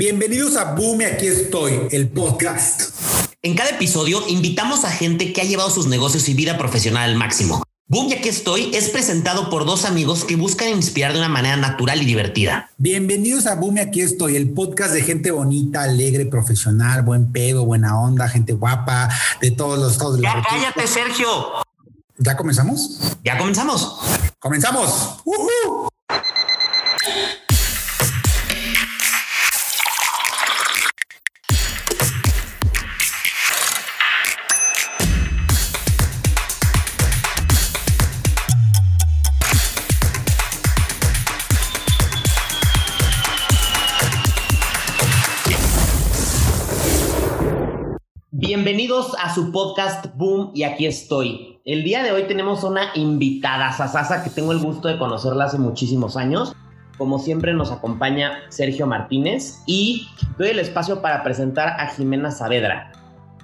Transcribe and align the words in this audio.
Bienvenidos 0.00 0.56
a 0.56 0.76
Boom 0.76 1.00
aquí 1.12 1.26
estoy, 1.26 1.88
el 1.90 2.08
podcast. 2.08 2.94
En 3.42 3.56
cada 3.56 3.70
episodio 3.70 4.22
invitamos 4.28 4.84
a 4.84 4.92
gente 4.92 5.32
que 5.32 5.40
ha 5.40 5.44
llevado 5.44 5.70
sus 5.70 5.88
negocios 5.88 6.28
y 6.28 6.34
vida 6.34 6.56
profesional 6.56 7.10
al 7.10 7.16
máximo. 7.16 7.64
Boom 7.88 8.06
y 8.06 8.12
aquí 8.12 8.28
estoy 8.28 8.70
es 8.76 8.90
presentado 8.90 9.50
por 9.50 9.66
dos 9.66 9.84
amigos 9.84 10.22
que 10.22 10.36
buscan 10.36 10.68
inspirar 10.68 11.14
de 11.14 11.18
una 11.18 11.28
manera 11.28 11.56
natural 11.56 12.00
y 12.00 12.04
divertida. 12.04 12.70
Bienvenidos 12.76 13.48
a 13.48 13.56
Boom 13.56 13.78
y 13.78 13.80
aquí 13.80 14.00
estoy, 14.00 14.36
el 14.36 14.50
podcast 14.50 14.94
de 14.94 15.02
gente 15.02 15.32
bonita, 15.32 15.82
alegre, 15.82 16.26
profesional, 16.26 17.02
buen 17.02 17.32
pedo, 17.32 17.64
buena 17.64 18.00
onda, 18.00 18.28
gente 18.28 18.52
guapa, 18.52 19.08
de 19.40 19.50
todos 19.50 19.80
los 19.80 20.20
la 20.20 20.34
Ya 20.34 20.42
cállate, 20.48 20.86
Sergio. 20.86 21.26
¿Ya 22.18 22.36
comenzamos? 22.36 23.00
Ya 23.24 23.36
comenzamos. 23.36 23.98
¡Comenzamos! 24.38 25.18
Bienvenidos 48.68 49.16
a 49.18 49.34
su 49.34 49.50
podcast 49.50 50.14
Boom 50.16 50.50
y 50.54 50.64
aquí 50.64 50.84
estoy. 50.84 51.58
El 51.64 51.84
día 51.84 52.02
de 52.02 52.12
hoy 52.12 52.24
tenemos 52.24 52.64
una 52.64 52.90
invitada, 52.94 53.72
Sasasa, 53.72 54.22
que 54.22 54.28
tengo 54.28 54.52
el 54.52 54.58
gusto 54.58 54.88
de 54.88 54.98
conocerla 54.98 55.46
hace 55.46 55.56
muchísimos 55.56 56.18
años. 56.18 56.54
Como 56.98 57.18
siempre 57.18 57.54
nos 57.54 57.72
acompaña 57.72 58.42
Sergio 58.50 58.86
Martínez 58.86 59.62
y 59.66 60.06
doy 60.36 60.48
el 60.48 60.58
espacio 60.58 61.00
para 61.00 61.22
presentar 61.24 61.80
a 61.80 61.86
Jimena 61.94 62.30
Saavedra. 62.30 62.92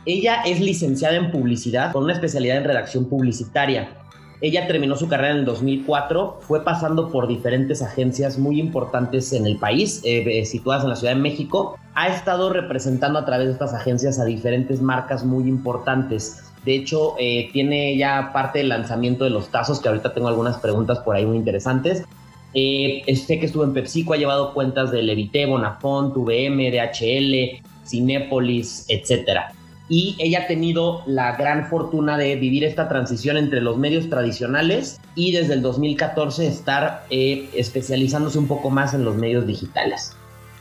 Ella 0.05 0.43
es 0.43 0.60
licenciada 0.60 1.16
en 1.16 1.30
publicidad 1.30 1.93
con 1.93 2.04
una 2.04 2.12
especialidad 2.12 2.59
en 2.59 2.65
redacción 2.65 3.09
publicitaria. 3.09 3.96
Ella 4.45 4.66
terminó 4.66 4.95
su 4.95 5.09
carrera 5.09 5.30
en 5.30 5.38
el 5.38 5.45
2004, 5.46 6.40
fue 6.42 6.62
pasando 6.64 7.10
por 7.10 7.26
diferentes 7.26 7.80
agencias 7.80 8.38
muy 8.38 8.60
importantes 8.60 9.32
en 9.32 9.46
el 9.46 9.56
país, 9.56 10.02
eh, 10.04 10.23
eh, 10.26 10.45
situadas 10.45 10.82
en 10.84 10.90
la 10.90 10.96
Ciudad 10.96 11.14
de 11.14 11.20
México. 11.23 11.78
Ha 11.95 12.09
estado 12.09 12.50
representando 12.50 13.18
a 13.18 13.24
través 13.24 13.46
de 13.46 13.52
estas 13.54 13.72
agencias 13.72 14.20
a 14.20 14.26
diferentes 14.26 14.82
marcas 14.82 15.24
muy 15.24 15.48
importantes. 15.48 16.42
De 16.62 16.74
hecho, 16.74 17.15
eh, 17.18 17.48
tiene 17.54 17.96
ya 17.96 18.32
parte 18.34 18.59
del 18.59 18.68
lanzamiento 18.68 19.24
de 19.24 19.30
los 19.30 19.48
tazos, 19.48 19.80
que 19.80 19.88
ahorita 19.88 20.12
tengo 20.12 20.28
algunas 20.28 20.59
preguntas 20.59 20.98
por 20.98 21.16
ahí 21.16 21.24
muy 21.24 21.38
interesantes. 21.38 22.04
sé 22.52 23.38
que 23.40 23.46
estuvo 23.46 23.65
en 23.65 23.72
PepsiCo, 23.72 24.12
ha 24.12 24.18
llevado 24.18 24.52
cuentas 24.52 24.90
de 24.90 25.00
Levité, 25.00 25.46
Bonafont, 25.46 26.15
VM, 26.15 26.70
DHL, 26.70 27.62
Cinépolis, 27.87 28.84
etcétera 28.90 29.54
y 29.88 30.16
ella 30.18 30.40
ha 30.40 30.46
tenido 30.46 31.02
la 31.07 31.37
gran 31.37 31.68
fortuna 31.68 32.16
de 32.16 32.37
vivir 32.37 32.65
esta 32.65 32.88
transición 32.88 33.37
entre 33.37 33.60
los 33.60 33.77
medios 33.77 34.09
tradicionales 34.09 35.01
y 35.15 35.32
desde 35.32 35.54
el 35.54 35.63
2014 35.63 36.46
estar 36.46 37.04
eh, 37.10 37.51
especializándose 37.54 38.38
un 38.38 38.49
poco 38.49 38.71
más 38.71 38.95
en 38.95 39.05
los 39.05 39.16
medios 39.16 39.46
digitales. 39.46 40.16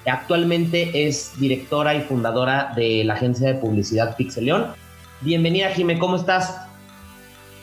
Actualmente 0.05 1.07
es 1.07 1.39
directora 1.39 1.95
y 1.95 2.01
fundadora 2.01 2.73
de 2.75 3.05
la 3.05 3.13
agencia 3.13 3.47
de 3.47 3.55
publicidad 3.55 4.17
Pixelión. 4.17 4.73
Bienvenida, 5.21 5.69
Jime, 5.69 5.97
¿cómo 5.97 6.17
estás? 6.17 6.57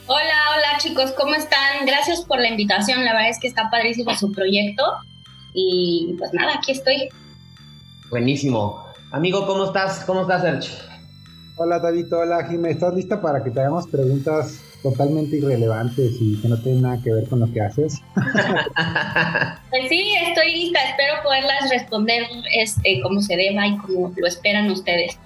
Hola, 0.06 0.34
hola 0.56 0.78
chicos, 0.78 1.12
¿cómo 1.12 1.34
están? 1.34 1.84
Gracias 1.86 2.22
por 2.22 2.40
la 2.40 2.48
invitación, 2.48 3.04
la 3.04 3.12
verdad 3.12 3.28
es 3.28 3.38
que 3.38 3.48
está 3.48 3.68
padrísimo 3.70 4.14
su 4.16 4.32
proyecto 4.32 4.82
y 5.52 6.14
pues 6.18 6.32
nada, 6.32 6.54
aquí 6.54 6.72
estoy. 6.72 7.10
Buenísimo. 8.08 8.86
Amigo, 9.12 9.46
¿cómo 9.46 9.66
estás? 9.66 10.04
¿Cómo 10.04 10.22
estás, 10.22 10.42
Sergio? 10.42 10.89
Hola 11.62 11.78
David, 11.78 12.10
hola 12.14 12.42
Jimé, 12.46 12.70
¿estás 12.70 12.94
lista 12.94 13.20
para 13.20 13.44
que 13.44 13.50
te 13.50 13.60
hagamos 13.60 13.86
preguntas 13.86 14.62
totalmente 14.82 15.36
irrelevantes 15.36 16.16
y 16.18 16.40
que 16.40 16.48
no 16.48 16.58
tienen 16.58 16.80
nada 16.80 16.98
que 17.04 17.12
ver 17.12 17.28
con 17.28 17.40
lo 17.40 17.52
que 17.52 17.60
haces? 17.60 18.00
pues 19.70 19.88
sí, 19.90 20.14
estoy 20.26 20.54
lista, 20.54 20.78
espero 20.88 21.22
poderlas 21.22 21.68
responder 21.68 22.22
este, 22.56 23.02
como 23.02 23.20
se 23.20 23.36
deba 23.36 23.66
y 23.66 23.76
como 23.76 24.10
lo 24.16 24.26
esperan 24.26 24.70
ustedes. 24.70 25.18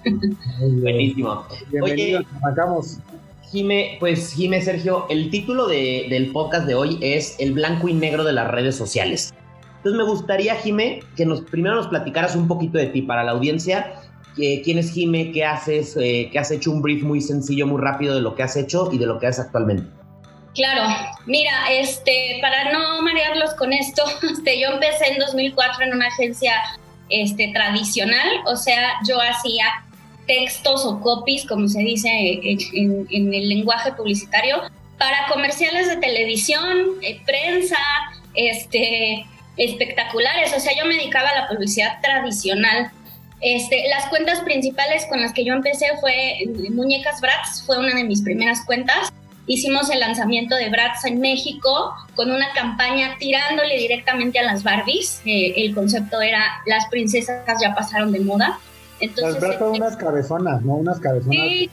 Buenísimo. 0.81 1.45
Bienvenidos, 1.71 2.25
arrancamos. 2.41 2.97
Jime, 3.49 3.95
pues 4.01 4.33
Jime, 4.33 4.61
Sergio, 4.61 5.05
el 5.09 5.29
título 5.29 5.69
del 5.69 6.31
podcast 6.33 6.67
de 6.67 6.75
hoy 6.75 6.99
es 6.99 7.37
El 7.39 7.53
blanco 7.53 7.87
y 7.87 7.93
negro 7.93 8.25
de 8.25 8.33
las 8.33 8.51
redes 8.51 8.75
sociales. 8.75 9.33
Entonces 9.77 9.97
me 9.97 10.03
gustaría, 10.03 10.55
Jime, 10.55 10.99
que 11.15 11.25
nos 11.25 11.39
primero 11.43 11.75
nos 11.75 11.87
platicaras 11.87 12.35
un 12.35 12.49
poquito 12.49 12.77
de 12.77 12.87
ti 12.87 13.03
para 13.03 13.23
la 13.23 13.31
audiencia 13.31 14.01
quién 14.35 14.77
es 14.77 14.91
Jime, 14.91 15.31
qué 15.31 15.45
haces, 15.45 15.95
eh, 15.97 16.31
has 16.37 16.51
hecho 16.51 16.71
un 16.71 16.81
brief 16.81 17.03
muy 17.03 17.21
sencillo, 17.21 17.67
muy 17.67 17.81
rápido 17.81 18.15
de 18.15 18.21
lo 18.21 18.35
que 18.35 18.43
has 18.43 18.55
hecho 18.55 18.89
y 18.91 18.97
de 18.97 19.05
lo 19.05 19.19
que 19.19 19.27
haces 19.27 19.45
actualmente. 19.45 19.89
Claro, 20.53 20.83
mira, 21.25 21.51
este, 21.71 22.37
para 22.41 22.71
no 22.71 23.01
marearlos 23.01 23.53
con 23.55 23.73
esto, 23.73 24.03
este, 24.31 24.59
yo 24.59 24.69
empecé 24.69 25.11
en 25.11 25.19
2004 25.19 25.85
en 25.85 25.93
una 25.93 26.07
agencia 26.07 26.53
este, 27.09 27.51
tradicional, 27.53 28.27
o 28.45 28.55
sea, 28.55 28.93
yo 29.07 29.17
hacía 29.21 29.65
textos 30.27 30.85
o 30.85 30.99
copies, 31.01 31.45
como 31.45 31.67
se 31.67 31.79
dice 31.79 32.09
en, 32.09 33.05
en 33.09 33.33
el 33.33 33.49
lenguaje 33.49 33.91
publicitario, 33.93 34.61
para 34.97 35.27
comerciales 35.31 35.87
de 35.87 35.97
televisión, 35.97 36.77
eh, 37.01 37.19
prensa, 37.25 37.77
este, 38.33 39.25
espectaculares, 39.57 40.53
o 40.55 40.59
sea, 40.59 40.73
yo 40.77 40.85
me 40.85 40.95
dedicaba 40.95 41.29
a 41.29 41.41
la 41.41 41.47
publicidad 41.47 41.99
tradicional 42.01 42.91
este, 43.41 43.87
las 43.89 44.07
cuentas 44.07 44.39
principales 44.41 45.05
con 45.07 45.21
las 45.21 45.33
que 45.33 45.43
yo 45.43 45.53
empecé 45.53 45.87
fue 45.99 46.37
Muñecas 46.71 47.21
Bratz, 47.21 47.63
fue 47.65 47.77
una 47.77 47.93
de 47.93 48.03
mis 48.03 48.21
primeras 48.21 48.65
cuentas. 48.65 49.11
Hicimos 49.47 49.89
el 49.91 49.99
lanzamiento 49.99 50.55
de 50.55 50.69
Bratz 50.69 51.05
en 51.05 51.19
México 51.19 51.93
con 52.15 52.31
una 52.31 52.51
campaña 52.53 53.15
tirándole 53.19 53.77
directamente 53.77 54.39
a 54.39 54.43
las 54.43 54.63
Barbies. 54.63 55.21
Eh, 55.25 55.53
el 55.57 55.75
concepto 55.75 56.21
era 56.21 56.43
las 56.65 56.87
princesas 56.87 57.43
ya 57.61 57.75
pasaron 57.75 58.11
de 58.11 58.21
moda. 58.21 58.59
Entonces, 58.99 59.33
las 59.33 59.41
Bratz 59.41 59.59
son 59.59 59.73
este, 59.73 59.85
unas 59.85 59.97
cabezonas, 59.97 60.61
¿no? 60.63 60.75
Unas 60.75 60.99
cabezonas 60.99 61.47
sí, 61.47 61.69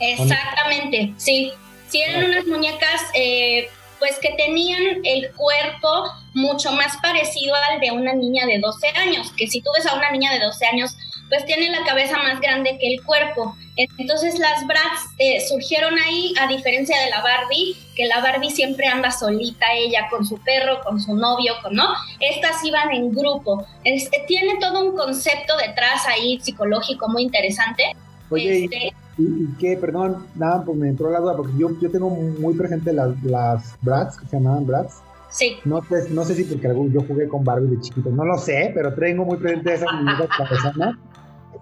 Exactamente, 0.00 1.14
sí. 1.16 1.52
Sí, 1.88 2.00
eran 2.00 2.24
unas 2.24 2.46
muñecas 2.46 3.02
eh, 3.14 3.68
pues 4.04 4.18
que 4.18 4.34
tenían 4.36 5.00
el 5.02 5.32
cuerpo 5.32 6.12
mucho 6.34 6.72
más 6.72 6.94
parecido 6.98 7.54
al 7.54 7.80
de 7.80 7.90
una 7.90 8.12
niña 8.12 8.44
de 8.44 8.58
12 8.58 8.88
años, 8.88 9.32
que 9.34 9.46
si 9.46 9.62
tú 9.62 9.70
ves 9.74 9.86
a 9.86 9.94
una 9.94 10.10
niña 10.10 10.30
de 10.30 10.40
12 10.40 10.66
años, 10.66 10.94
pues 11.30 11.46
tiene 11.46 11.70
la 11.70 11.82
cabeza 11.86 12.18
más 12.18 12.38
grande 12.38 12.76
que 12.78 12.86
el 12.86 13.02
cuerpo. 13.02 13.56
Entonces 13.76 14.38
las 14.38 14.66
Bratz 14.66 15.08
eh, 15.18 15.40
surgieron 15.48 15.98
ahí, 15.98 16.34
a 16.38 16.48
diferencia 16.48 17.00
de 17.00 17.08
la 17.08 17.22
Barbie, 17.22 17.78
que 17.96 18.04
la 18.04 18.20
Barbie 18.20 18.50
siempre 18.50 18.86
anda 18.86 19.10
solita, 19.10 19.72
ella 19.72 20.06
con 20.10 20.26
su 20.26 20.36
perro, 20.42 20.82
con 20.84 21.00
su 21.00 21.16
novio, 21.16 21.54
con 21.62 21.74
no. 21.74 21.94
Estas 22.20 22.62
iban 22.62 22.92
en 22.92 23.10
grupo. 23.10 23.66
Este, 23.84 24.22
tiene 24.28 24.58
todo 24.60 24.84
un 24.84 24.94
concepto 24.94 25.56
detrás 25.56 26.06
ahí 26.06 26.38
psicológico 26.42 27.08
muy 27.08 27.22
interesante. 27.22 27.96
Oye, 28.28 28.64
este, 28.64 28.92
¿y, 29.18 29.46
qué? 29.58 29.76
Perdón, 29.76 30.26
nada, 30.34 30.64
pues 30.64 30.78
me 30.78 30.88
entró 30.88 31.10
la 31.10 31.20
duda, 31.20 31.36
porque 31.36 31.52
yo, 31.58 31.70
yo 31.80 31.90
tengo 31.90 32.10
muy 32.10 32.54
presente 32.54 32.92
las, 32.92 33.22
las 33.22 33.76
Bratz, 33.82 34.18
que 34.18 34.26
se 34.26 34.36
llamaban 34.36 34.66
Bratz, 34.66 35.02
Sí. 35.34 35.56
No, 35.64 35.82
pues, 35.82 36.10
no 36.10 36.24
sé 36.24 36.36
si 36.36 36.44
porque 36.44 36.68
yo 36.92 37.00
jugué 37.08 37.26
con 37.26 37.42
Barbie 37.42 37.74
de 37.74 37.80
chiquito, 37.80 38.08
no 38.10 38.24
lo 38.24 38.38
sé, 38.38 38.70
pero 38.72 38.94
tengo 38.94 39.24
muy 39.24 39.36
presente 39.36 39.74
esa 39.74 39.86
persona. 40.48 40.96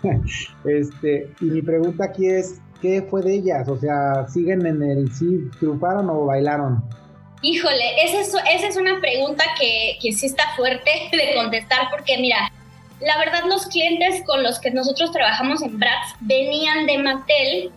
este, 0.67 1.33
y 1.41 1.45
mi 1.47 1.63
pregunta 1.63 2.05
aquí 2.05 2.27
es, 2.27 2.61
¿qué 2.83 3.01
fue 3.01 3.23
de 3.23 3.35
ellas? 3.35 3.69
O 3.69 3.79
sea, 3.79 4.29
¿siguen 4.29 4.67
en 4.67 4.83
el 4.83 5.11
sí, 5.15 5.49
triunfaron 5.59 6.11
o 6.11 6.27
bailaron? 6.27 6.85
Híjole, 7.41 8.05
esa 8.05 8.21
es, 8.21 8.35
esa 8.55 8.69
es 8.69 8.77
una 8.77 9.01
pregunta 9.01 9.43
que, 9.59 9.97
que 10.03 10.13
sí 10.13 10.27
está 10.27 10.45
fuerte 10.55 10.91
de 11.13 11.35
contestar 11.35 11.89
porque 11.91 12.19
mira, 12.19 12.53
la 13.05 13.19
verdad 13.19 13.45
los 13.49 13.67
clientes 13.67 14.23
con 14.25 14.43
los 14.43 14.59
que 14.59 14.71
nosotros 14.71 15.13
trabajamos 15.13 15.63
en 15.63 15.79
Bratz 15.79 16.15
venían 16.21 16.87
de 16.87 16.99
Mattel, 16.99 17.73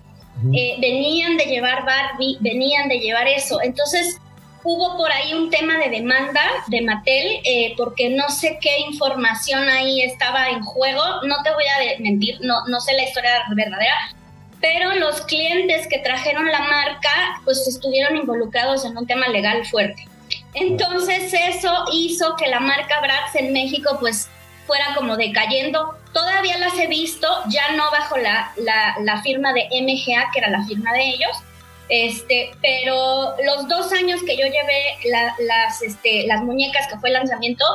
eh, 0.53 0.77
venían 0.79 1.37
de 1.37 1.45
llevar 1.45 1.85
Barbie, 1.85 2.37
venían 2.41 2.89
de 2.89 2.99
llevar 2.99 3.27
eso. 3.27 3.61
Entonces, 3.61 4.19
hubo 4.63 4.97
por 4.97 5.11
ahí 5.11 5.33
un 5.33 5.49
tema 5.49 5.77
de 5.77 5.89
demanda 5.89 6.41
de 6.67 6.81
Mattel, 6.81 7.39
eh, 7.43 7.73
porque 7.77 8.09
no 8.09 8.29
sé 8.29 8.57
qué 8.61 8.79
información 8.79 9.69
ahí 9.69 10.01
estaba 10.01 10.49
en 10.49 10.61
juego. 10.63 11.01
No 11.23 11.41
te 11.43 11.51
voy 11.51 11.63
a 11.63 11.99
mentir, 12.01 12.39
no, 12.41 12.65
no 12.67 12.79
sé 12.79 12.93
la 12.93 13.03
historia 13.03 13.43
verdadera, 13.55 13.95
pero 14.59 14.93
los 14.95 15.21
clientes 15.21 15.87
que 15.87 15.99
trajeron 15.99 16.51
la 16.51 16.59
marca, 16.59 17.41
pues 17.43 17.67
estuvieron 17.67 18.17
involucrados 18.17 18.85
en 18.85 18.97
un 18.97 19.07
tema 19.07 19.27
legal 19.27 19.65
fuerte. 19.65 20.07
Entonces 20.53 21.33
eso 21.33 21.85
hizo 21.93 22.35
que 22.35 22.47
la 22.47 22.59
marca 22.59 22.99
Bratz 23.01 23.35
en 23.35 23.53
México, 23.53 23.97
pues 23.99 24.29
fuera 24.65 24.93
como 24.95 25.17
decayendo. 25.17 25.95
Todavía 26.13 26.57
las 26.57 26.77
he 26.77 26.87
visto, 26.87 27.27
ya 27.47 27.71
no 27.73 27.89
bajo 27.91 28.17
la, 28.17 28.51
la, 29.01 29.21
firma 29.21 29.53
de 29.53 29.67
MGA, 29.81 30.31
que 30.31 30.39
era 30.39 30.49
la 30.49 30.63
firma 30.65 30.93
de 30.93 31.09
ellos, 31.09 31.37
este, 31.89 32.51
pero 32.61 33.35
los 33.43 33.67
dos 33.67 33.91
años 33.91 34.21
que 34.25 34.37
yo 34.37 34.45
llevé 34.45 34.97
las, 35.39 35.81
este, 35.81 36.25
las 36.27 36.41
muñecas, 36.41 36.87
que 36.87 36.97
fue 36.99 37.09
el 37.09 37.15
lanzamiento, 37.15 37.65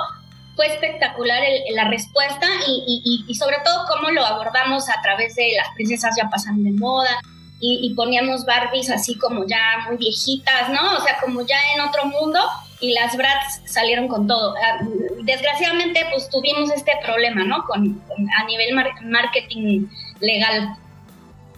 fue 0.57 0.67
espectacular 0.67 1.43
la 1.75 1.85
respuesta 1.89 2.47
y, 2.67 3.25
y, 3.27 3.35
sobre 3.35 3.57
todo 3.65 3.87
cómo 3.89 4.11
lo 4.11 4.25
abordamos 4.25 4.91
a 4.91 5.01
través 5.01 5.35
de 5.35 5.53
las 5.57 5.69
princesas 5.75 6.15
ya 6.17 6.29
pasan 6.29 6.63
de 6.63 6.73
moda 6.73 7.21
y, 7.61 7.93
poníamos 7.95 8.45
Barbies 8.47 8.91
así 8.91 9.17
como 9.17 9.47
ya 9.47 9.85
muy 9.87 9.97
viejitas, 9.97 10.71
¿no? 10.71 10.97
O 10.97 11.01
sea, 11.03 11.19
como 11.21 11.43
ya 11.43 11.59
en 11.75 11.83
otro 11.83 12.07
mundo 12.07 12.41
y 12.81 12.95
las 12.95 13.17
Bratz 13.17 13.61
salieron 13.67 14.09
con 14.09 14.27
todo. 14.27 14.55
Ah, 14.57 14.85
desgraciadamente, 15.23 16.01
pues 16.13 16.29
tuvimos 16.29 16.71
este 16.73 16.93
problema, 17.05 17.45
¿no? 17.45 17.65
Con, 17.65 18.01
a 18.39 18.45
nivel 18.45 18.75
marketing 19.05 19.87
legal. 20.21 20.77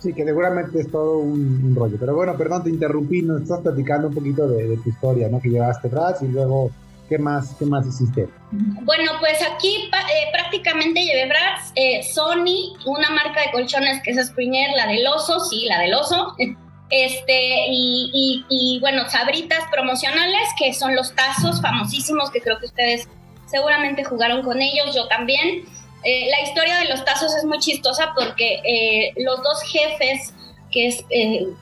Sí, 0.00 0.12
que 0.12 0.24
seguramente 0.24 0.80
es 0.80 0.90
todo 0.90 1.18
un, 1.18 1.74
rollo. 1.76 1.96
Pero 1.98 2.16
bueno, 2.16 2.36
perdón, 2.36 2.64
te 2.64 2.70
interrumpí, 2.70 3.22
nos 3.22 3.42
estás 3.42 3.60
platicando 3.60 4.08
un 4.08 4.14
poquito 4.14 4.48
de, 4.48 4.76
tu 4.78 4.90
historia, 4.90 5.28
¿no? 5.28 5.40
Que 5.40 5.50
llevaste 5.50 5.88
Bratz 5.88 6.22
y 6.22 6.28
luego 6.28 6.70
¿Qué 7.08 7.18
más, 7.18 7.54
qué 7.58 7.66
más 7.66 7.86
hiciste? 7.86 8.26
Bueno, 8.52 9.12
pues 9.20 9.38
aquí 9.42 9.90
eh, 9.92 10.30
prácticamente 10.32 11.04
llevé 11.04 11.26
Bratz, 11.26 11.72
eh, 11.74 12.02
Sony, 12.02 12.74
una 12.86 13.10
marca 13.10 13.42
de 13.42 13.52
colchones 13.52 14.02
que 14.02 14.12
es 14.12 14.26
Springer, 14.28 14.70
la 14.74 14.86
del 14.86 15.06
oso, 15.06 15.38
sí, 15.40 15.66
la 15.66 15.80
del 15.80 15.92
oso. 15.92 16.34
Este, 16.92 17.66
y, 17.70 18.44
y, 18.50 18.78
bueno, 18.80 19.08
sabritas 19.08 19.60
promocionales, 19.70 20.48
que 20.58 20.74
son 20.74 20.94
los 20.94 21.14
tazos 21.14 21.62
famosísimos, 21.62 22.30
que 22.30 22.42
creo 22.42 22.58
que 22.58 22.66
ustedes 22.66 23.08
seguramente 23.46 24.04
jugaron 24.04 24.42
con 24.42 24.60
ellos, 24.60 24.94
yo 24.94 25.08
también. 25.08 25.64
Eh, 26.04 26.28
la 26.30 26.42
historia 26.42 26.78
de 26.78 26.88
los 26.88 27.04
tazos 27.04 27.34
es 27.34 27.44
muy 27.44 27.58
chistosa 27.60 28.12
porque 28.14 29.12
los 29.16 29.42
dos 29.42 29.62
jefes 29.62 30.34
que 30.70 30.88
es 30.88 31.04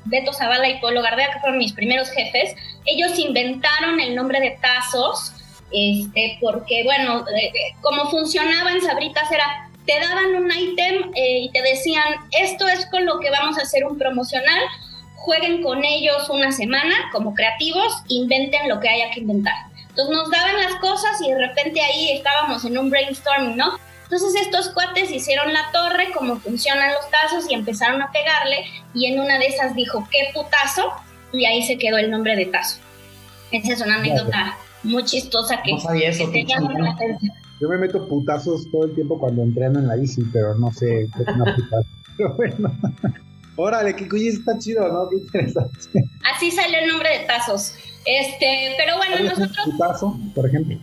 Beto 0.05 0.33
Zavala 0.33 0.69
y 0.69 0.81
Polo 0.81 1.03
Gardea, 1.03 1.33
que 1.33 1.41
fueron 1.41 1.59
mis 1.59 1.73
primeros 1.73 2.11
jefes, 2.11 2.55
ellos 2.87 3.19
inventaron 3.19 4.01
el 4.01 4.15
nombre 4.15 4.41
de 4.41 4.57
tazos 4.63 5.33
este, 5.73 6.39
porque 6.41 6.83
bueno, 6.85 7.25
eh, 7.29 7.47
eh, 7.47 7.75
como 7.81 8.11
funcionaba 8.11 8.73
en 8.73 8.83
Sabritas 8.83 9.31
era, 9.31 9.71
te 9.87 9.99
daban 10.01 10.35
un 10.35 10.51
ítem 10.51 11.13
eh, 11.15 11.39
y 11.43 11.51
te 11.51 11.63
decían, 11.63 12.05
esto 12.33 12.69
es 12.69 12.87
con 12.87 13.07
lo 13.07 13.21
que 13.21 13.31
vamos 13.31 13.59
a 13.59 13.63
hacer 13.63 13.85
un 13.85 13.97
promocional, 13.97 14.61
jueguen 15.21 15.63
con 15.63 15.85
ellos 15.85 16.29
una 16.31 16.51
semana 16.51 16.95
como 17.13 17.35
creativos, 17.35 18.03
inventen 18.09 18.69
lo 18.69 18.81
que 18.81 18.89
haya 18.89 19.11
que 19.13 19.21
inventar. 19.21 19.55
Entonces 19.91 20.17
nos 20.17 20.31
daban 20.31 20.57
las 20.57 20.77
cosas 20.77 21.21
y 21.21 21.31
de 21.31 21.39
repente 21.39 21.81
ahí 21.83 22.13
estábamos 22.13 22.65
en 22.65 22.79
un 22.79 22.91
brainstorming, 22.91 23.57
¿no? 23.57 23.79
Entonces 24.05 24.35
estos 24.41 24.71
cuates 24.71 25.11
hicieron 25.11 25.53
la 25.53 25.71
torre, 25.73 26.11
cómo 26.13 26.37
funcionan 26.37 26.93
los 26.95 27.11
tazos 27.11 27.51
y 27.51 27.55
empezaron 27.55 28.01
a 28.03 28.11
pegarle 28.11 28.65
y 28.95 29.07
en 29.07 29.21
una 29.21 29.39
de 29.39 29.47
esas 29.47 29.75
dijo, 29.75 30.09
qué 30.11 30.31
putazo, 30.35 30.91
y 31.33 31.45
ahí 31.45 31.63
se 31.63 31.79
quedó 31.79 31.99
el 31.99 32.11
nombre 32.11 32.35
de 32.35 32.47
tazo. 32.47 32.81
Esa 33.53 33.75
es 33.75 33.81
una 33.81 33.97
anécdota 33.97 34.57
muy 34.83 35.05
chistosa 35.05 35.63
que, 35.63 35.73
Yo 37.61 37.69
me 37.69 37.77
meto 37.77 38.09
putazos 38.09 38.71
todo 38.71 38.87
el 38.87 38.95
tiempo 38.95 39.19
cuando 39.19 39.43
entreno 39.43 39.79
en 39.79 39.87
la 39.87 39.97
bici, 39.97 40.23
pero 40.33 40.55
no 40.55 40.73
sé 40.73 41.09
qué 41.15 41.23
es 41.23 41.29
una 41.29 41.55
Pero 42.17 42.35
bueno. 42.37 42.73
Órale, 43.57 43.95
que 43.95 44.09
cuy 44.09 44.29
está 44.29 44.59
chido, 44.59 44.89
¿no? 44.89 45.09
Qué 45.09 45.17
interesante. 45.17 45.79
Así 46.35 46.51
salió 46.51 46.79
el 46.79 46.89
nombre 46.89 47.19
de 47.19 47.25
tazos. 47.27 47.75
Este, 48.07 48.75
pero 48.79 48.97
bueno, 48.97 49.19
nosotros. 49.19 49.67
putazo, 49.67 50.17
por 50.35 50.47
ejemplo. 50.47 50.79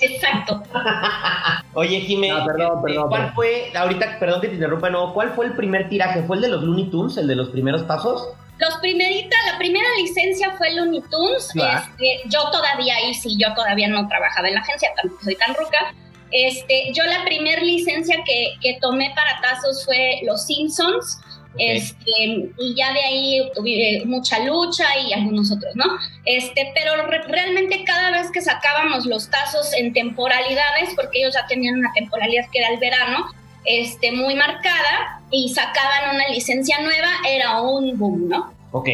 Exacto. 0.00 0.62
Oye, 1.74 2.00
Jiménez, 2.00 2.36
ah, 2.40 2.46
perdón, 2.46 2.78
este, 2.78 2.82
perdón, 2.82 3.08
¿cuál 3.08 3.34
fue, 3.34 3.72
ahorita, 3.74 4.18
perdón 4.18 4.40
que 4.40 4.48
te 4.48 4.54
interrumpa, 4.54 4.90
no, 4.90 5.12
¿cuál 5.14 5.32
fue 5.34 5.46
el 5.46 5.54
primer 5.54 5.88
tiraje? 5.88 6.22
¿Fue 6.24 6.36
el 6.36 6.42
de 6.42 6.48
los 6.48 6.62
Looney 6.62 6.90
Tunes, 6.90 7.16
el 7.16 7.26
de 7.26 7.36
los 7.36 7.48
primeros 7.50 7.86
tazos? 7.86 8.28
Los 8.58 8.76
primeritas, 8.76 9.38
la 9.50 9.58
primera 9.58 9.88
licencia 9.98 10.52
fue 10.56 10.72
Looney 10.74 11.02
Tunes. 11.10 11.48
Este, 11.54 12.22
yo 12.26 12.50
todavía 12.52 12.96
ahí 12.96 13.12
sí, 13.14 13.36
yo 13.38 13.52
todavía 13.54 13.88
no 13.88 14.06
trabajaba 14.06 14.48
en 14.48 14.54
la 14.54 14.60
agencia, 14.60 14.90
tampoco 14.96 15.24
soy 15.24 15.34
tan 15.36 15.54
ruca. 15.54 15.94
Este, 16.30 16.92
yo 16.92 17.04
la 17.04 17.24
primera 17.24 17.62
licencia 17.62 18.16
que, 18.24 18.54
que, 18.60 18.78
tomé 18.80 19.12
para 19.14 19.40
tazos 19.40 19.84
fue 19.84 20.20
Los 20.24 20.46
Simpsons. 20.46 21.20
Este, 21.58 22.50
y 22.58 22.74
ya 22.76 22.92
de 22.92 23.00
ahí 23.00 23.50
tuve 23.54 24.02
mucha 24.06 24.40
lucha 24.40 24.84
y 24.98 25.12
algunos 25.12 25.52
otros, 25.52 25.74
¿no? 25.76 25.84
Este, 26.24 26.72
pero 26.74 27.06
realmente 27.28 27.84
cada 27.84 28.10
vez 28.10 28.30
que 28.32 28.40
sacábamos 28.40 29.06
los 29.06 29.30
tazos 29.30 29.72
en 29.74 29.92
temporalidades, 29.92 30.90
porque 30.96 31.20
ellos 31.20 31.34
ya 31.34 31.46
tenían 31.46 31.78
una 31.78 31.92
temporalidad 31.92 32.44
que 32.50 32.58
era 32.58 32.68
el 32.70 32.78
verano, 32.78 33.26
este, 33.64 34.12
muy 34.12 34.34
marcada 34.34 35.22
y 35.30 35.48
sacaban 35.50 36.14
una 36.14 36.28
licencia 36.28 36.80
nueva, 36.80 37.08
era 37.28 37.60
un 37.60 37.98
boom, 37.98 38.28
¿no? 38.28 38.52
Ok. 38.72 38.88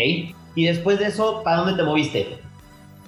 Y 0.55 0.65
después 0.67 0.99
de 0.99 1.07
eso, 1.07 1.43
¿para 1.43 1.59
dónde 1.59 1.75
te 1.75 1.83
moviste? 1.83 2.39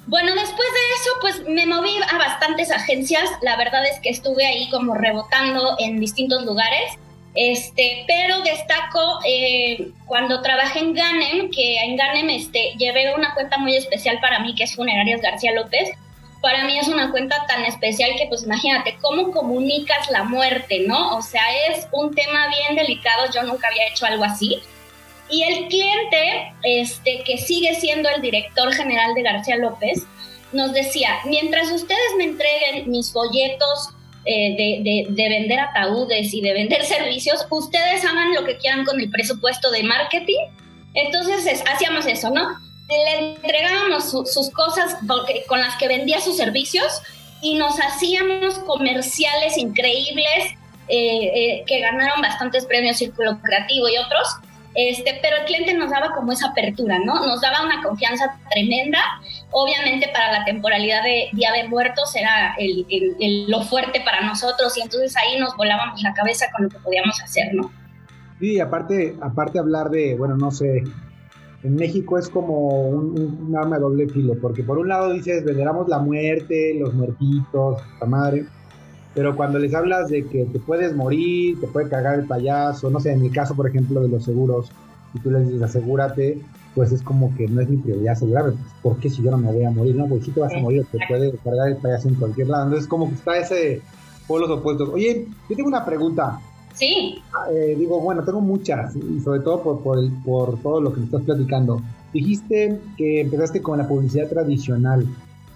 Bueno, 0.07 0.35
después 0.35 0.69
de 0.69 0.95
eso, 1.01 1.11
pues 1.21 1.49
me 1.49 1.67
moví 1.67 1.95
a 2.11 2.19
bastantes 2.19 2.71
agencias. 2.71 3.31
La 3.41 3.57
verdad 3.57 3.85
es 3.87 4.01
que 4.01 4.11
estuve 4.11 4.45
ahí 4.47 4.69
como 4.71 4.95
rebotando 4.95 5.77
en 5.79 6.01
distintos 6.01 6.45
lugares. 6.45 6.99
Este, 7.35 8.05
pero 8.07 8.43
destaco 8.43 9.21
eh, 9.25 9.91
cuando 10.07 10.43
trabajé 10.43 10.81
en 10.81 10.93
Ganem, 10.93 11.51
que 11.51 11.77
en 11.79 11.97
Ganem 11.97 12.29
este, 12.31 12.75
llevé 12.77 13.15
una 13.15 13.33
cuenta 13.35 13.57
muy 13.57 13.75
especial 13.75 14.19
para 14.21 14.41
mí, 14.41 14.55
que 14.55 14.65
es 14.65 14.77
Funerarias 14.77 15.23
García 15.23 15.53
López, 15.53 15.93
para 16.43 16.65
mí 16.65 16.79
es 16.79 16.89
una 16.89 17.11
cuenta 17.11 17.37
tan 17.47 17.65
especial 17.65 18.11
que 18.19 18.27
pues 18.27 18.43
imagínate 18.43 18.99
cómo 19.01 19.31
comunicas 19.31 20.11
la 20.11 20.25
muerte, 20.25 20.85
¿no? 20.87 21.17
O 21.17 21.23
sea, 21.23 21.43
es 21.69 21.87
un 21.93 22.15
tema 22.15 22.49
bien 22.49 22.77
delicado, 22.77 23.27
yo 23.33 23.45
nunca 23.45 23.69
había 23.69 23.89
hecho 23.89 24.05
algo 24.05 24.25
así. 24.25 24.61
Y 25.31 25.45
el 25.45 25.69
cliente, 25.69 26.53
este, 26.63 27.23
que 27.25 27.39
sigue 27.39 27.75
siendo 27.77 28.11
el 28.11 28.21
director 28.21 28.75
general 28.75 29.15
de 29.15 29.23
García 29.23 29.57
López, 29.57 30.05
nos 30.53 30.73
decía, 30.73 31.21
mientras 31.25 31.71
ustedes 31.71 32.17
me 32.19 32.25
entreguen 32.25 32.91
mis 32.91 33.11
folletos 33.13 33.91
eh, 34.25 34.57
de, 34.57 35.07
de, 35.09 35.29
vender 35.29 35.61
ataúdes 35.61 36.33
y 36.33 36.41
de 36.41 36.53
vender 36.53 36.85
servicios, 36.87 37.47
ustedes 37.51 38.05
hagan 38.05 38.35
lo 38.35 38.45
que 38.45 38.57
quieran 38.57 38.85
con 38.85 39.01
el 39.01 39.11
presupuesto 39.11 39.71
de 39.71 39.83
marketing. 39.83 40.41
Entonces 40.95 41.63
hacíamos 41.67 42.07
eso, 42.07 42.31
¿no? 42.31 42.59
le 42.89 43.35
entregábamos 43.35 44.11
sus 44.11 44.51
cosas 44.51 44.97
con 45.47 45.61
las 45.61 45.77
que 45.77 45.89
vendía 45.89 46.21
sus 46.21 46.37
servicios 46.37 47.01
y 47.41 47.55
nos 47.55 47.79
hacíamos 47.81 48.59
comerciales 48.61 49.57
increíbles 49.57 50.55
eh, 50.89 51.25
eh, 51.35 51.65
que 51.67 51.81
ganaron 51.81 52.21
bastantes 52.21 52.67
premios 52.67 52.99
Círculo 52.99 53.41
Creativo 53.43 53.89
y 53.89 53.97
otros. 53.97 54.29
Este, 54.75 55.19
pero 55.21 55.37
el 55.39 55.45
cliente 55.45 55.75
nos 55.75 55.91
daba 55.91 56.15
como 56.15 56.33
esa 56.33 56.49
apertura, 56.49 56.99
¿no? 57.05 57.27
Nos 57.27 57.41
daba 57.41 57.65
una 57.65 57.83
confianza 57.83 58.39
tremenda. 58.51 59.01
Obviamente 59.51 60.09
para 60.13 60.39
la 60.39 60.45
temporalidad 60.45 61.03
de 61.03 61.29
Día 61.33 61.53
de 61.53 61.69
Muertos 61.69 62.15
era 62.17 62.55
el, 62.59 63.51
lo 63.51 63.63
fuerte 63.63 64.01
para 64.01 64.23
nosotros 64.23 64.77
y 64.79 64.83
entonces 64.83 65.15
ahí 65.17 65.39
nos 65.39 65.57
volábamos 65.57 66.03
la 66.03 66.15
cabeza 66.15 66.47
con 66.53 66.65
lo 66.65 66.71
que 66.71 66.79
podíamos 66.79 67.21
hacer, 67.21 67.55
¿no? 67.55 67.71
Sí, 68.41 68.59
aparte, 68.59 69.17
aparte 69.21 69.59
hablar 69.59 69.91
de, 69.91 70.17
bueno, 70.17 70.37
no 70.37 70.51
sé, 70.51 70.83
en 71.63 71.77
México 71.77 72.19
es 72.19 72.29
como 72.29 72.89
un, 72.89 73.55
arma 73.57 73.77
de 73.77 73.83
doble 73.83 74.09
filo, 74.09 74.35
porque 74.41 74.65
por 74.65 74.79
un 74.79 74.89
lado 74.89 75.13
dices, 75.13 75.45
veneramos 75.45 75.89
la 75.89 75.99
muerte, 75.99 76.75
los 76.79 76.93
muertitos, 76.95 77.81
la 78.01 78.07
madre, 78.07 78.47
pero 79.15 79.37
cuando 79.37 79.59
les 79.59 79.75
hablas 79.75 80.09
de 80.09 80.25
que 80.27 80.45
te 80.47 80.59
puedes 80.59 80.95
morir, 80.95 81.61
te 81.61 81.67
puede 81.67 81.89
cagar 81.89 82.19
el 82.19 82.27
payaso, 82.27 82.91
no 82.91 83.01
sé, 83.01 83.13
en 83.13 83.25
el 83.25 83.33
caso, 83.33 83.55
por 83.55 83.69
ejemplo, 83.69 84.01
de 84.01 84.09
los 84.09 84.25
seguros, 84.25 84.71
y 85.15 85.21
tú 85.21 85.31
les 85.31 85.47
dices, 85.47 85.63
asegúrate, 85.63 86.41
pues 86.75 86.93
es 86.93 87.03
como 87.03 87.35
que 87.37 87.47
no 87.49 87.61
es 87.61 87.69
mi 87.69 87.77
prioridad 87.77 88.13
asegurarme, 88.13 88.53
pues, 88.53 88.73
¿por 88.83 88.97
qué 88.99 89.11
si 89.11 89.23
yo 89.23 89.31
no 89.31 89.39
me 89.39 89.53
voy 89.53 89.65
a 89.65 89.71
morir? 89.71 89.95
No, 89.95 90.07
pues 90.07 90.25
si 90.25 90.31
te 90.31 90.41
vas 90.41 90.55
a 90.55 90.59
morir, 90.59 90.87
te 90.91 90.99
puede 91.09 91.33
cargar 91.39 91.69
el 91.69 91.77
payaso 91.77 92.09
en 92.09 92.15
cualquier 92.15 92.49
lado, 92.49 92.65
entonces 92.65 92.89
como 92.89 93.09
que 93.09 93.15
está 93.15 93.37
ese 93.37 93.83
polos 94.27 94.51
opuestos. 94.51 94.89
Oye, 94.89 95.27
yo 95.49 95.57
tengo 95.57 95.69
una 95.69 95.85
pregunta, 95.85 96.41
Sí. 96.75 97.23
Eh, 97.53 97.77
digo, 97.79 98.01
bueno, 98.01 98.25
tengo 98.25 98.41
muchas, 98.41 98.97
y 98.97 99.21
sobre 99.21 99.41
todo 99.41 99.63
por, 99.63 99.83
por, 99.83 99.99
el, 99.99 100.11
por 100.25 100.59
todo 100.61 100.81
lo 100.81 100.93
que 100.93 101.01
me 101.01 101.07
estás 101.07 101.23
platicando. 101.23 101.83
Dijiste 102.13 102.81
que 102.97 103.21
empezaste 103.21 103.63
con 103.63 103.79
la 103.79 103.89
publicidad 103.89 104.29
tradicional. 104.29 105.07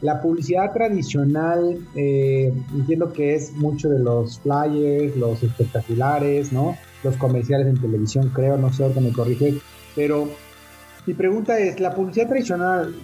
La 0.03 0.21
publicidad 0.21 0.73
tradicional, 0.73 1.79
eh, 1.95 2.53
entiendo 2.75 3.13
que 3.13 3.35
es 3.35 3.53
mucho 3.53 3.89
de 3.89 3.99
los 3.99 4.41
flyers, 4.41 5.17
los 5.17 5.43
espectaculares, 5.43 6.53
¿no? 6.53 6.77
Los 7.03 7.17
comerciales 7.17 7.67
en 7.67 7.81
televisión, 7.81 8.31
creo, 8.35 8.59
no 8.59 8.73
sé, 8.73 8.83
ahorita 8.83 9.01
me 9.01 9.13
corrige. 9.13 9.55
Pero 9.95 10.29
mi 11.07 11.15
pregunta 11.15 11.59
es, 11.59 11.81
¿la 11.81 11.95
publicidad 11.95 12.29
tradicional 12.29 12.95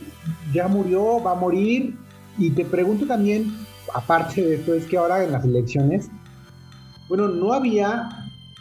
ya 0.53 0.69
murió, 0.69 1.23
va 1.23 1.33
a 1.33 1.37
morir? 1.37 1.97
Y 2.37 2.51
te 2.51 2.65
pregunto 2.65 3.07
también, 3.07 3.53
aparte 3.95 4.43
de 4.43 4.55
esto, 4.57 4.75
es 4.75 4.85
que 4.87 4.99
ahora 4.99 5.25
en 5.25 5.33
las 5.33 5.45
elecciones 5.45 6.11
bueno, 7.13 7.29
no 7.29 7.53
había, 7.53 8.09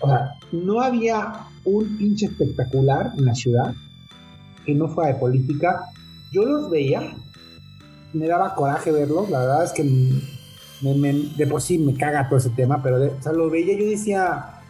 o 0.01 0.07
sea, 0.07 0.33
no 0.51 0.81
había 0.81 1.47
un 1.63 1.97
pinche 1.97 2.25
espectacular 2.25 3.13
en 3.17 3.25
la 3.25 3.33
ciudad 3.33 3.73
que 4.65 4.75
no 4.75 4.89
fuera 4.89 5.13
de 5.13 5.19
política. 5.21 5.85
Yo 6.33 6.43
los 6.43 6.69
veía, 6.69 7.15
me 8.13 8.27
daba 8.27 8.55
coraje 8.55 8.91
verlos, 8.91 9.29
la 9.29 9.39
verdad 9.39 9.63
es 9.63 9.71
que 9.71 9.83
de 9.83 11.47
por 11.47 11.61
sí 11.61 11.77
me 11.77 11.93
caga 11.93 12.27
todo 12.27 12.39
ese 12.39 12.49
tema, 12.49 12.81
pero 12.81 12.97
o 12.97 13.21
sea, 13.21 13.31
lo 13.31 13.49
veía 13.49 13.77
yo 13.77 13.85
decía, 13.85 14.61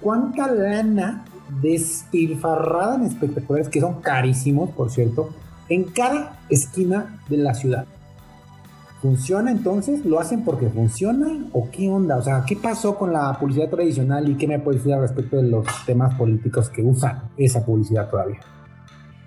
¿cuánta 0.00 0.50
lana 0.50 1.24
despilfarrada 1.60 2.96
en 2.96 3.02
espectaculares, 3.02 3.68
que 3.68 3.80
son 3.80 4.00
carísimos, 4.00 4.70
por 4.70 4.90
cierto, 4.90 5.30
en 5.68 5.84
cada 5.84 6.38
esquina 6.48 7.20
de 7.28 7.38
la 7.38 7.54
ciudad? 7.54 7.86
¿Funciona 9.02 9.50
entonces? 9.50 10.04
¿Lo 10.04 10.20
hacen 10.20 10.44
porque 10.44 10.68
funciona? 10.68 11.46
¿O 11.52 11.70
qué 11.70 11.88
onda? 11.88 12.18
O 12.18 12.22
sea, 12.22 12.44
¿qué 12.46 12.54
pasó 12.54 12.98
con 12.98 13.12
la 13.12 13.36
publicidad 13.38 13.70
tradicional 13.70 14.28
y 14.28 14.36
qué 14.36 14.46
me 14.46 14.58
puedes 14.58 14.82
decir 14.82 14.94
al 14.94 15.00
respecto 15.00 15.38
de 15.38 15.44
los 15.44 15.66
temas 15.86 16.14
políticos 16.16 16.68
que 16.68 16.82
usan 16.82 17.22
esa 17.38 17.64
publicidad 17.64 18.10
todavía? 18.10 18.40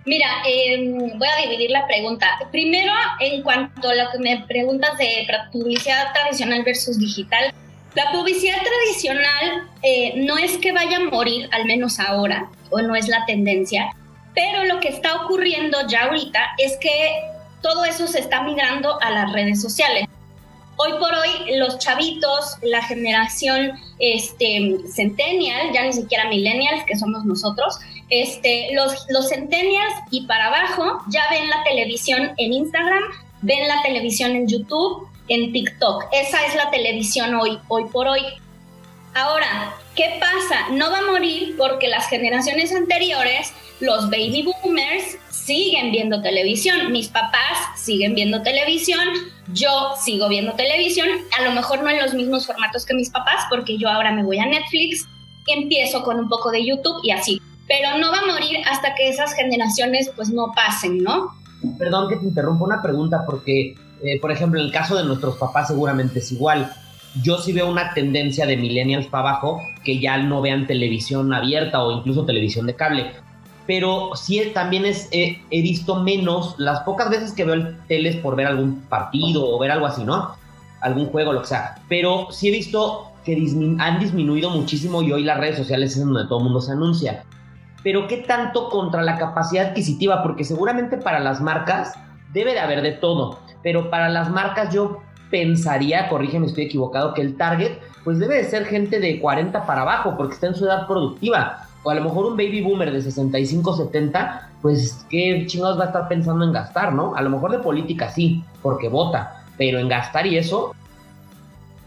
Mira, 0.05 0.27
em, 0.45 1.17
voy 1.17 1.27
a 1.27 1.41
dividir 1.43 1.71
la 1.71 1.87
pregunta. 1.87 2.27
Primero, 2.51 2.91
en 3.19 3.41
cuanto 3.41 3.89
a 3.89 3.95
lo 3.95 4.11
que 4.11 4.19
me 4.19 4.45
preguntas 4.47 4.97
de 4.97 5.25
publicidad 5.51 6.11
tradicional 6.13 6.63
versus 6.63 6.99
digital, 6.99 7.53
la 7.95 8.11
publicidad 8.11 8.57
tradicional 8.57 9.69
eh, 9.81 10.13
no 10.17 10.37
es 10.37 10.57
que 10.57 10.71
vaya 10.71 10.97
a 10.97 11.09
morir, 11.09 11.47
al 11.51 11.65
menos 11.65 11.99
ahora, 11.99 12.49
o 12.69 12.81
no 12.81 12.95
es 12.95 13.07
la 13.07 13.25
tendencia, 13.25 13.95
pero 14.33 14.65
lo 14.65 14.79
que 14.79 14.89
está 14.89 15.23
ocurriendo 15.23 15.77
ya 15.87 16.05
ahorita 16.05 16.39
es 16.57 16.75
que 16.77 17.21
todo 17.61 17.85
eso 17.85 18.07
se 18.07 18.19
está 18.19 18.41
migrando 18.41 18.99
a 19.01 19.11
las 19.11 19.31
redes 19.31 19.61
sociales. 19.61 20.05
Hoy 20.75 20.91
por 20.99 21.13
hoy 21.13 21.55
los 21.57 21.77
chavitos, 21.77 22.57
la 22.63 22.81
generación 22.81 23.79
este, 23.99 24.75
centennial, 24.91 25.71
ya 25.71 25.83
ni 25.83 25.93
siquiera 25.93 26.27
millennials, 26.27 26.83
que 26.85 26.97
somos 26.97 27.23
nosotros, 27.25 27.77
este, 28.09 28.69
los, 28.73 29.05
los 29.09 29.31
y 30.11 30.25
para 30.25 30.47
abajo 30.47 30.99
ya 31.09 31.23
ven 31.31 31.49
la 31.49 31.63
televisión 31.63 32.31
en 32.37 32.53
Instagram, 32.53 33.03
ven 33.41 33.67
la 33.67 33.81
televisión 33.81 34.31
en 34.31 34.47
YouTube, 34.47 35.07
en 35.29 35.51
TikTok. 35.51 36.05
Esa 36.11 36.45
es 36.45 36.55
la 36.55 36.69
televisión 36.69 37.35
hoy, 37.35 37.59
hoy 37.67 37.85
por 37.85 38.07
hoy. 38.07 38.21
Ahora, 39.15 39.75
¿qué 39.95 40.19
pasa? 40.19 40.69
No 40.71 40.89
va 40.91 40.99
a 40.99 41.11
morir 41.11 41.55
porque 41.57 41.87
las 41.87 42.09
generaciones 42.09 42.73
anteriores, 42.73 43.53
los 43.79 44.09
baby 44.09 44.43
boomers, 44.43 45.17
siguen 45.29 45.91
viendo 45.91 46.21
televisión. 46.21 46.91
Mis 46.91 47.09
papás 47.09 47.57
siguen 47.75 48.15
viendo 48.15 48.41
televisión. 48.41 49.07
Yo 49.53 49.93
sigo 50.03 50.29
viendo 50.29 50.53
televisión. 50.53 51.09
A 51.37 51.43
lo 51.43 51.51
mejor 51.51 51.83
no 51.83 51.89
en 51.89 51.99
los 51.99 52.13
mismos 52.13 52.47
formatos 52.47 52.85
que 52.85 52.93
mis 52.95 53.09
papás, 53.09 53.45
porque 53.49 53.77
yo 53.77 53.89
ahora 53.89 54.11
me 54.11 54.23
voy 54.23 54.39
a 54.39 54.45
Netflix, 54.45 55.07
empiezo 55.47 56.03
con 56.03 56.19
un 56.19 56.29
poco 56.29 56.49
de 56.51 56.65
YouTube 56.65 56.99
y 57.03 57.11
así. 57.11 57.41
Pero 57.67 57.97
no 57.97 58.11
va 58.11 58.19
a 58.19 58.25
morir 58.25 58.57
hasta 58.69 58.95
que 58.95 59.09
esas 59.09 59.33
generaciones 59.33 60.11
pues 60.15 60.29
no 60.29 60.51
pasen, 60.53 61.03
¿no? 61.03 61.29
Perdón 61.77 62.09
que 62.09 62.17
te 62.17 62.25
interrumpa 62.25 62.65
una 62.65 62.81
pregunta 62.81 63.23
porque, 63.25 63.75
eh, 64.03 64.19
por 64.19 64.31
ejemplo, 64.31 64.59
en 64.59 64.65
el 64.65 64.71
caso 64.71 64.95
de 64.95 65.03
nuestros 65.03 65.37
papás 65.37 65.67
seguramente 65.67 66.19
es 66.19 66.31
igual. 66.31 66.71
Yo 67.21 67.37
sí 67.37 67.53
veo 67.53 67.69
una 67.69 67.93
tendencia 67.93 68.45
de 68.45 68.57
millennials 68.57 69.07
para 69.07 69.29
abajo 69.29 69.61
que 69.83 69.99
ya 69.99 70.17
no 70.17 70.41
vean 70.41 70.67
televisión 70.67 71.33
abierta 71.33 71.83
o 71.83 71.91
incluso 71.91 72.25
televisión 72.25 72.65
de 72.65 72.75
cable 72.75 73.11
pero 73.65 74.11
sí 74.15 74.41
también 74.53 74.85
es, 74.85 75.07
he 75.11 75.39
visto 75.49 76.01
menos, 76.01 76.55
las 76.57 76.81
pocas 76.81 77.09
veces 77.09 77.31
que 77.31 77.45
veo 77.45 77.55
el 77.55 77.77
teles 77.87 78.17
por 78.17 78.35
ver 78.35 78.47
algún 78.47 78.81
partido 78.81 79.49
o 79.49 79.59
ver 79.59 79.71
algo 79.71 79.85
así, 79.85 80.03
¿no? 80.03 80.35
Algún 80.81 81.07
juego, 81.07 81.31
lo 81.31 81.41
que 81.41 81.47
sea. 81.47 81.75
Pero 81.87 82.27
sí 82.31 82.49
he 82.49 82.51
visto 82.51 83.11
que 83.23 83.33
han 83.79 83.99
disminuido 83.99 84.49
muchísimo 84.49 85.01
y 85.01 85.13
hoy 85.13 85.23
las 85.23 85.39
redes 85.39 85.57
sociales 85.57 85.95
es 85.95 86.03
donde 86.03 86.25
todo 86.25 86.39
el 86.39 86.43
mundo 86.45 86.59
se 86.59 86.73
anuncia. 86.73 87.23
Pero 87.83 88.07
¿qué 88.07 88.17
tanto 88.17 88.69
contra 88.69 89.01
la 89.01 89.17
capacidad 89.17 89.67
adquisitiva? 89.67 90.23
Porque 90.23 90.43
seguramente 90.43 90.97
para 90.97 91.19
las 91.19 91.41
marcas 91.41 91.93
debe 92.33 92.53
de 92.53 92.59
haber 92.59 92.81
de 92.81 92.93
todo, 92.93 93.39
pero 93.61 93.89
para 93.89 94.09
las 94.09 94.29
marcas 94.29 94.73
yo 94.73 95.01
pensaría, 95.29 96.09
corrígeme, 96.09 96.47
estoy 96.47 96.65
equivocado, 96.65 97.13
que 97.13 97.21
el 97.21 97.37
target 97.37 97.73
pues 98.03 98.19
debe 98.19 98.35
de 98.35 98.43
ser 98.45 98.65
gente 98.65 98.99
de 98.99 99.19
40 99.19 99.65
para 99.65 99.81
abajo 99.81 100.15
porque 100.17 100.35
está 100.35 100.47
en 100.47 100.55
su 100.55 100.65
edad 100.65 100.87
productiva 100.87 101.67
o 101.83 101.89
a 101.89 101.95
lo 101.95 102.03
mejor 102.03 102.25
un 102.25 102.37
baby 102.37 102.61
boomer 102.61 102.91
de 102.91 103.01
65, 103.01 103.75
70, 103.75 104.49
pues 104.61 105.05
qué 105.09 105.45
chingados 105.47 105.77
va 105.77 105.85
a 105.85 105.87
estar 105.87 106.07
pensando 106.07 106.45
en 106.45 106.53
gastar, 106.53 106.93
¿no? 106.93 107.15
A 107.15 107.21
lo 107.21 107.29
mejor 107.29 107.51
de 107.51 107.59
política 107.59 108.09
sí, 108.09 108.43
porque 108.61 108.87
vota, 108.87 109.43
pero 109.57 109.79
en 109.79 109.89
gastar 109.89 110.25
y 110.25 110.37
eso. 110.37 110.73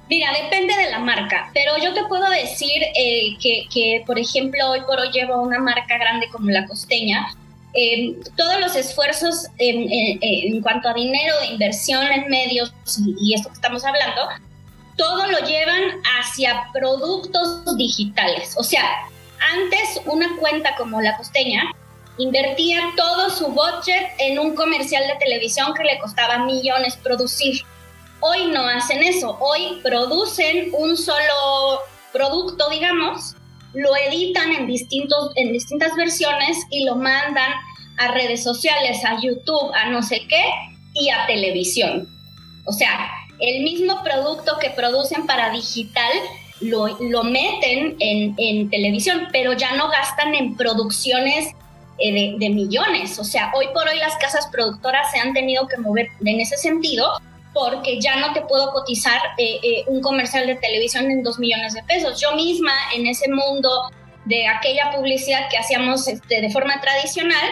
Mira, 0.08 0.30
depende 0.42 0.76
de 0.76 0.90
la 0.90 1.00
marca, 1.00 1.50
pero 1.52 1.76
yo 1.78 1.92
te 1.92 2.04
puedo 2.04 2.28
decir 2.30 2.82
eh, 2.94 3.36
que, 3.40 4.04
por 4.06 4.18
ejemplo, 4.18 4.70
hoy 4.70 4.80
por 4.82 5.00
hoy 5.00 5.10
llevo 5.10 5.42
una 5.42 5.58
marca 5.58 5.98
grande 5.98 6.28
como 6.30 6.50
la 6.50 6.64
costeña. 6.66 7.26
Eh, 7.74 8.16
todos 8.36 8.60
los 8.60 8.76
esfuerzos 8.76 9.48
en, 9.58 10.62
cuanto 10.62 10.88
a 10.88 10.94
dinero, 10.94 11.34
inversión 11.50 12.06
en 12.06 12.28
medios 12.28 12.72
y 13.20 13.34
esto 13.34 13.48
que 13.48 13.54
estamos 13.54 13.84
hablando, 13.84 14.22
todo 14.96 15.26
lo 15.26 15.38
llevan 15.40 15.82
hacia 16.18 16.68
productos 16.72 17.76
digitales. 17.76 18.54
O 18.56 18.62
sea, 18.62 18.84
antes, 19.52 20.00
una 20.06 20.36
cuenta 20.38 20.74
como 20.76 21.02
La 21.02 21.16
Costeña 21.16 21.72
invertía 22.18 22.80
todo 22.96 23.28
su 23.28 23.48
budget 23.48 24.08
en 24.18 24.38
un 24.38 24.54
comercial 24.54 25.06
de 25.06 25.16
televisión 25.16 25.74
que 25.74 25.84
le 25.84 25.98
costaba 25.98 26.38
millones 26.44 26.96
producir. 26.96 27.62
Hoy 28.20 28.46
no 28.46 28.66
hacen 28.66 29.02
eso, 29.02 29.36
hoy 29.40 29.80
producen 29.82 30.70
un 30.72 30.96
solo 30.96 31.80
producto, 32.12 32.68
digamos, 32.70 33.36
lo 33.74 33.94
editan 34.08 34.52
en, 34.52 34.66
distintos, 34.66 35.32
en 35.36 35.52
distintas 35.52 35.94
versiones 35.96 36.58
y 36.70 36.84
lo 36.84 36.96
mandan 36.96 37.52
a 37.98 38.12
redes 38.12 38.42
sociales, 38.42 39.04
a 39.04 39.20
YouTube, 39.20 39.70
a 39.74 39.90
no 39.90 40.02
sé 40.02 40.22
qué, 40.28 40.44
y 40.94 41.10
a 41.10 41.26
televisión. 41.26 42.08
O 42.64 42.72
sea, 42.72 43.10
el 43.38 43.62
mismo 43.62 44.02
producto 44.02 44.58
que 44.58 44.70
producen 44.70 45.26
para 45.26 45.50
digital 45.50 46.10
lo, 46.60 47.22
meten 47.24 47.96
en, 48.00 48.70
televisión, 48.70 49.28
pero 49.30 49.52
ya 49.52 49.74
no 49.76 49.88
gastan 49.88 50.34
en 50.34 50.56
producciones 50.56 51.48
eh, 51.98 52.34
de, 52.38 52.50
millones. 52.50 53.18
O 53.18 53.24
sea, 53.24 53.52
hoy 53.54 53.66
por 53.74 53.86
hoy 53.88 53.98
las 53.98 54.16
casas 54.16 54.48
productoras 54.50 55.10
se 55.12 55.18
han 55.18 55.34
tenido 55.34 55.68
que 55.68 55.76
mover 55.76 56.08
en 56.24 56.40
ese 56.40 56.56
sentido 56.56 57.20
porque 57.56 57.98
ya 58.00 58.16
no 58.16 58.34
te 58.34 58.42
puedo 58.42 58.70
cotizar 58.70 59.18
eh, 59.38 59.58
eh, 59.62 59.84
un 59.86 60.02
comercial 60.02 60.46
de 60.46 60.56
televisión 60.56 61.10
en 61.10 61.22
dos 61.22 61.38
millones 61.38 61.72
de 61.72 61.82
pesos. 61.84 62.20
Yo 62.20 62.36
misma 62.36 62.74
en 62.94 63.06
ese 63.06 63.30
mundo 63.30 63.70
de 64.26 64.46
aquella 64.46 64.92
publicidad 64.94 65.48
que 65.50 65.56
hacíamos 65.56 66.06
este, 66.06 66.42
de 66.42 66.50
forma 66.50 66.78
tradicional, 66.82 67.48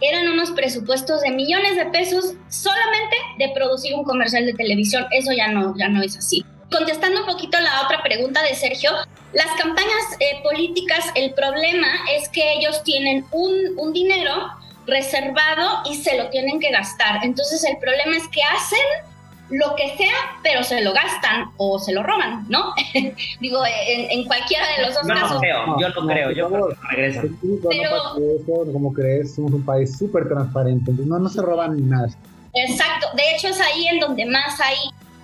eran 0.00 0.28
unos 0.28 0.52
presupuestos 0.52 1.22
de 1.22 1.30
millones 1.30 1.74
de 1.76 1.86
pesos 1.86 2.34
solamente 2.48 3.16
de 3.38 3.48
producir 3.50 3.94
un 3.94 4.04
comercial 4.04 4.46
de 4.46 4.52
televisión. 4.54 5.06
Eso 5.10 5.32
ya 5.32 5.48
no, 5.48 5.74
ya 5.76 5.88
no 5.88 6.02
es 6.02 6.16
así 6.16 6.44
contestando 6.72 7.20
un 7.20 7.26
poquito 7.26 7.60
la 7.60 7.82
otra 7.84 8.02
pregunta 8.02 8.42
de 8.42 8.54
Sergio, 8.54 8.90
las 9.34 9.48
campañas 9.60 10.02
eh, 10.18 10.40
políticas, 10.42 11.04
el 11.14 11.34
problema 11.34 11.86
es 12.10 12.30
que 12.30 12.54
ellos 12.54 12.82
tienen 12.82 13.26
un, 13.30 13.92
dinero 13.92 14.48
reservado 14.86 15.82
y 15.84 15.96
se 15.96 16.16
lo 16.16 16.30
tienen 16.30 16.58
que 16.58 16.70
gastar. 16.70 17.22
Entonces 17.24 17.62
el 17.64 17.76
problema 17.76 18.16
es 18.16 18.26
que 18.28 18.40
hacen 18.42 19.11
lo 19.52 19.76
que 19.76 19.96
sea, 19.96 20.14
pero 20.42 20.62
se 20.62 20.80
lo 20.82 20.92
gastan 20.92 21.50
o 21.58 21.78
se 21.78 21.92
lo 21.92 22.02
roban, 22.02 22.46
¿no? 22.48 22.74
Digo, 23.40 23.62
en, 23.66 24.24
cualquiera 24.24 24.66
de 24.76 24.82
los 24.86 24.94
dos 24.94 25.06
yo 25.06 25.14
casos. 25.14 25.32
No 25.32 25.40
creo, 25.40 25.78
yo 25.78 25.88
no 25.88 26.06
creo, 26.06 26.30
yo 26.32 26.48
creo 26.48 26.68
que 26.68 26.74
regresan. 26.90 27.38
Pero, 27.68 28.72
como 28.72 28.92
crees, 28.92 29.34
somos 29.34 29.52
un 29.52 29.64
país 29.64 29.96
súper 29.96 30.28
transparente, 30.28 30.92
no, 30.92 31.18
no 31.18 31.28
se 31.28 31.42
roban 31.42 31.88
nada. 31.88 32.08
Exacto, 32.54 33.08
de 33.14 33.22
hecho 33.34 33.48
es 33.48 33.60
ahí 33.60 33.86
en 33.88 34.00
donde 34.00 34.26
más 34.26 34.60
hay 34.60 34.76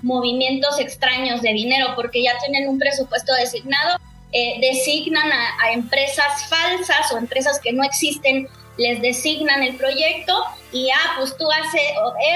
movimientos 0.02 0.78
extraños 0.78 1.42
de 1.42 1.52
dinero 1.52 1.88
porque 1.94 2.22
ya 2.22 2.32
tienen 2.38 2.68
un 2.68 2.78
presupuesto 2.78 3.34
designado, 3.34 3.98
eh, 4.32 4.58
designan 4.60 5.30
a, 5.32 5.72
empresas 5.72 6.48
falsas 6.48 7.12
o 7.12 7.18
empresas 7.18 7.60
que 7.60 7.72
no 7.72 7.82
existen, 7.82 8.48
les 8.78 9.02
designan 9.02 9.62
el 9.62 9.76
proyecto 9.76 10.32
y 10.72 10.88
ah, 10.90 11.16
pues 11.18 11.36
tú 11.36 11.44
haces 11.50 11.80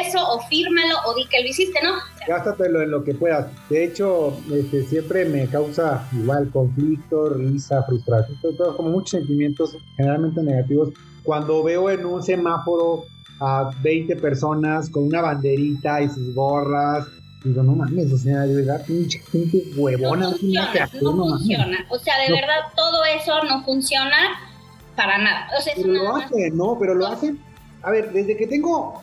eso 0.06 0.18
o 0.28 0.40
fírmalo 0.49 0.96
o 1.06 1.14
di 1.14 1.25
que 1.26 1.40
lo 1.40 1.49
hiciste, 1.49 1.78
¿no? 1.82 1.94
Gástatelo 2.26 2.82
en 2.82 2.90
lo 2.90 3.04
que 3.04 3.14
puedas. 3.14 3.46
De 3.68 3.84
hecho, 3.84 4.37
este, 4.52 4.84
siempre 4.84 5.25
me 5.25 5.46
causa 5.46 6.06
igual 6.12 6.50
conflicto, 6.50 7.30
risa, 7.30 7.82
frustración, 7.84 8.38
todo, 8.40 8.76
como 8.76 8.90
muchos 8.90 9.11
sentimientos 9.11 9.76
generalmente 9.96 10.42
negativos 10.42 10.90
cuando 11.22 11.62
veo 11.62 11.88
en 11.90 12.04
un 12.04 12.22
semáforo 12.22 13.04
a 13.40 13.70
20 13.82 14.16
personas 14.16 14.90
con 14.90 15.04
una 15.04 15.20
banderita 15.20 16.02
y 16.02 16.08
sus 16.08 16.34
gorras 16.34 17.06
Digo, 17.44 17.62
no 17.64 17.72
mames, 17.72 18.12
o 18.12 18.16
sea, 18.16 18.42
de 18.42 18.54
verdad, 18.54 18.84
pinche 18.87 19.18
gente 19.18 19.64
huevona. 19.76 20.26
No 20.26 20.30
funciona, 20.30 20.88
no, 21.00 21.12
funciona. 21.12 21.87
O 21.90 21.99
sea, 21.99 22.14
de 22.25 22.30
verdad, 22.30 22.61
todo 22.76 23.04
eso 23.04 23.42
no 23.44 23.64
funciona 23.64 24.51
para 24.96 25.18
nada. 25.18 25.49
O 25.58 25.62
sea, 25.62 25.75
pero 25.76 25.92
lo 25.92 26.16
hacen, 26.16 26.56
no, 26.56 26.76
pero 26.78 26.94
lo 26.94 27.06
hacen. 27.06 27.38
A 27.82 27.90
ver, 27.90 28.12
desde 28.12 28.37
que 28.37 28.46
tengo 28.46 29.02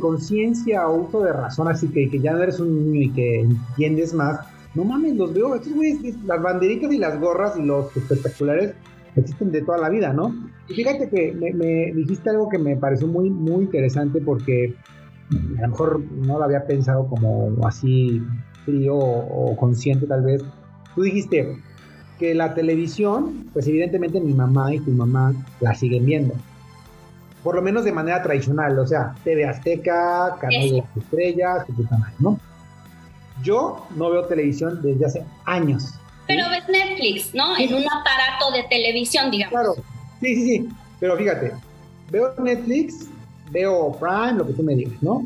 conciencia 0.00 0.88
o 0.88 1.02
uso 1.02 1.22
de 1.22 1.32
razón, 1.32 1.68
así 1.68 1.88
que, 1.88 2.08
que 2.08 2.20
ya 2.20 2.32
no 2.32 2.42
eres 2.42 2.60
un 2.60 2.92
niño 2.92 3.00
y 3.06 3.10
que 3.10 3.40
entiendes 3.40 4.14
más, 4.14 4.40
no 4.74 4.84
mames, 4.84 5.16
los 5.16 5.34
veo, 5.34 5.54
estos 5.54 5.72
güeyes, 5.72 6.16
las 6.24 6.40
banderitas 6.40 6.92
y 6.92 6.98
las 6.98 7.18
gorras 7.18 7.56
y 7.56 7.62
los 7.62 7.94
espectaculares 7.96 8.74
existen 9.16 9.50
de 9.50 9.62
toda 9.62 9.78
la 9.78 9.88
vida, 9.88 10.12
¿no? 10.12 10.34
Y 10.68 10.74
fíjate 10.74 11.08
que 11.08 11.32
me, 11.32 11.52
me 11.52 11.92
dijiste 11.92 12.30
algo 12.30 12.48
que 12.48 12.58
me 12.58 12.76
pareció 12.76 13.06
muy, 13.06 13.30
muy 13.30 13.64
interesante 13.64 14.20
porque 14.20 14.74
a 15.58 15.62
lo 15.62 15.68
mejor 15.68 16.00
no 16.00 16.38
lo 16.38 16.44
había 16.44 16.66
pensado 16.66 17.08
como 17.08 17.66
así 17.66 18.22
frío 18.64 18.96
o, 18.96 19.56
consciente 19.56 20.06
tal 20.06 20.22
vez. 20.22 20.44
Tú 20.94 21.02
dijiste 21.02 21.56
que 22.18 22.34
la 22.34 22.54
televisión, 22.54 23.50
pues 23.52 23.66
evidentemente 23.66 24.20
mi 24.20 24.32
mamá 24.32 24.74
y 24.74 24.80
tu 24.80 24.90
mamá 24.90 25.34
la 25.60 25.74
siguen 25.74 26.06
viendo. 26.06 26.34
por 27.42 27.54
lo 27.54 27.62
menos 27.62 27.84
de 27.84 27.92
manera 27.92 28.22
tradicional, 28.24 28.76
o 28.76 28.86
sea, 28.86 29.14
TV 29.22 29.46
Azteca, 29.46 30.36
Canal 30.40 30.68
de 30.68 30.84
Estrellas, 30.96 31.64
¿no? 32.18 32.40
Yo 33.42 33.86
no 33.94 34.10
veo 34.10 34.24
televisión 34.24 34.80
desde 34.82 35.06
hace 35.06 35.24
años. 35.44 35.94
Pero 36.26 36.42
ves 36.50 36.68
Netflix, 36.68 37.32
¿no? 37.34 37.56
En 37.56 37.72
un 37.72 37.84
aparato 37.84 38.50
de 38.52 38.64
televisión, 38.68 39.30
digamos. 39.30 39.52
Claro, 39.52 39.74
sí, 40.20 40.34
sí, 40.34 40.44
sí. 40.44 40.68
Pero 40.98 41.16
fíjate, 41.16 41.52
veo 42.10 42.34
Netflix, 42.42 43.08
veo 43.52 43.92
Prime, 43.92 44.38
lo 44.38 44.46
que 44.48 44.52
tú 44.54 44.62
me 44.64 44.74
digas, 44.74 45.00
¿no? 45.00 45.24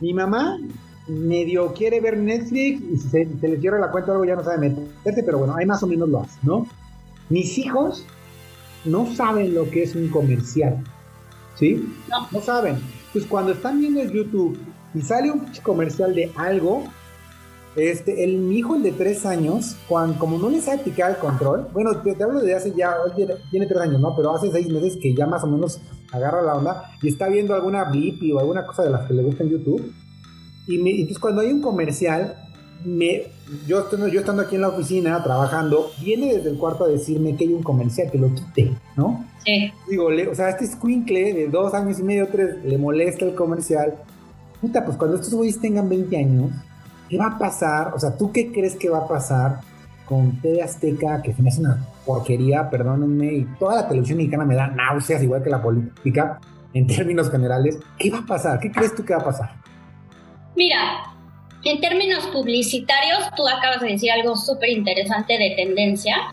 Mi 0.00 0.12
mamá 0.12 0.58
medio 1.08 1.72
quiere 1.72 2.00
ver 2.00 2.18
Netflix 2.18 2.82
y 2.82 2.96
si 2.96 3.08
se, 3.08 3.24
le 3.24 3.60
cierra 3.60 3.78
la 3.78 3.90
cuenta 3.90 4.10
o 4.10 4.14
algo 4.14 4.24
ya 4.24 4.36
no 4.36 4.44
sabe 4.44 4.70
meterse, 4.70 5.22
pero 5.22 5.38
bueno, 5.38 5.54
ahí 5.56 5.66
más 5.66 5.82
o 5.82 5.86
menos 5.86 6.08
lo 6.08 6.22
hace, 6.22 6.38
¿no? 6.42 6.66
Mis 7.28 7.58
hijos 7.58 8.04
no 8.84 9.06
saben 9.14 9.54
lo 9.54 9.68
que 9.70 9.82
es 9.82 9.94
un 9.94 10.08
comercial, 10.08 10.82
¿sí? 11.56 11.88
No. 12.08 12.28
No 12.30 12.40
saben. 12.40 12.76
Pues 13.12 13.26
cuando 13.26 13.52
están 13.52 13.80
viendo 13.80 14.00
en 14.00 14.10
YouTube 14.10 14.58
y 14.94 15.02
sale 15.02 15.30
un 15.30 15.46
comercial 15.62 16.14
de 16.14 16.30
algo, 16.36 16.84
este, 17.76 18.24
el, 18.24 18.38
mi 18.38 18.58
hijo, 18.58 18.76
el 18.76 18.82
de 18.82 18.92
tres 18.92 19.26
años, 19.26 19.76
cuando, 19.88 20.18
como 20.18 20.38
no 20.38 20.48
le 20.48 20.60
sabe 20.60 20.78
picar 20.78 21.10
el 21.10 21.18
control, 21.18 21.68
bueno, 21.72 21.96
te, 21.98 22.22
hablo 22.22 22.40
de 22.40 22.54
hace 22.54 22.72
ya, 22.74 22.94
tiene, 23.14 23.66
tres 23.66 23.80
años, 23.80 24.00
¿no? 24.00 24.16
Pero 24.16 24.34
hace 24.34 24.50
seis 24.50 24.68
meses 24.68 24.96
que 25.00 25.14
ya 25.14 25.26
más 25.26 25.44
o 25.44 25.46
menos 25.46 25.80
agarra 26.10 26.40
la 26.40 26.54
onda 26.54 26.90
y 27.02 27.08
está 27.08 27.28
viendo 27.28 27.54
alguna 27.54 27.84
blip 27.84 28.22
o 28.34 28.38
alguna 28.38 28.64
cosa 28.64 28.82
de 28.82 28.90
las 28.90 29.06
que 29.06 29.14
le 29.14 29.22
gusta 29.22 29.44
en 29.44 29.50
YouTube. 29.50 29.92
Y, 30.66 30.76
entonces 30.76 31.18
cuando 31.18 31.42
hay 31.42 31.52
un 31.52 31.60
comercial, 31.60 32.36
me, 32.84 33.24
yo, 33.66 33.80
estando, 33.80 34.08
yo 34.08 34.20
estando 34.20 34.42
aquí 34.42 34.56
en 34.56 34.62
la 34.62 34.68
oficina 34.68 35.22
trabajando, 35.22 35.90
viene 36.00 36.34
desde 36.34 36.50
el 36.50 36.58
cuarto 36.58 36.84
a 36.84 36.88
decirme 36.88 37.36
que 37.36 37.44
hay 37.44 37.52
un 37.52 37.62
comercial, 37.62 38.10
que 38.10 38.18
lo 38.18 38.32
quite, 38.34 38.72
¿no? 38.96 39.24
Sí. 39.44 39.72
Digo, 39.88 40.06
o 40.06 40.34
sea, 40.34 40.50
este 40.50 40.66
squinkle 40.66 41.32
de 41.32 41.48
dos 41.48 41.74
años 41.74 41.98
y 41.98 42.02
medio, 42.02 42.28
tres, 42.28 42.64
le 42.64 42.78
molesta 42.78 43.24
el 43.24 43.34
comercial. 43.34 43.94
Puta, 44.60 44.84
pues 44.84 44.96
cuando 44.96 45.16
estos 45.16 45.34
güeyes 45.34 45.60
tengan 45.60 45.88
20 45.88 46.16
años, 46.16 46.50
¿Qué 47.08 47.18
va 47.18 47.26
a 47.26 47.38
pasar? 47.38 47.92
O 47.94 47.98
sea, 47.98 48.16
¿tú 48.16 48.32
qué 48.32 48.50
crees 48.50 48.74
que 48.74 48.88
va 48.88 48.98
a 48.98 49.08
pasar 49.08 49.60
con 50.06 50.40
TV 50.40 50.62
Azteca, 50.62 51.22
que 51.22 51.32
se 51.32 51.42
me 51.42 51.50
hace 51.50 51.60
una 51.60 51.86
porquería, 52.04 52.68
perdónenme, 52.68 53.32
y 53.32 53.44
toda 53.58 53.76
la 53.76 53.88
televisión 53.88 54.18
mexicana 54.18 54.44
me 54.44 54.54
da 54.54 54.68
náuseas, 54.68 55.22
igual 55.22 55.42
que 55.42 55.50
la 55.50 55.62
política, 55.62 56.40
en 56.72 56.86
términos 56.86 57.30
generales? 57.30 57.78
¿Qué 57.98 58.10
va 58.10 58.18
a 58.18 58.26
pasar? 58.26 58.58
¿Qué 58.58 58.70
crees 58.70 58.94
tú 58.94 59.04
que 59.04 59.14
va 59.14 59.20
a 59.20 59.24
pasar? 59.24 59.50
Mira, 60.56 61.04
en 61.64 61.80
términos 61.80 62.26
publicitarios, 62.26 63.20
tú 63.36 63.46
acabas 63.46 63.80
de 63.80 63.88
decir 63.88 64.10
algo 64.10 64.36
súper 64.36 64.70
interesante 64.70 65.38
de 65.38 65.54
tendencia. 65.56 66.32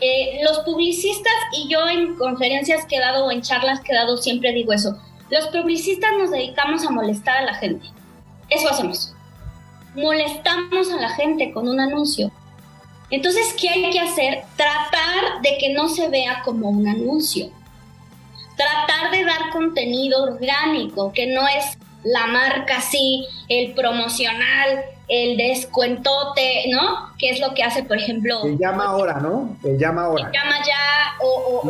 Eh, 0.00 0.40
los 0.42 0.60
publicistas, 0.60 1.32
y 1.52 1.68
yo 1.68 1.88
en 1.88 2.16
conferencias 2.16 2.84
que 2.86 2.96
he 2.96 3.00
dado 3.00 3.26
o 3.26 3.30
en 3.30 3.42
charlas 3.42 3.80
que 3.80 3.92
he 3.92 3.94
dado 3.94 4.16
siempre 4.16 4.52
digo 4.52 4.72
eso, 4.72 4.98
los 5.30 5.48
publicistas 5.48 6.10
nos 6.18 6.30
dedicamos 6.30 6.84
a 6.84 6.90
molestar 6.90 7.38
a 7.38 7.42
la 7.42 7.54
gente. 7.54 7.86
Eso 8.50 8.68
hacemos 8.68 9.14
molestamos 9.94 10.90
a 10.90 10.96
la 10.96 11.08
gente 11.10 11.52
con 11.52 11.68
un 11.68 11.80
anuncio. 11.80 12.30
Entonces, 13.10 13.54
¿qué 13.60 13.68
hay 13.68 13.90
que 13.90 14.00
hacer? 14.00 14.44
Tratar 14.56 15.40
de 15.42 15.56
que 15.58 15.72
no 15.72 15.88
se 15.88 16.08
vea 16.08 16.42
como 16.44 16.70
un 16.70 16.86
anuncio. 16.88 17.50
Tratar 18.56 19.10
de 19.12 19.24
dar 19.24 19.50
contenido 19.52 20.22
orgánico, 20.22 21.12
que 21.12 21.26
no 21.26 21.46
es 21.46 21.78
la 22.04 22.26
marca 22.26 22.76
así, 22.76 23.26
el 23.48 23.74
promocional, 23.74 24.84
el 25.08 25.36
descuentote, 25.36 26.64
¿no? 26.70 27.14
Que 27.18 27.30
es 27.30 27.40
lo 27.40 27.54
que 27.54 27.62
hace, 27.62 27.82
por 27.82 27.96
ejemplo. 27.98 28.44
El 28.44 28.58
llama 28.58 28.84
ahora, 28.84 29.14
¿no? 29.20 29.56
El 29.64 29.78
llama 29.78 30.04
ahora. 30.04 30.26
El 30.26 30.32
llama 30.32 30.56
ya, 30.64 31.16
o, 31.20 31.62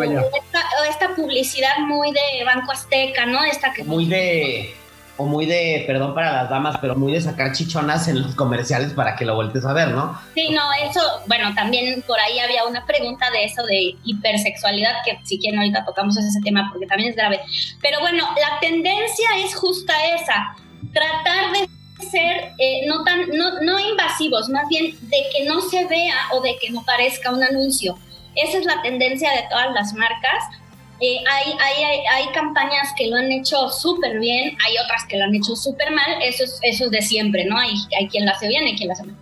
esta, 0.89 1.15
publicidad 1.15 1.79
muy 1.79 2.13
de 2.13 2.45
Banco 2.45 2.73
Azteca, 2.73 3.27
¿no? 3.27 3.45
Esta 3.45 3.73
que. 3.73 3.85
Muy 3.85 4.07
de 4.07 4.75
o 5.17 5.27
muy 5.27 5.47
de, 5.47 5.85
perdón 5.87 6.15
para 6.15 6.33
las 6.33 6.51
damas, 6.51 6.77
pero 6.81 6.97
muy 6.97 7.13
de 7.13 7.21
sacar 7.21 7.53
chichonas 7.53 8.09
en 8.09 8.23
los 8.23 8.35
comerciales 8.35 8.93
para 8.93 9.15
que 9.15 9.25
lo 9.25 9.37
vueltes 9.37 9.65
a 9.65 9.73
ver, 9.73 9.89
¿no? 9.89 10.21
Sí, 10.35 10.51
no, 10.51 10.63
eso, 10.89 11.01
bueno, 11.27 11.55
también 11.55 12.03
por 12.03 12.19
ahí 12.19 12.39
había 12.41 12.65
una 12.65 12.85
pregunta 12.85 13.31
de 13.31 13.45
eso 13.45 13.63
de 13.65 13.95
hipersexualidad, 14.05 14.95
que 15.05 15.19
si 15.25 15.39
quieren 15.39 15.61
ahorita 15.61 15.85
tocamos 15.85 16.17
ese 16.17 16.41
tema 16.43 16.69
porque 16.71 16.87
también 16.87 17.11
es 17.11 17.17
grave. 17.17 17.41
Pero 17.81 18.01
bueno, 18.01 18.25
la 18.37 18.59
tendencia 18.61 19.29
es 19.45 19.55
justa 19.55 19.95
esa, 20.15 20.57
tratar 20.93 21.53
de 21.53 21.69
ser 22.11 22.53
eh, 22.59 22.87
no 22.87 23.05
tan, 23.05 23.29
no, 23.29 23.61
no 23.61 23.79
invasivos, 23.79 24.49
más 24.49 24.69
bien 24.69 24.97
de 25.01 25.17
que 25.33 25.45
no 25.45 25.61
se 25.61 25.85
vea 25.87 26.17
o 26.33 26.41
de 26.41 26.57
que 26.61 26.71
no 26.71 26.85
parezca 26.85 27.31
un 27.31 27.43
anuncio. 27.43 27.97
Esa 28.35 28.59
es 28.59 28.65
la 28.65 28.83
tendencia 28.83 29.31
de 29.31 29.45
todas 29.49 29.73
las 29.73 29.95
marcas 29.95 30.43
eh, 31.01 31.19
hay, 31.29 31.53
hay, 31.61 32.01
hay, 32.13 32.27
campañas 32.33 32.89
que 32.97 33.09
lo 33.09 33.17
han 33.17 33.31
hecho 33.33 33.69
súper 33.69 34.19
bien, 34.21 34.57
hay 34.65 34.79
otras 34.85 35.05
que 35.09 35.17
lo 35.17 35.25
han 35.25 35.35
hecho 35.35 35.57
súper 35.57 35.91
mal, 35.91 36.23
eso 36.23 36.45
es, 36.45 36.59
eso 36.63 36.85
es 36.85 36.91
de 36.91 37.03
siempre, 37.03 37.45
¿no? 37.45 37.59
Hay, 37.59 37.75
hay 37.99 38.09
quien 38.09 38.25
lo 38.25 38.33
hace 38.33 38.47
bien, 38.49 38.65
hay 38.65 38.77
quien 38.77 38.89
lo 38.89 38.95
hace 38.95 39.05
mal. 39.05 39.17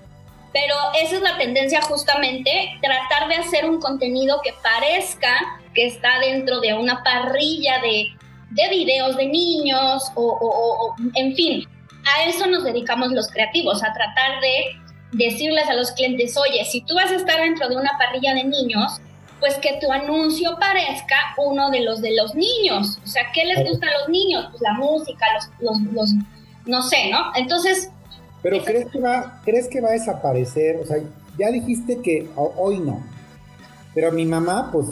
Pero 0.52 0.74
esa 1.00 1.16
es 1.16 1.22
la 1.22 1.38
tendencia 1.38 1.80
justamente, 1.80 2.78
tratar 2.82 3.28
de 3.28 3.36
hacer 3.36 3.64
un 3.64 3.80
contenido 3.80 4.40
que 4.44 4.52
parezca 4.62 5.60
que 5.74 5.86
está 5.86 6.18
dentro 6.20 6.60
de 6.60 6.74
una 6.74 7.02
parrilla 7.02 7.80
de, 7.80 8.08
de 8.50 8.68
videos 8.68 9.16
de 9.16 9.26
niños 9.26 10.12
o, 10.14 10.38
o, 10.40 10.94
en 11.14 11.34
fin, 11.34 11.66
a 12.04 12.24
eso 12.24 12.46
nos 12.46 12.64
dedicamos 12.64 13.12
los 13.12 13.28
creativos, 13.28 13.82
a 13.82 13.94
tratar 13.94 14.40
de 14.42 14.76
decirles 15.12 15.68
a 15.68 15.74
los 15.74 15.92
clientes, 15.92 16.36
oye, 16.36 16.64
si 16.66 16.82
tú 16.82 16.94
vas 16.94 17.10
a 17.10 17.16
estar 17.16 17.40
dentro 17.40 17.68
de 17.68 17.76
una 17.76 17.92
parrilla 17.98 18.34
de 18.34 18.44
niños, 18.44 19.00
pues 19.42 19.56
que 19.56 19.76
tu 19.80 19.90
anuncio 19.90 20.50
parezca 20.60 21.16
uno 21.36 21.68
de 21.72 21.80
los 21.80 22.00
de 22.00 22.14
los 22.14 22.32
niños. 22.36 23.00
O 23.02 23.06
sea, 23.08 23.24
¿qué 23.34 23.44
les 23.44 23.68
gusta 23.68 23.88
a 23.88 23.98
los 23.98 24.08
niños? 24.08 24.46
Pues 24.50 24.62
la 24.62 24.74
música, 24.74 25.26
los, 25.60 25.80
los, 25.80 26.10
no 26.64 26.80
sé, 26.80 27.10
¿no? 27.10 27.18
Entonces... 27.34 27.90
Pero 28.40 28.62
¿crees 28.64 28.86
que, 28.86 29.00
va, 29.00 29.40
¿crees 29.44 29.66
que 29.66 29.80
va 29.80 29.88
a 29.88 29.92
desaparecer? 29.94 30.76
O 30.76 30.86
sea, 30.86 30.98
ya 31.36 31.50
dijiste 31.50 32.00
que 32.00 32.30
hoy 32.36 32.78
no. 32.78 33.02
Pero 33.96 34.12
mi 34.12 34.24
mamá, 34.24 34.70
pues, 34.70 34.86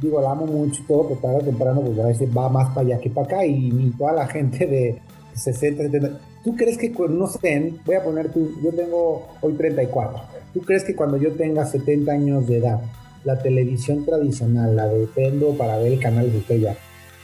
digo, 0.00 0.18
la 0.22 0.30
amo 0.30 0.46
mucho 0.46 0.82
todo, 0.88 1.08
pero 1.08 1.20
tarde 1.20 1.36
o 1.36 1.44
temprano, 1.44 1.82
pues 1.82 1.98
a 1.98 2.06
veces 2.06 2.34
va 2.34 2.48
más 2.48 2.70
para 2.70 2.86
allá 2.86 3.00
que 3.00 3.10
para 3.10 3.26
acá 3.26 3.44
y, 3.44 3.68
y 3.68 3.90
toda 3.98 4.14
la 4.14 4.26
gente 4.28 4.66
de 4.66 5.02
60, 5.34 5.82
70... 5.82 6.20
¿Tú 6.42 6.56
crees 6.56 6.78
que, 6.78 6.88
no 6.88 7.26
sé, 7.26 7.74
voy 7.84 7.96
a 7.96 8.02
poner 8.02 8.32
tú, 8.32 8.50
yo 8.62 8.72
tengo 8.72 9.28
hoy 9.42 9.52
34, 9.52 10.22
¿tú 10.54 10.62
crees 10.62 10.84
que 10.84 10.96
cuando 10.96 11.18
yo 11.18 11.34
tenga 11.34 11.66
70 11.66 12.10
años 12.10 12.46
de 12.46 12.56
edad, 12.56 12.80
la 13.24 13.38
televisión 13.38 14.04
tradicional, 14.04 14.76
la 14.76 14.86
de 14.86 15.06
Pendo 15.06 15.56
para 15.56 15.78
ver 15.78 15.92
el 15.92 16.00
canal 16.00 16.30
de 16.32 16.38
Estrella, 16.38 16.76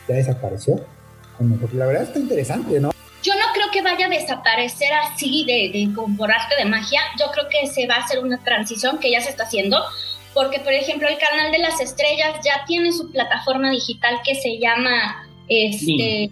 ya 0.09 0.15
desapareció. 0.15 0.85
porque 1.61 1.77
la 1.77 1.87
verdad 1.87 2.03
está 2.05 2.19
interesante, 2.19 2.81
¿no? 2.81 2.93
Yo 3.23 3.35
no 3.35 3.47
creo 3.55 3.71
que 3.73 3.83
vaya 3.83 4.07
a 4.07 4.09
desaparecer 4.09 4.93
así 4.93 5.45
de, 5.45 5.71
de 5.77 5.89
por 6.17 6.31
arte 6.31 6.55
de 6.57 6.65
magia. 6.65 7.01
Yo 7.19 7.27
creo 7.33 7.47
que 7.49 7.67
se 7.67 7.87
va 7.87 7.97
a 7.97 8.05
hacer 8.05 8.21
una 8.21 8.43
transición 8.45 8.99
que 8.99 9.11
ya 9.11 9.21
se 9.21 9.31
está 9.31 9.45
haciendo. 9.45 9.83
Porque, 10.33 10.61
por 10.61 10.73
ejemplo, 10.73 11.09
el 11.09 11.19
canal 11.19 11.51
de 11.51 11.59
las 11.59 11.81
estrellas 11.81 12.37
ya 12.45 12.65
tiene 12.67 12.93
su 12.93 13.11
plataforma 13.11 13.71
digital 13.71 14.21
que 14.25 14.35
se 14.35 14.59
llama. 14.59 15.27
Este, 15.49 16.31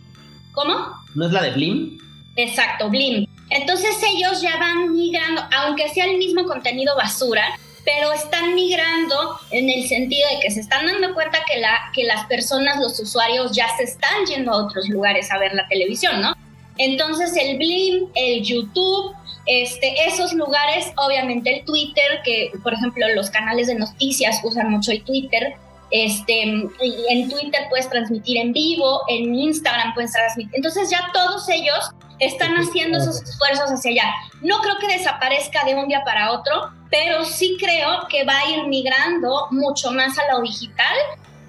¿Cómo? 0.53 0.75
¿No 1.15 1.27
es 1.27 1.33
la 1.33 1.43
de 1.43 1.51
Blim? 1.53 1.99
Exacto, 2.37 2.91
Blim. 2.91 3.27
Entonces 3.51 3.97
ellos 4.15 4.41
ya 4.41 4.57
van 4.59 4.93
migrando, 4.93 5.43
aunque 5.57 5.89
sea 5.89 6.07
el 6.07 6.19
mismo 6.19 6.45
contenido 6.45 6.97
basura, 6.97 7.59
pero 7.85 8.13
están 8.13 8.55
migrando 8.55 9.39
en 9.51 9.69
el 9.69 9.87
sentido 9.87 10.29
de 10.31 10.41
que 10.41 10.51
se 10.51 10.61
están 10.61 10.87
dando 10.87 11.15
cuenta 11.15 11.39
que, 11.51 11.61
la, 11.61 11.91
que 11.93 12.05
las 12.05 12.27
personas, 12.27 12.81
los 12.81 12.99
usuarios 12.99 13.53
ya 13.53 13.69
se 13.77 13.85
están 13.85 14.25
yendo 14.27 14.53
a 14.53 14.65
otros 14.65 14.89
lugares 14.89 15.31
a 15.31 15.39
ver 15.39 15.55
la 15.55 15.69
televisión, 15.69 16.21
¿no? 16.21 16.35
Entonces 16.79 17.37
el 17.37 17.57
Blim, 17.57 18.09
el 18.15 18.43
YouTube, 18.43 19.15
este, 19.47 19.95
esos 20.07 20.33
lugares, 20.33 20.93
obviamente 20.97 21.59
el 21.59 21.65
Twitter, 21.65 22.21
que 22.25 22.51
por 22.63 22.75
ejemplo 22.75 23.07
los 23.15 23.31
canales 23.31 23.67
de 23.67 23.75
noticias 23.75 24.41
usan 24.43 24.71
mucho 24.71 24.91
el 24.91 25.05
Twitter, 25.05 25.55
este, 25.91 26.43
en 26.43 27.29
Twitter 27.29 27.67
puedes 27.69 27.89
transmitir 27.89 28.39
en 28.39 28.53
vivo, 28.53 29.03
en 29.09 29.35
Instagram 29.35 29.95
puedes 29.95 30.13
transmitir. 30.13 30.53
Entonces 30.57 30.91
ya 30.91 31.11
todos 31.13 31.49
ellos 31.49 31.91
están 32.19 32.57
haciendo 32.57 32.99
esos 32.99 33.23
esfuerzos 33.23 33.71
hacia 33.71 33.91
allá. 33.91 34.15
No 34.41 34.59
creo 34.61 34.77
que 34.79 34.89
desaparezca 34.89 35.65
de 35.65 35.75
un 35.75 35.89
día 35.89 36.03
para 36.05 36.33
otro, 36.33 36.71
pero 36.91 37.25
sí 37.25 37.57
creo 37.59 38.07
que 38.09 38.25
va 38.25 38.35
a 38.39 38.51
ir 38.51 38.69
migrando 38.69 39.49
mucho 39.51 39.91
más 39.91 40.17
a 40.19 40.35
lo 40.35 40.43
digital 40.43 40.97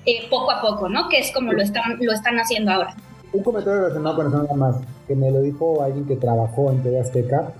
eh, 0.05 0.27
poco 0.29 0.51
a 0.51 0.61
poco, 0.61 0.89
¿no? 0.89 1.09
Que 1.09 1.19
es 1.19 1.31
como 1.31 1.51
lo 1.53 1.61
están, 1.61 1.97
lo 1.99 2.11
están 2.11 2.37
haciendo 2.37 2.71
ahora. 2.71 2.95
Un 3.33 3.43
comentario 3.43 3.81
relacionado 3.81 4.15
con 4.15 4.27
eso 4.27 4.43
nada 4.43 4.55
más, 4.55 4.75
que 5.07 5.15
me 5.15 5.31
lo 5.31 5.41
dijo 5.41 5.81
alguien 5.81 6.05
que 6.05 6.15
trabajó 6.15 6.71
en 6.71 6.83
TV 6.83 6.99
Azteca, 6.99 7.53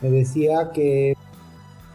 me 0.00 0.10
decía 0.10 0.70
que 0.72 1.16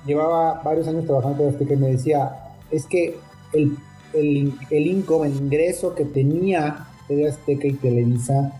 llevaba 0.05 0.61
varios 0.63 0.87
años 0.87 1.05
trabajando 1.05 1.43
en 1.43 1.49
TV 1.49 1.49
Azteca 1.49 1.73
y 1.73 1.77
me 1.77 1.91
decía, 1.91 2.35
es 2.71 2.85
que 2.85 3.19
el, 3.53 3.77
el, 4.13 4.53
el 4.69 4.87
income, 4.87 5.27
el 5.27 5.35
ingreso 5.35 5.93
que 5.95 6.05
tenía 6.05 6.87
TV 7.07 7.27
Azteca 7.27 7.67
y 7.67 7.73
Televisa 7.73 8.53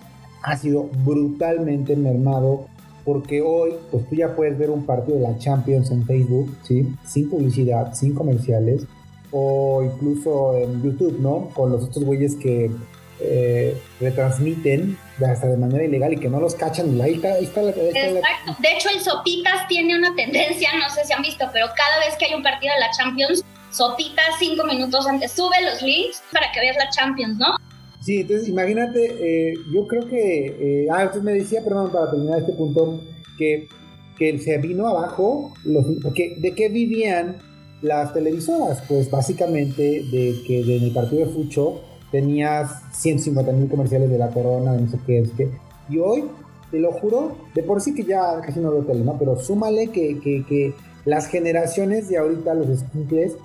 ha 0.44 0.58
sido 0.58 0.90
brutalmente 1.04 1.96
mermado 1.96 2.68
porque 3.10 3.42
hoy 3.42 3.74
pues 3.90 4.08
tú 4.08 4.14
ya 4.14 4.36
puedes 4.36 4.56
ver 4.56 4.70
un 4.70 4.86
partido 4.86 5.18
de 5.18 5.24
la 5.24 5.36
Champions 5.40 5.90
en 5.90 6.06
Facebook, 6.06 6.56
¿sí? 6.62 6.88
Sin 7.04 7.28
publicidad, 7.28 7.92
sin 7.96 8.14
comerciales 8.14 8.84
o 9.32 9.82
incluso 9.84 10.56
en 10.56 10.84
YouTube, 10.84 11.20
¿no? 11.20 11.50
Con 11.56 11.72
los 11.72 11.86
otros 11.86 12.06
güeyes 12.06 12.36
que 12.36 12.70
eh, 13.20 13.82
retransmiten 14.00 14.96
hasta 15.28 15.48
de 15.48 15.58
manera 15.58 15.86
ilegal 15.86 16.14
y 16.14 16.18
que 16.18 16.30
no 16.30 16.40
los 16.40 16.54
cachan. 16.54 17.02
Ahí 17.02 17.16
está, 17.16 17.34
ahí 17.34 17.46
está, 17.46 17.64
la, 17.64 17.72
Exacto. 17.72 18.56
De 18.60 18.74
hecho, 18.74 18.90
el 18.94 19.02
Sopitas 19.02 19.68
tiene 19.68 19.98
una 19.98 20.16
tendencia, 20.16 20.70
no 20.78 20.94
sé 20.94 21.04
si 21.04 21.12
han 21.12 21.24
visto, 21.24 21.50
pero 21.52 21.66
cada 21.76 22.06
vez 22.06 22.16
que 22.16 22.26
hay 22.26 22.36
un 22.36 22.44
partido 22.44 22.76
de 22.76 22.80
la 22.80 22.92
Champions, 22.92 23.44
Sopitas 23.72 24.36
cinco 24.38 24.66
minutos 24.66 25.08
antes 25.08 25.32
sube 25.32 25.56
los 25.64 25.82
links 25.82 26.22
para 26.32 26.52
que 26.52 26.60
veas 26.60 26.78
la 26.78 26.92
Champions, 26.92 27.40
¿no? 27.40 27.56
Sí, 28.02 28.22
entonces 28.22 28.48
imagínate, 28.48 29.52
eh, 29.52 29.54
yo 29.74 29.86
creo 29.88 30.08
que, 30.08 30.84
eh, 30.84 30.88
ah, 30.90 31.06
usted 31.06 31.22
me 31.22 31.34
decía, 31.34 31.62
perdón, 31.64 31.92
para 31.92 32.12
terminar 32.12 32.40
este 32.40 32.54
punto, 32.54 33.02
que, 33.38 33.68
que 34.18 34.40
se 34.40 34.58
vino 34.58 34.88
abajo, 34.88 35.54
porque 36.02 36.36
¿de 36.40 36.54
qué 36.54 36.70
vivían 36.70 37.38
las 37.82 38.14
televisoras? 38.14 38.82
Pues 38.88 39.10
básicamente 39.10 39.82
de 40.12 40.42
que 40.46 40.78
en 40.78 40.84
el 40.84 40.94
partido 40.94 41.26
de 41.26 41.34
Fucho 41.34 41.82
tenías 42.12 42.84
150 42.94 43.52
mil 43.52 43.70
comerciales 43.70 44.10
de 44.10 44.18
la 44.18 44.30
corona, 44.30 44.74
de 44.74 44.82
no 44.82 44.90
sé 44.90 44.98
qué 45.06 45.20
es 45.20 45.32
que. 45.32 45.50
Y 45.90 45.98
hoy, 46.00 46.26
te 46.72 46.80
lo 46.80 46.92
juro, 46.92 47.36
de 47.56 47.64
por 47.64 47.82
sí 47.82 47.94
que 47.94 48.04
ya 48.04 48.42
casi 48.42 48.60
no 48.60 48.72
veo 48.72 48.84
tele, 48.84 49.04
¿no? 49.04 49.18
Pero 49.18 49.40
súmale 49.40 49.88
que, 49.88 50.20
que, 50.20 50.46
que 50.48 50.74
las 51.06 51.28
generaciones 51.28 52.10
de 52.10 52.18
ahorita, 52.18 52.54
los 52.54 52.70
escuches, 52.70 53.36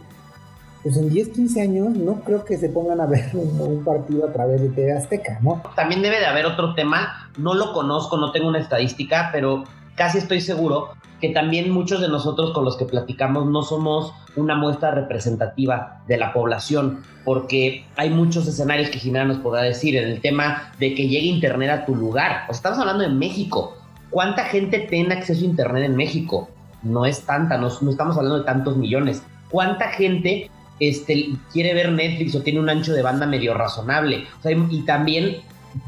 pues 0.85 0.99
en 0.99 1.09
10, 1.09 1.31
15 1.31 1.63
años 1.63 1.89
no 1.97 2.21
creo 2.21 2.45
que 2.45 2.59
se 2.59 2.69
pongan 2.69 3.01
a 3.01 3.07
ver 3.07 3.31
un, 3.35 3.83
partido 3.83 4.29
a 4.29 4.33
través 4.33 4.61
de 4.61 4.69
TV 4.69 4.93
Azteca, 4.93 5.39
¿no? 5.43 5.63
También 5.75 6.03
debe 6.03 6.21
de 6.21 6.27
haber 6.27 6.45
otro 6.45 6.75
tema, 6.75 7.31
no 7.39 7.55
lo 7.55 7.73
conozco, 7.73 8.19
no 8.19 8.31
tengo 8.31 8.49
una 8.49 8.61
estadística, 8.61 9.31
pero 9.33 9.65
casi 9.97 10.19
estoy 10.19 10.43
seguro 10.43 10.91
que 11.21 11.31
también 11.31 11.71
muchos 11.71 12.03
de 12.03 12.09
nosotros 12.09 12.53
con 12.53 12.67
los 12.67 12.77
que 12.77 12.85
platicamos 12.85 13.47
no 13.47 13.63
somos 13.63 14.13
una 14.37 14.57
muestra 14.57 14.91
representativa 14.91 16.03
de 16.07 16.19
la 16.19 16.35
población, 16.35 17.03
porque 17.25 17.87
hay 17.97 18.11
muchos 18.11 18.47
escenarios 18.47 18.91
que 18.91 18.99
Jimena 18.99 19.25
nos 19.25 19.39
podrá 19.39 19.63
decir 19.63 19.97
en 19.97 20.11
el 20.11 20.21
tema 20.21 20.73
de 20.79 20.95
que 20.95 21.09
llegue 21.09 21.27
Internet 21.27 21.71
a 21.71 21.87
tu 21.87 21.95
lugar. 21.95 22.43
O 22.49 22.53
estamos 22.53 22.79
hablando 22.79 23.05
de 23.05 23.09
México. 23.09 23.75
¿Cuánta 24.11 24.45
gente 24.45 24.81
tiene 24.81 25.15
acceso 25.15 25.41
a 25.41 25.47
Internet 25.47 25.85
en 25.85 25.97
México? 25.97 26.51
No 26.83 27.07
es 27.07 27.23
tanta, 27.23 27.57
no 27.57 27.69
estamos 27.69 28.19
hablando 28.19 28.41
de 28.41 28.45
tantos 28.45 28.77
millones. 28.77 29.23
¿Cuánta 29.49 29.89
gente 29.91 30.51
este, 30.81 31.31
quiere 31.53 31.75
ver 31.75 31.93
Netflix 31.93 32.35
o 32.35 32.43
tiene 32.43 32.61
un 32.61 32.69
ancho 32.69 32.93
de 32.93 33.03
banda 33.03 33.27
medio 33.27 33.55
razonable. 33.55 34.27
y 34.71 34.83
también 34.83 35.37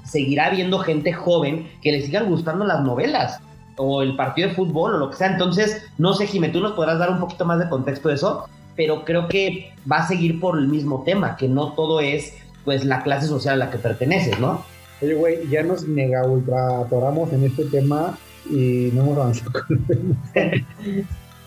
seguirá 0.05 0.47
habiendo 0.47 0.79
gente 0.79 1.13
joven 1.13 1.69
que 1.83 1.93
le 1.93 2.03
sigan 2.03 2.27
gustando 2.27 2.65
las 2.65 2.83
novelas 2.83 3.41
o 3.77 4.03
el 4.03 4.17
partido 4.17 4.49
de 4.49 4.55
fútbol 4.55 4.95
o 4.95 4.99
lo 4.99 5.11
que 5.11 5.17
sea. 5.17 5.33
Entonces, 5.33 5.83
no 5.99 6.15
sé, 6.15 6.27
Jimé, 6.27 6.49
tú 6.49 6.61
nos 6.61 6.73
podrás 6.73 6.99
dar 6.99 7.11
un 7.11 7.21
poquito 7.21 7.45
más 7.45 7.59
de 7.59 7.69
contexto 7.69 8.09
de 8.09 8.15
eso, 8.15 8.49
pero 8.75 9.05
creo 9.05 9.29
que 9.29 9.73
va 9.91 9.99
a 9.99 10.09
seguir 10.09 10.41
por 10.41 10.59
el 10.59 10.69
mismo 10.69 11.03
tema, 11.05 11.37
que 11.37 11.49
no 11.49 11.73
todo 11.73 12.01
es 12.01 12.35
pues 12.65 12.85
la 12.85 13.03
clase 13.03 13.27
social 13.27 13.55
a 13.55 13.67
la 13.67 13.71
que 13.71 13.79
perteneces, 13.79 14.39
¿no? 14.41 14.65
Oye, 15.01 15.15
güey, 15.15 15.49
ya 15.49 15.63
nos 15.63 15.87
mega 15.87 16.25
ultra 16.27 16.81
atoramos 16.81 17.33
en 17.33 17.45
este 17.45 17.65
tema 17.67 18.19
y 18.51 18.91
no 18.93 19.03
hemos 19.03 19.19
avanzado 19.19 19.53
con 19.53 20.19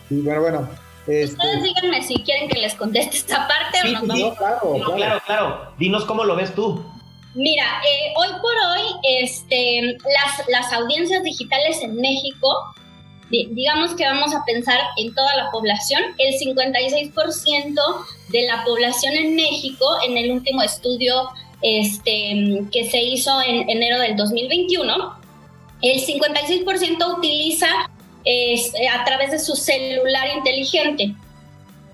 Y 0.10 0.21
bueno, 0.21 0.41
bueno, 0.41 0.69
este, 1.10 1.36
Ustedes 1.36 1.63
díganme 1.63 2.02
si 2.04 2.15
quieren 2.24 2.50
que 2.50 2.60
les 2.60 2.76
conteste 2.76 3.17
esta 3.17 3.48
parte 3.48 3.80
o 3.98 4.06
no. 4.06 4.15
Sí, 4.15 4.32
claro, 4.38 4.93
claro, 4.95 5.22
claro, 5.26 5.72
Dinos 5.78 6.06
cómo 6.06 6.24
lo 6.24 6.36
ves 6.36 6.54
tú. 6.54 6.84
Mira, 7.36 7.82
eh, 7.84 8.13
hoy 8.15 8.28
por 8.41 8.52
hoy, 8.52 8.84
este, 9.22 9.98
las, 10.04 10.48
las 10.50 10.74
audiencias 10.74 11.24
digitales 11.24 11.82
en 11.82 11.95
México, 11.95 12.48
digamos 13.30 13.93
que 13.93 14.06
vamos 14.06 14.34
a 14.34 14.43
pensar 14.45 14.80
en 14.98 15.13
toda 15.13 15.36
la 15.36 15.52
población, 15.52 16.02
el 16.17 16.34
56% 16.36 17.76
de 18.30 18.41
la 18.48 18.63
población 18.63 19.13
en 19.13 19.36
México, 19.36 19.86
en 20.06 20.17
el 20.17 20.32
último 20.32 20.63
estudio 20.63 21.30
este, 21.62 22.63
que 22.72 22.89
se 22.89 23.02
hizo 23.02 23.41
en 23.41 23.69
enero 23.69 24.00
del 24.00 24.15
2021, 24.15 25.19
el 25.82 26.02
56% 26.02 27.17
utiliza 27.17 27.67
es, 28.30 28.72
eh, 28.76 28.88
a 28.88 29.04
través 29.06 29.32
de 29.32 29.39
su 29.39 29.56
celular 29.56 30.28
inteligente. 30.36 31.15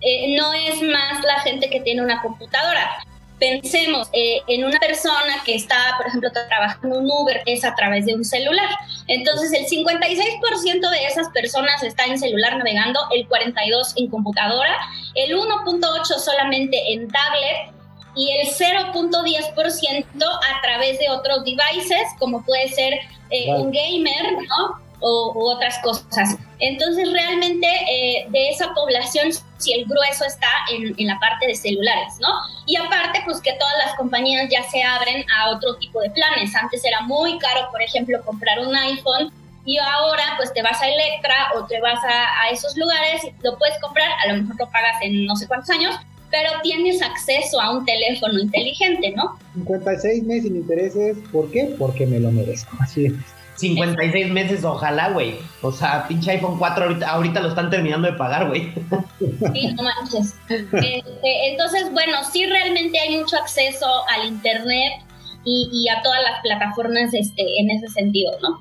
Eh, 0.01 0.35
no 0.35 0.53
es 0.53 0.81
más 0.81 1.23
la 1.23 1.39
gente 1.39 1.69
que 1.69 1.79
tiene 1.79 2.01
una 2.01 2.21
computadora. 2.21 2.97
Pensemos 3.39 4.09
eh, 4.11 4.41
en 4.47 4.65
una 4.65 4.77
persona 4.79 5.41
que 5.45 5.55
está, 5.55 5.77
por 5.97 6.07
ejemplo, 6.07 6.29
trabajando 6.31 6.99
en 6.99 7.05
Uber, 7.05 7.41
es 7.45 7.63
a 7.63 7.73
través 7.75 8.05
de 8.05 8.15
un 8.15 8.25
celular. 8.25 8.69
Entonces, 9.07 9.53
el 9.53 9.65
56% 9.65 10.89
de 10.89 11.05
esas 11.05 11.29
personas 11.29 11.81
está 11.83 12.03
en 12.05 12.19
celular 12.19 12.57
navegando, 12.57 12.99
el 13.13 13.27
42% 13.29 13.93
en 13.95 14.09
computadora, 14.09 14.75
el 15.15 15.37
1.8% 15.37 16.19
solamente 16.19 16.77
en 16.93 17.07
tablet 17.07 17.73
y 18.17 18.31
el 18.31 18.47
0.10% 18.47 20.05
a 20.23 20.61
través 20.61 20.99
de 20.99 21.09
otros 21.09 21.43
devices, 21.43 22.07
como 22.19 22.43
puede 22.43 22.69
ser 22.69 22.93
un 23.57 23.71
gamer, 23.71 24.33
¿no? 24.47 24.84
O, 25.07 25.53
otras 25.53 25.77
cosas. 25.83 26.35
Entonces, 26.59 27.11
realmente 27.11 27.67
eh, 27.67 28.25
de 28.29 28.49
esa 28.49 28.73
población, 28.73 29.29
si 29.57 29.73
el 29.73 29.85
grueso 29.85 30.25
está 30.25 30.47
en, 30.71 30.95
en, 30.97 31.07
la 31.07 31.19
parte 31.19 31.45
de 31.47 31.55
celulares, 31.55 32.15
¿no? 32.19 32.29
Y 32.65 32.75
aparte, 32.75 33.21
pues 33.23 33.39
que 33.39 33.53
todas 33.53 33.73
las 33.85 33.95
compañías 33.95 34.49
ya 34.49 34.63
se 34.63 34.81
abren 34.81 35.23
a 35.29 35.51
otro 35.51 35.75
tipo 35.75 36.01
de 36.01 36.09
planes. 36.09 36.55
Antes 36.55 36.83
era 36.83 37.01
muy 37.01 37.37
caro, 37.37 37.69
por 37.71 37.81
ejemplo, 37.81 38.19
comprar 38.25 38.59
un 38.59 38.75
iPhone 38.75 39.31
y 39.63 39.77
ahora 39.77 40.23
pues 40.37 40.53
te 40.53 40.61
vas 40.61 40.81
a 40.81 40.87
Electra 40.87 41.35
o 41.55 41.65
te 41.65 41.79
vas 41.81 41.99
a, 42.03 42.43
a 42.43 42.49
esos 42.51 42.75
lugares 42.77 43.23
lo 43.41 43.57
puedes 43.57 43.77
comprar, 43.79 44.09
a 44.23 44.31
lo 44.31 44.41
mejor 44.41 44.55
lo 44.59 44.69
pagas 44.69 45.01
en 45.01 45.25
no 45.25 45.35
sé 45.35 45.47
cuántos 45.47 45.71
años, 45.71 45.95
pero 46.29 46.49
tienes 46.61 47.01
acceso 47.01 47.59
a 47.59 47.75
un 47.75 47.85
teléfono 47.85 48.39
inteligente, 48.39 49.13
¿no? 49.15 49.37
56 49.55 50.23
meses 50.23 50.43
sin 50.43 50.55
intereses, 50.57 51.17
¿por 51.31 51.49
qué? 51.51 51.75
Porque 51.79 52.05
me 52.05 52.19
lo 52.19 52.31
merezco, 52.31 52.75
así 52.79 53.07
es. 53.07 53.34
56 53.55 54.31
meses, 54.31 54.63
ojalá, 54.63 55.09
güey. 55.09 55.35
O 55.61 55.71
sea, 55.71 56.07
pinche 56.07 56.31
iPhone 56.31 56.57
4 56.57 56.85
ahorita, 56.85 57.09
ahorita 57.09 57.39
lo 57.39 57.49
están 57.49 57.69
terminando 57.69 58.07
de 58.07 58.13
pagar, 58.13 58.47
güey. 58.47 58.73
Sí, 59.53 59.73
no 59.73 59.83
manches. 59.83 60.35
Este, 60.49 61.49
entonces, 61.49 61.91
bueno, 61.91 62.17
sí 62.31 62.45
realmente 62.45 62.99
hay 62.99 63.17
mucho 63.17 63.37
acceso 63.37 63.87
al 64.09 64.27
Internet 64.27 64.93
y, 65.45 65.87
a 65.89 66.01
todas 66.01 66.21
las 66.23 66.41
plataformas 66.41 67.13
este, 67.13 67.43
en 67.59 67.69
ese 67.69 67.87
sentido, 67.89 68.31
¿no? 68.41 68.59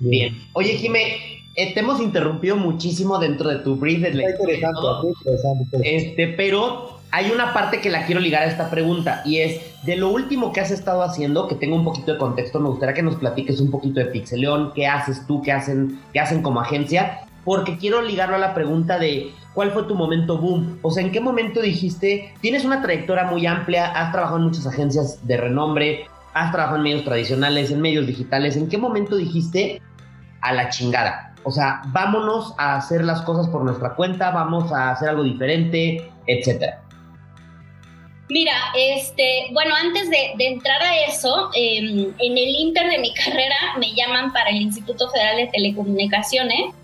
Bien. 0.00 0.36
Oye, 0.52 0.76
Jime, 0.76 1.16
eh, 1.56 1.72
te 1.72 1.80
hemos 1.80 2.00
interrumpido 2.00 2.56
muchísimo 2.56 3.18
dentro 3.18 3.48
de 3.48 3.56
tu 3.60 3.76
brief. 3.76 4.04
Está 4.04 4.30
interesante, 4.30 5.08
interesante. 5.18 5.96
Este, 5.96 6.28
pero 6.28 6.93
hay 7.14 7.30
una 7.30 7.52
parte 7.52 7.80
que 7.80 7.90
la 7.90 8.06
quiero 8.06 8.20
ligar 8.20 8.42
a 8.42 8.46
esta 8.46 8.68
pregunta 8.70 9.22
y 9.24 9.38
es 9.38 9.60
de 9.84 9.94
lo 9.94 10.10
último 10.10 10.52
que 10.52 10.60
has 10.60 10.72
estado 10.72 11.04
haciendo, 11.04 11.46
que 11.46 11.54
tengo 11.54 11.76
un 11.76 11.84
poquito 11.84 12.12
de 12.12 12.18
contexto, 12.18 12.58
me 12.58 12.68
gustaría 12.70 12.92
que 12.92 13.04
nos 13.04 13.14
platiques 13.14 13.60
un 13.60 13.70
poquito 13.70 14.00
de 14.00 14.06
Pixeleón, 14.06 14.72
qué 14.74 14.88
haces 14.88 15.24
tú, 15.24 15.40
qué 15.40 15.52
hacen, 15.52 16.00
qué 16.12 16.18
hacen 16.18 16.42
como 16.42 16.60
agencia, 16.60 17.20
porque 17.44 17.78
quiero 17.78 18.02
ligarlo 18.02 18.34
a 18.34 18.40
la 18.40 18.52
pregunta 18.52 18.98
de 18.98 19.30
cuál 19.54 19.70
fue 19.70 19.84
tu 19.84 19.94
momento 19.94 20.38
boom, 20.38 20.80
o 20.82 20.90
sea, 20.90 21.04
en 21.04 21.12
qué 21.12 21.20
momento 21.20 21.60
dijiste, 21.60 22.34
tienes 22.40 22.64
una 22.64 22.82
trayectoria 22.82 23.22
muy 23.22 23.46
amplia, 23.46 23.92
has 23.92 24.10
trabajado 24.10 24.40
en 24.40 24.46
muchas 24.46 24.66
agencias 24.66 25.24
de 25.24 25.36
renombre, 25.36 26.06
has 26.32 26.50
trabajado 26.50 26.78
en 26.78 26.82
medios 26.82 27.04
tradicionales, 27.04 27.70
en 27.70 27.80
medios 27.80 28.08
digitales, 28.08 28.56
¿en 28.56 28.68
qué 28.68 28.76
momento 28.76 29.14
dijiste 29.14 29.80
a 30.40 30.52
la 30.52 30.68
chingada? 30.68 31.32
O 31.44 31.52
sea, 31.52 31.82
vámonos 31.92 32.54
a 32.58 32.74
hacer 32.74 33.04
las 33.04 33.22
cosas 33.22 33.46
por 33.48 33.62
nuestra 33.62 33.94
cuenta, 33.94 34.32
vamos 34.32 34.72
a 34.72 34.90
hacer 34.90 35.10
algo 35.10 35.22
diferente, 35.22 36.10
etcétera. 36.26 36.83
Mira, 38.28 38.54
este, 38.74 39.48
bueno, 39.52 39.74
antes 39.74 40.08
de, 40.08 40.34
entrar 40.38 40.82
a 40.82 41.04
eso, 41.04 41.50
em, 41.54 42.14
en 42.18 42.38
el 42.38 42.48
inter 42.56 42.88
de 42.88 42.98
mi 42.98 43.12
carrera 43.24 43.56
me 43.78 43.94
llaman 43.94 44.32
para 44.32 44.50
el 44.50 44.56
Instituto 44.56 45.10
Federal 45.10 45.36
de 45.36 45.46
Telecomunicaciones 45.48 46.74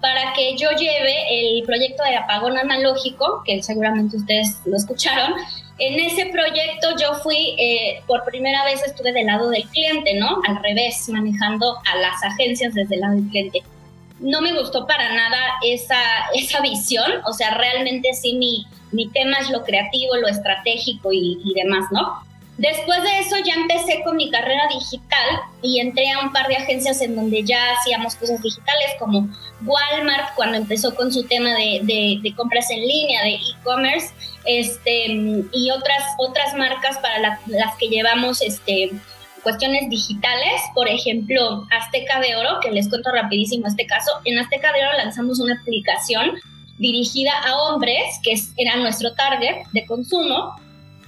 para 0.00 0.32
que 0.32 0.56
yo 0.56 0.70
lleve 0.70 1.58
el 1.58 1.64
proyecto 1.64 2.02
de 2.04 2.16
apagón 2.16 2.56
analógico, 2.56 3.42
que 3.44 3.62
seguramente 3.62 4.16
ustedes 4.16 4.60
lo 4.64 4.76
escucharon. 4.76 5.34
En 5.78 5.98
ese 5.98 6.26
proyecto 6.26 6.88
yo 7.00 7.14
fui, 7.14 7.56
eh, 7.58 8.00
por 8.06 8.24
primera 8.24 8.64
vez 8.64 8.82
estuve 8.84 9.12
del 9.12 9.26
lado 9.26 9.50
del 9.50 9.64
cliente, 9.68 10.14
¿no? 10.14 10.40
Al 10.46 10.62
revés, 10.62 11.08
manejando 11.08 11.78
a 11.84 11.96
las 11.96 12.22
agencias 12.22 12.74
desde 12.74 12.94
el 12.94 13.00
lado 13.00 13.14
del 13.14 13.28
cliente. 13.28 13.62
No 14.20 14.40
me 14.40 14.52
gustó 14.58 14.86
para 14.86 15.14
nada 15.14 15.38
esa, 15.64 16.00
esa 16.34 16.60
visión, 16.60 17.10
o 17.26 17.32
sea, 17.32 17.50
realmente 17.54 18.12
sí 18.14 18.34
mi 18.34 18.66
mi 18.92 19.08
tema 19.08 19.38
es 19.38 19.50
lo 19.50 19.64
creativo, 19.64 20.16
lo 20.16 20.28
estratégico 20.28 21.12
y, 21.12 21.52
demás, 21.54 21.86
¿no? 21.90 22.22
Después 22.56 23.00
de 23.04 23.20
eso 23.20 23.36
ya 23.44 23.54
empecé 23.54 24.02
con 24.02 24.16
mi 24.16 24.30
carrera 24.30 24.62
digital 24.68 25.40
y 25.62 25.78
entré 25.78 26.10
a 26.10 26.18
un 26.20 26.32
par 26.32 26.48
de 26.48 26.56
agencias 26.56 27.00
en 27.02 27.14
donde 27.14 27.44
ya 27.44 27.60
hacíamos 27.74 28.16
cosas 28.16 28.42
digitales 28.42 28.96
como 28.98 29.28
Walmart 29.64 30.34
cuando 30.34 30.56
empezó 30.56 30.92
con 30.96 31.12
su 31.12 31.22
tema 31.24 31.50
de, 31.50 32.20
de, 32.20 32.34
compras 32.34 32.68
en 32.72 32.80
línea, 32.80 33.22
de 33.22 33.34
e-commerce, 33.34 34.08
este, 34.44 35.06
y 35.52 35.70
otras, 35.70 36.02
otras 36.18 36.54
marcas 36.54 36.98
para 36.98 37.38
las 37.46 37.76
que 37.78 37.88
llevamos 37.88 38.42
este, 38.42 38.90
cuestiones 39.48 39.88
digitales, 39.88 40.60
por 40.74 40.88
ejemplo, 40.88 41.66
Azteca 41.70 42.20
de 42.20 42.36
Oro, 42.36 42.60
que 42.60 42.70
les 42.70 42.86
cuento 42.90 43.10
rapidísimo 43.10 43.66
este 43.66 43.86
caso, 43.86 44.10
en 44.26 44.38
Azteca 44.38 44.70
de 44.74 44.82
Oro 44.82 44.98
lanzamos 44.98 45.40
una 45.40 45.54
aplicación 45.54 46.32
dirigida 46.76 47.32
a 47.46 47.56
hombres, 47.62 48.20
que 48.22 48.34
era 48.58 48.76
nuestro 48.76 49.14
target 49.14 49.64
de 49.72 49.86
consumo. 49.86 50.54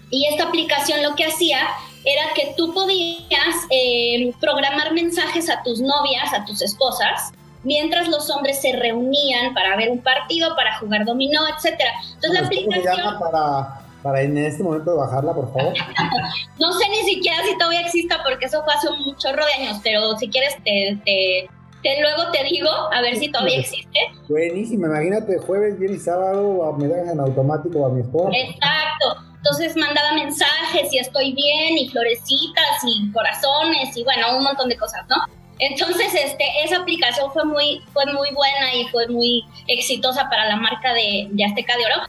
Y 0.08 0.24
esta 0.24 0.44
aplicación 0.44 1.02
lo 1.02 1.14
que 1.16 1.26
hacía 1.26 1.58
era 2.06 2.32
que 2.34 2.54
tú 2.56 2.72
podías 2.72 3.54
eh, 3.68 4.32
programar 4.40 4.94
mensajes 4.94 5.50
a 5.50 5.62
tus 5.62 5.82
novias, 5.82 6.32
a 6.32 6.46
tus 6.46 6.62
esposas, 6.62 7.32
mientras 7.62 8.08
los 8.08 8.30
hombres 8.30 8.58
se 8.62 8.72
reunían 8.72 9.52
para 9.52 9.76
ver 9.76 9.90
un 9.90 10.00
partido, 10.00 10.56
para 10.56 10.78
jugar 10.78 11.04
dominó, 11.04 11.42
etcétera. 11.54 11.92
Entonces 12.14 12.40
la 12.40 12.46
aplicación... 12.46 13.18
para, 13.20 13.82
para 14.02 14.22
en 14.22 14.36
este 14.38 14.62
momento 14.62 14.96
bajarla, 14.96 15.34
por 15.34 15.52
favor? 15.52 15.74
no 16.58 16.72
sé 16.72 16.88
ni 16.88 17.14
siquiera 17.14 17.42
si 17.44 17.56
todavía 17.56 17.80
exista 17.80 18.22
porque 18.24 18.46
eso 18.46 18.62
fue 18.64 18.74
hace 18.74 18.88
un 18.88 19.16
chorro 19.16 19.44
de 19.44 19.64
años, 19.64 19.80
pero 19.82 20.16
si 20.18 20.28
quieres 20.28 20.56
te, 20.64 20.98
te, 21.04 22.00
luego 22.00 22.30
te 22.32 22.44
digo 22.44 22.70
a 22.70 23.00
ver 23.00 23.16
si 23.16 23.30
todavía 23.30 23.58
existe. 23.58 23.98
Buenísimo, 24.28 24.86
imagínate 24.86 25.38
jueves, 25.38 25.78
viernes 25.78 26.00
y 26.00 26.04
sábado 26.04 26.74
me 26.78 26.86
dejan 26.86 27.10
en 27.10 27.20
automático 27.20 27.86
a 27.86 27.90
mi 27.90 28.00
esposa. 28.00 28.30
Exacto. 28.36 29.24
Entonces 29.36 29.74
mandaba 29.76 30.12
mensajes 30.12 30.92
y 30.92 30.98
estoy 30.98 31.32
bien 31.32 31.78
y 31.78 31.88
florecitas 31.88 32.84
y 32.84 33.10
corazones 33.10 33.96
y 33.96 34.04
bueno, 34.04 34.36
un 34.36 34.44
montón 34.44 34.68
de 34.68 34.76
cosas, 34.76 35.06
¿no? 35.08 35.16
Entonces, 35.60 36.14
este, 36.14 36.44
esa 36.64 36.78
aplicación 36.78 37.30
fue 37.32 37.44
muy, 37.44 37.82
fue 37.92 38.06
muy 38.06 38.28
buena 38.34 38.74
y 38.74 38.86
fue 38.88 39.06
muy 39.08 39.44
exitosa 39.68 40.28
para 40.30 40.48
la 40.48 40.56
marca 40.56 40.94
de, 40.94 41.28
de 41.30 41.44
Azteca 41.44 41.76
de 41.76 41.84
Oro. 41.84 42.02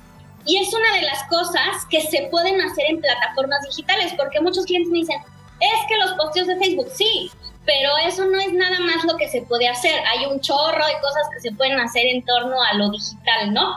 Y 0.45 0.57
es 0.57 0.73
una 0.73 0.95
de 0.95 1.03
las 1.03 1.23
cosas 1.23 1.85
que 1.89 2.01
se 2.01 2.27
pueden 2.31 2.59
hacer 2.61 2.85
en 2.89 3.01
plataformas 3.01 3.61
digitales, 3.69 4.13
porque 4.17 4.41
muchos 4.41 4.65
clientes 4.65 4.91
me 4.91 4.99
dicen, 4.99 5.17
es 5.59 5.87
que 5.87 5.97
los 5.97 6.13
posteos 6.13 6.47
de 6.47 6.57
Facebook, 6.57 6.89
sí, 6.93 7.31
pero 7.65 7.89
eso 8.05 8.25
no 8.25 8.39
es 8.39 8.51
nada 8.53 8.79
más 8.79 9.03
lo 9.05 9.15
que 9.17 9.29
se 9.29 9.43
puede 9.43 9.67
hacer. 9.67 10.01
Hay 10.11 10.25
un 10.25 10.39
chorro 10.39 10.85
de 10.85 10.99
cosas 10.99 11.27
que 11.33 11.41
se 11.41 11.51
pueden 11.55 11.79
hacer 11.79 12.07
en 12.07 12.25
torno 12.25 12.55
a 12.61 12.73
lo 12.75 12.89
digital, 12.89 13.53
¿no? 13.53 13.75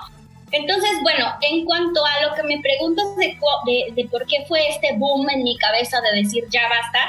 Entonces, 0.53 0.91
bueno, 1.03 1.27
en 1.43 1.65
cuanto 1.65 2.05
a 2.07 2.23
lo 2.23 2.35
que 2.35 2.45
me 2.45 2.61
preguntas 2.61 3.05
de, 3.17 3.37
de, 3.67 3.93
de 3.93 4.09
por 4.09 4.25
qué 4.27 4.45
fue 4.47 4.69
este 4.69 4.95
boom 4.97 5.29
en 5.29 5.43
mi 5.43 5.59
cabeza 5.59 6.01
de 6.01 6.23
decir 6.23 6.45
ya 6.49 6.63
basta, 6.69 7.01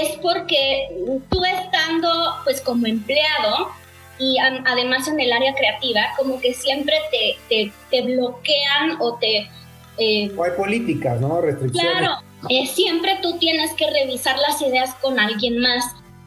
es 0.00 0.18
porque 0.18 0.88
tú 1.30 1.44
estando 1.44 2.36
pues 2.44 2.60
como 2.60 2.86
empleado 2.86 3.70
y 4.18 4.36
además 4.38 5.08
en 5.08 5.20
el 5.20 5.32
área 5.32 5.54
creativa, 5.54 6.00
como 6.16 6.40
que 6.40 6.54
siempre 6.54 6.94
te, 7.10 7.72
te, 7.90 8.02
bloquean 8.02 8.96
o 9.00 9.16
te... 9.16 9.48
Eh, 9.98 10.32
o 10.36 10.44
hay 10.44 10.52
políticas, 10.52 11.20
¿no? 11.20 11.40
Restricciones. 11.40 11.98
Claro, 11.98 12.14
eh, 12.48 12.66
siempre 12.66 13.18
tú 13.20 13.38
tienes 13.38 13.72
que 13.74 13.90
revisar 13.90 14.38
las 14.38 14.60
ideas 14.62 14.94
con 15.00 15.18
alguien 15.18 15.58
más 15.58 15.84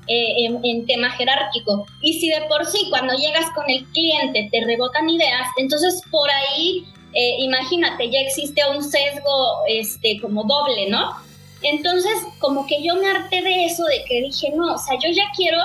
eh, 0.07 0.45
en, 0.45 0.85
tema 0.85 1.09
jerárquico. 1.11 1.85
Y 2.01 2.19
si 2.19 2.29
de 2.29 2.41
por 2.47 2.65
sí 2.65 2.87
cuando 2.89 3.13
llegas 3.13 3.49
con 3.51 3.69
el 3.69 3.85
cliente 3.85 4.49
te 4.51 4.65
rebotan 4.65 5.09
ideas, 5.09 5.47
entonces 5.57 6.01
por 6.11 6.29
ahí, 6.29 6.85
imagínate, 7.39 8.11
ya 8.11 8.19
existe 8.19 8.61
un 8.75 8.83
sesgo 8.83 9.59
este, 9.69 10.19
como 10.19 10.43
doble, 10.43 10.89
¿no? 10.89 11.11
Entonces, 11.61 12.13
como 12.39 12.67
que 12.67 12.83
yo 12.83 12.95
me 12.95 13.07
harté 13.07 13.41
de 13.41 13.65
eso, 13.65 13.85
de 13.85 14.03
que 14.07 14.21
dije, 14.21 14.51
no, 14.53 14.75
o 14.75 14.77
sea, 14.77 14.99
yo 14.99 15.09
ya 15.11 15.23
quiero 15.35 15.57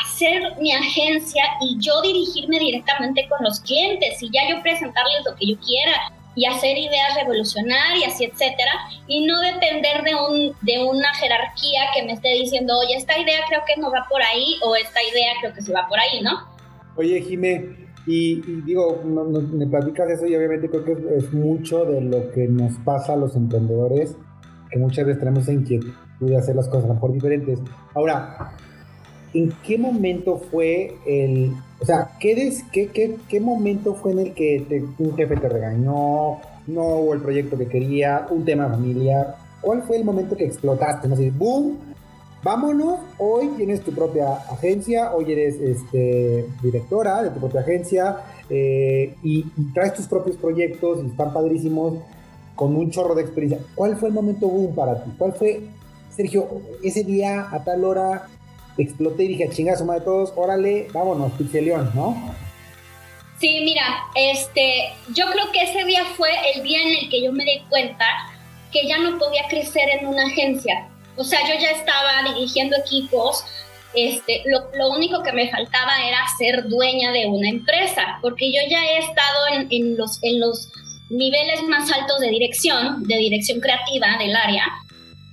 hacer 0.00 0.56
mi 0.60 0.72
agencia 0.72 1.42
y 1.60 1.76
yo 1.78 2.00
dirigirme 2.02 2.58
directamente 2.58 3.26
con 3.28 3.44
los 3.44 3.60
clientes 3.60 4.22
y 4.22 4.30
ya 4.32 4.48
yo 4.48 4.62
presentarles 4.62 5.24
lo 5.24 5.34
que 5.36 5.46
yo 5.48 5.56
quiera 5.60 5.92
y 6.34 6.46
hacer 6.46 6.78
ideas 6.78 7.14
revolucionarias 7.20 8.18
y 8.20 8.24
etcétera 8.24 8.72
y 9.06 9.26
no 9.26 9.38
depender 9.40 10.02
de 10.02 10.14
un 10.14 10.56
de 10.62 10.82
una 10.84 11.12
jerarquía 11.14 11.82
que 11.94 12.04
me 12.04 12.12
esté 12.12 12.32
diciendo 12.34 12.72
oye 12.78 12.96
esta 12.96 13.18
idea 13.18 13.40
creo 13.48 13.60
que 13.66 13.80
no 13.80 13.90
va 13.90 14.06
por 14.08 14.22
ahí 14.22 14.56
o 14.62 14.74
esta 14.76 15.02
idea 15.02 15.32
creo 15.40 15.52
que 15.52 15.60
se 15.60 15.72
va 15.72 15.86
por 15.88 15.98
ahí 15.98 16.22
no 16.22 16.32
oye 16.96 17.20
Jimé 17.20 17.82
y, 18.06 18.36
digo 18.62 19.02
me 19.04 19.66
platicas 19.66 20.10
eso 20.10 20.26
y 20.26 20.34
obviamente 20.34 20.68
creo 20.68 20.84
que 20.84 20.92
es, 20.92 21.24
es, 21.24 21.32
mucho 21.32 21.84
de 21.84 22.00
lo 22.00 22.32
que 22.32 22.48
nos 22.48 22.72
pasa 22.78 23.12
a 23.12 23.16
los 23.16 23.36
emprendedores 23.36 24.16
que 24.72 24.78
muchas 24.78 25.04
veces 25.04 25.20
tenemos 25.20 25.42
esa 25.42 25.52
inquietud 25.52 25.92
de 26.20 26.36
hacer 26.36 26.56
las 26.56 26.68
cosas 26.68 26.88
mejor 26.88 27.12
diferentes. 27.12 27.60
Ahora, 27.94 28.54
¿en 29.34 29.52
qué 29.64 29.78
momento 29.78 30.40
fue 30.50 30.96
el, 31.06 31.52
o 31.80 31.84
sea, 31.84 32.10
¿qué, 32.20 32.52
qué, 32.70 33.16
qué, 33.28 33.40
momento 33.40 33.94
fue 33.94 34.12
en 34.12 34.18
el 34.20 34.34
que 34.34 34.84
un 34.98 35.16
jefe 35.16 35.36
te 35.36 35.48
regañó, 35.48 36.40
no 36.66 36.86
hubo 36.96 37.14
el 37.14 37.20
proyecto 37.20 37.56
que 37.56 37.66
quería, 37.66 38.26
un 38.30 38.44
tema 38.44 38.68
familiar? 38.68 39.36
¿Cuál 39.60 39.82
fue 39.82 39.96
el 39.96 40.04
momento 40.04 40.36
que 40.36 40.44
explotaste? 40.44 41.08
No 41.08 41.16
sé, 41.16 41.30
boom, 41.30 41.78
vámonos, 42.42 43.00
hoy 43.18 43.48
tienes 43.56 43.80
tu 43.80 43.92
propia 43.92 44.34
agencia, 44.50 45.14
hoy 45.14 45.32
eres 45.32 45.60
este, 45.60 46.46
directora 46.62 47.22
de 47.22 47.30
tu 47.30 47.40
propia 47.40 47.60
agencia 47.60 48.16
eh, 48.50 49.14
y, 49.22 49.44
traes 49.72 49.94
tus 49.94 50.06
propios 50.06 50.36
proyectos 50.36 51.02
y 51.02 51.06
están 51.06 51.32
padrísimos 51.32 51.94
con 52.54 52.76
un 52.76 52.90
chorro 52.90 53.14
de 53.14 53.22
experiencia. 53.22 53.64
¿Cuál 53.74 53.96
fue 53.96 54.08
el 54.08 54.14
momento 54.14 54.46
boom 54.46 54.74
para 54.74 55.02
ti? 55.02 55.10
¿Cuál 55.16 55.32
fue, 55.32 55.62
Sergio, 56.14 56.48
ese 56.82 57.02
día 57.02 57.48
a 57.50 57.64
tal 57.64 57.84
hora 57.84 58.28
exploté 58.78 59.24
y 59.24 59.28
dije, 59.28 59.50
chinga 59.50 59.76
suma 59.76 59.94
de 59.94 60.00
todos, 60.02 60.32
órale, 60.36 60.88
vámonos, 60.92 61.32
Pixelión, 61.32 61.90
¿no? 61.94 62.34
Sí, 63.38 63.60
mira, 63.64 64.04
este, 64.14 64.92
yo 65.14 65.26
creo 65.32 65.50
que 65.52 65.62
ese 65.62 65.84
día 65.84 66.04
fue 66.16 66.30
el 66.54 66.62
día 66.62 66.80
en 66.80 66.88
el 66.88 67.10
que 67.10 67.22
yo 67.22 67.32
me 67.32 67.44
di 67.44 67.60
cuenta 67.68 68.06
que 68.70 68.86
ya 68.86 68.98
no 68.98 69.18
podía 69.18 69.48
crecer 69.48 69.88
en 70.00 70.06
una 70.06 70.26
agencia. 70.26 70.88
O 71.16 71.24
sea, 71.24 71.40
yo 71.40 71.60
ya 71.60 71.70
estaba 71.70 72.22
dirigiendo 72.32 72.76
equipos, 72.76 73.44
este, 73.94 74.42
lo, 74.46 74.70
lo, 74.78 74.90
único 74.96 75.22
que 75.22 75.32
me 75.32 75.50
faltaba 75.50 75.92
era 76.06 76.18
ser 76.38 76.68
dueña 76.68 77.12
de 77.12 77.26
una 77.26 77.48
empresa, 77.48 78.18
porque 78.22 78.50
yo 78.50 78.60
ya 78.70 78.82
he 78.84 78.98
estado 78.98 79.48
en, 79.52 79.66
en 79.70 79.96
los, 79.96 80.22
en 80.22 80.40
los 80.40 80.70
niveles 81.10 81.62
más 81.64 81.92
altos 81.92 82.20
de 82.20 82.30
dirección, 82.30 83.02
de 83.02 83.16
dirección 83.16 83.60
creativa 83.60 84.16
del 84.18 84.34
área, 84.34 84.64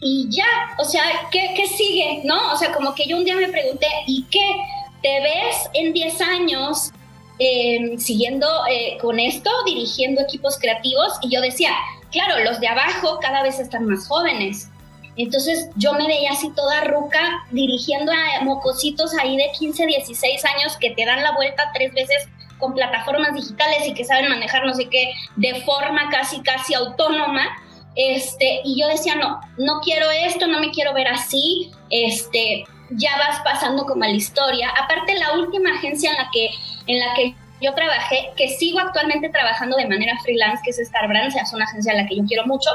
y 0.02 0.28
ya, 0.30 0.46
o 0.78 0.86
sea, 0.86 1.04
¿qué, 1.32 1.54
¿qué, 1.56 1.68
sigue? 1.68 2.22
¿No? 2.24 2.54
O 2.54 2.58
sea, 2.58 2.72
como 2.72 2.96
que 2.96 3.06
yo 3.06 3.18
un 3.18 3.26
día 3.26 3.36
me 3.36 3.50
pregunté, 3.50 3.88
¿y 4.08 4.24
qué? 4.32 4.56
¿Te 5.02 5.22
ves 5.22 5.70
en 5.74 5.94
10 5.94 6.22
años 6.22 6.92
em, 7.38 7.98
siguiendo 7.98 8.48
eh, 8.70 8.98
con 9.02 9.20
esto, 9.20 9.50
dirigiendo 9.66 10.22
equipos 10.22 10.58
creativos? 10.58 11.14
Y 11.22 11.30
yo 11.30 11.42
decía, 11.42 11.72
claro, 12.12 12.44
los 12.44 12.60
de 12.60 12.68
abajo 12.68 13.20
cada 13.22 13.44
vez 13.44 13.60
están 13.60 13.86
más 13.86 14.08
jóvenes. 14.08 14.70
Entonces 15.16 15.70
yo 15.76 15.94
me 15.94 16.08
veía 16.08 16.32
así 16.32 16.50
toda 16.52 16.86
ruca 16.86 17.44
dirigiendo 17.52 18.12
a 18.12 18.44
mocositos 18.44 19.14
ahí 19.22 19.36
de 19.36 19.52
15, 19.58 19.86
16 19.86 20.46
años 20.46 20.78
que 20.78 20.92
te 20.92 21.06
dan 21.06 21.22
la 21.24 21.34
vuelta 21.34 21.72
tres 21.74 21.94
veces 21.94 22.30
con 22.58 22.74
plataformas 22.74 23.34
digitales 23.34 23.86
y 23.86 23.94
que 23.94 24.06
saben 24.06 24.30
manejar 24.30 24.66
no 24.66 24.74
sé 24.74 24.88
qué 24.90 25.12
de 25.36 25.62
forma 25.62 26.10
casi 26.10 26.42
casi 26.42 26.74
autónoma. 26.74 27.48
Este, 27.96 28.62
y 28.64 28.80
yo 28.80 28.88
decía, 28.88 29.16
no, 29.16 29.42
no 29.58 29.82
quiero 29.82 30.10
esto, 30.12 30.48
no 30.48 30.60
me 30.60 30.72
quiero 30.72 30.94
ver 30.94 31.08
así, 31.08 31.72
este, 31.90 32.64
ya 32.92 33.18
vas 33.18 33.42
pasando 33.42 33.86
como 33.86 34.04
a 34.04 34.08
la 34.08 34.14
historia. 34.14 34.70
Aparte, 34.82 35.16
la 35.16 35.34
última 35.34 35.72
agencia 35.76 36.12
en 36.12 36.18
la 36.18 36.30
que, 36.32 36.50
en 36.88 37.00
la 37.00 37.14
que 37.14 37.36
yo 37.62 37.74
trabajé, 37.74 38.32
que 38.36 38.50
sigo 38.50 38.80
actualmente 38.80 39.30
trabajando 39.30 39.76
de 39.78 39.88
manera 39.88 40.18
freelance, 40.24 40.62
que 40.64 40.72
es 40.72 40.80
Star 40.80 41.08
Brands, 41.08 41.36
es 41.36 41.54
una 41.54 41.66
agencia 41.66 41.92
a 41.94 41.96
la 41.96 42.08
que 42.08 42.16
yo 42.16 42.24
quiero 42.26 42.46
mucho. 42.46 42.70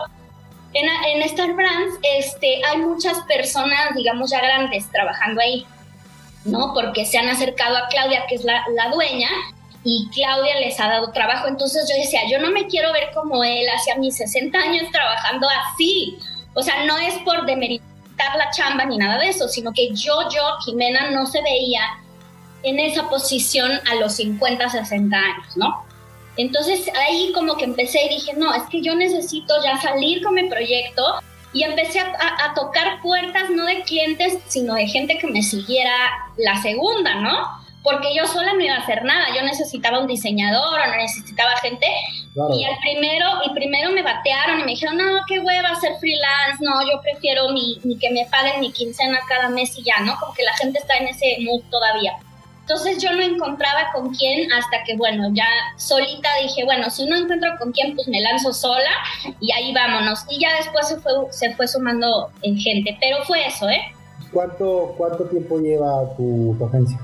En, 0.75 0.87
en 0.89 1.23
Star 1.23 1.55
Brands 1.55 1.99
este, 2.19 2.61
hay 2.67 2.79
muchas 2.79 3.21
personas, 3.23 3.95
digamos, 3.95 4.31
ya 4.31 4.41
grandes 4.41 4.91
trabajando 4.91 5.41
ahí, 5.41 5.65
¿no? 6.45 6.75
Porque 6.75 7.07
se 7.07 7.17
han 7.17 7.29
acercado 7.29 7.77
a 7.77 7.89
Claudia, 7.89 8.25
que 8.29 8.35
es 8.35 8.45
la, 8.45 8.63
la 8.75 8.91
dueña, 8.91 9.31
y 9.85 10.09
Claudia 10.09 10.59
les 10.61 10.81
ha 10.81 10.89
dado 10.89 11.13
trabajo. 11.13 11.47
Entonces 11.47 11.89
yo 11.89 12.03
decía, 12.03 12.23
yo 12.29 12.39
no 12.39 12.51
me 12.51 12.67
quiero 12.67 12.93
ver 12.93 13.11
como 13.13 13.45
él 13.45 13.67
hacia 13.69 13.97
mis 13.97 14.17
60 14.17 14.59
años 14.59 14.91
trabajando 14.91 15.47
así. 15.49 16.19
O 16.55 16.63
sea, 16.63 16.85
no 16.85 16.97
es 16.99 17.15
por 17.19 17.45
demeritar 17.45 17.85
la 18.37 18.51
chamba 18.51 18.87
ni 18.87 18.97
nada 18.97 19.19
de 19.19 19.29
eso, 19.29 19.47
sino 19.49 19.73
que 19.73 19.91
yo, 19.95 20.29
yo, 20.31 20.43
Jimena, 20.65 21.11
no 21.11 21.27
se 21.27 21.43
veía 21.43 21.83
en 22.63 22.81
esa 22.81 23.09
posición 23.11 23.73
a 23.91 23.97
los 23.97 24.15
50, 24.15 24.71
60 24.71 25.17
años, 25.17 25.57
¿no? 25.57 25.85
Entonces 26.37 26.91
ahí 27.07 27.31
como 27.33 27.57
que 27.57 27.65
empecé 27.65 28.07
y 28.07 28.09
dije, 28.09 28.33
no, 28.35 28.55
es 28.55 28.63
que 28.71 28.81
yo 28.81 28.95
necesito 28.95 29.55
ya 29.63 29.79
salir 29.81 30.23
con 30.23 30.35
mi 30.35 30.49
proyecto 30.49 31.21
y 31.53 31.63
empecé 31.63 32.01
a, 32.01 32.07
a 32.45 32.55
tocar 32.55 33.01
puertas 33.03 33.51
no 33.51 33.67
de 33.67 33.83
clientes, 33.83 34.39
sino 34.49 34.75
de 34.75 34.87
gente 34.87 35.19
que 35.19 35.27
me 35.29 35.43
siguiera 35.43 35.93
la 36.39 36.61
segunda, 36.63 37.17
¿no? 37.17 37.64
Porque 37.85 38.15
yo 38.17 38.27
sola 38.27 38.55
no 38.55 38.63
iba 38.63 38.77
a 38.77 38.79
hacer 38.79 39.05
nada, 39.05 39.27
yo 39.37 39.43
necesitaba 39.43 40.01
un 40.01 40.07
diseñador 40.07 40.81
o 40.81 40.97
necesitaba 40.97 41.55
gente. 41.59 41.87
Y 42.35 42.65
al 42.65 42.79
primero, 42.81 43.27
y 43.45 43.53
primero 43.53 43.91
me 43.91 44.03
batearon 44.03 44.61
y 44.61 44.65
me 44.65 44.71
dijeron, 44.71 44.97
no, 44.97 45.21
qué 45.29 45.39
hueva 45.39 45.69
hacer 45.69 45.93
freelance, 46.01 46.65
no, 46.65 46.81
yo 46.91 47.01
prefiero 47.03 47.53
ni, 47.53 47.79
que 47.99 48.11
me 48.11 48.27
paguen 48.31 48.61
mi 48.61 48.73
quincena 48.73 49.21
cada 49.29 49.51
mes 49.51 49.79
y 49.79 49.85
ya, 49.85 50.01
¿no? 50.01 50.19
Como 50.19 50.33
que 50.33 50.43
la 50.43 50.57
gente 50.57 50.79
está 50.79 50.97
en 50.97 51.09
ese 51.09 51.37
mood 51.43 51.63
todavía. 51.71 52.15
Entonces 52.63 53.03
yo 53.03 53.13
no 53.13 53.23
encontraba 53.23 53.93
con 53.93 54.15
quién 54.15 54.51
hasta 54.51 54.83
que, 54.85 54.97
bueno, 54.97 55.29
ya 55.35 55.47
solita 55.77 56.31
dije, 56.43 56.65
bueno, 56.65 56.89
si 56.89 57.05
no 57.05 57.17
encuentro 57.17 57.51
con 57.59 57.71
quién, 57.73 57.95
pues 57.95 58.09
me 58.09 58.23
lanzo 58.23 58.55
sola 58.55 58.91
y 59.41 59.53
ahí 59.53 59.75
vámonos. 59.75 60.25
Y 60.31 60.41
ya 60.41 60.57
después 60.57 60.89
se 60.89 60.97
fue, 61.01 61.13
se 61.29 61.55
fue 61.55 61.69
sumando 61.69 62.31
en 62.41 62.57
gente, 62.57 62.97
pero 62.99 63.23
fue 63.25 63.47
eso, 63.47 63.69
¿eh? 63.69 63.83
¿Cuánto, 64.33 64.95
cuánto 64.97 65.25
tiempo 65.25 65.59
lleva 65.59 66.17
tu 66.17 66.57
agencia? 66.67 66.99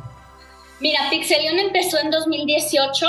Mira, 0.80 1.00
Pixelion 1.10 1.58
empezó 1.58 1.98
en 1.98 2.10
2018. 2.10 3.06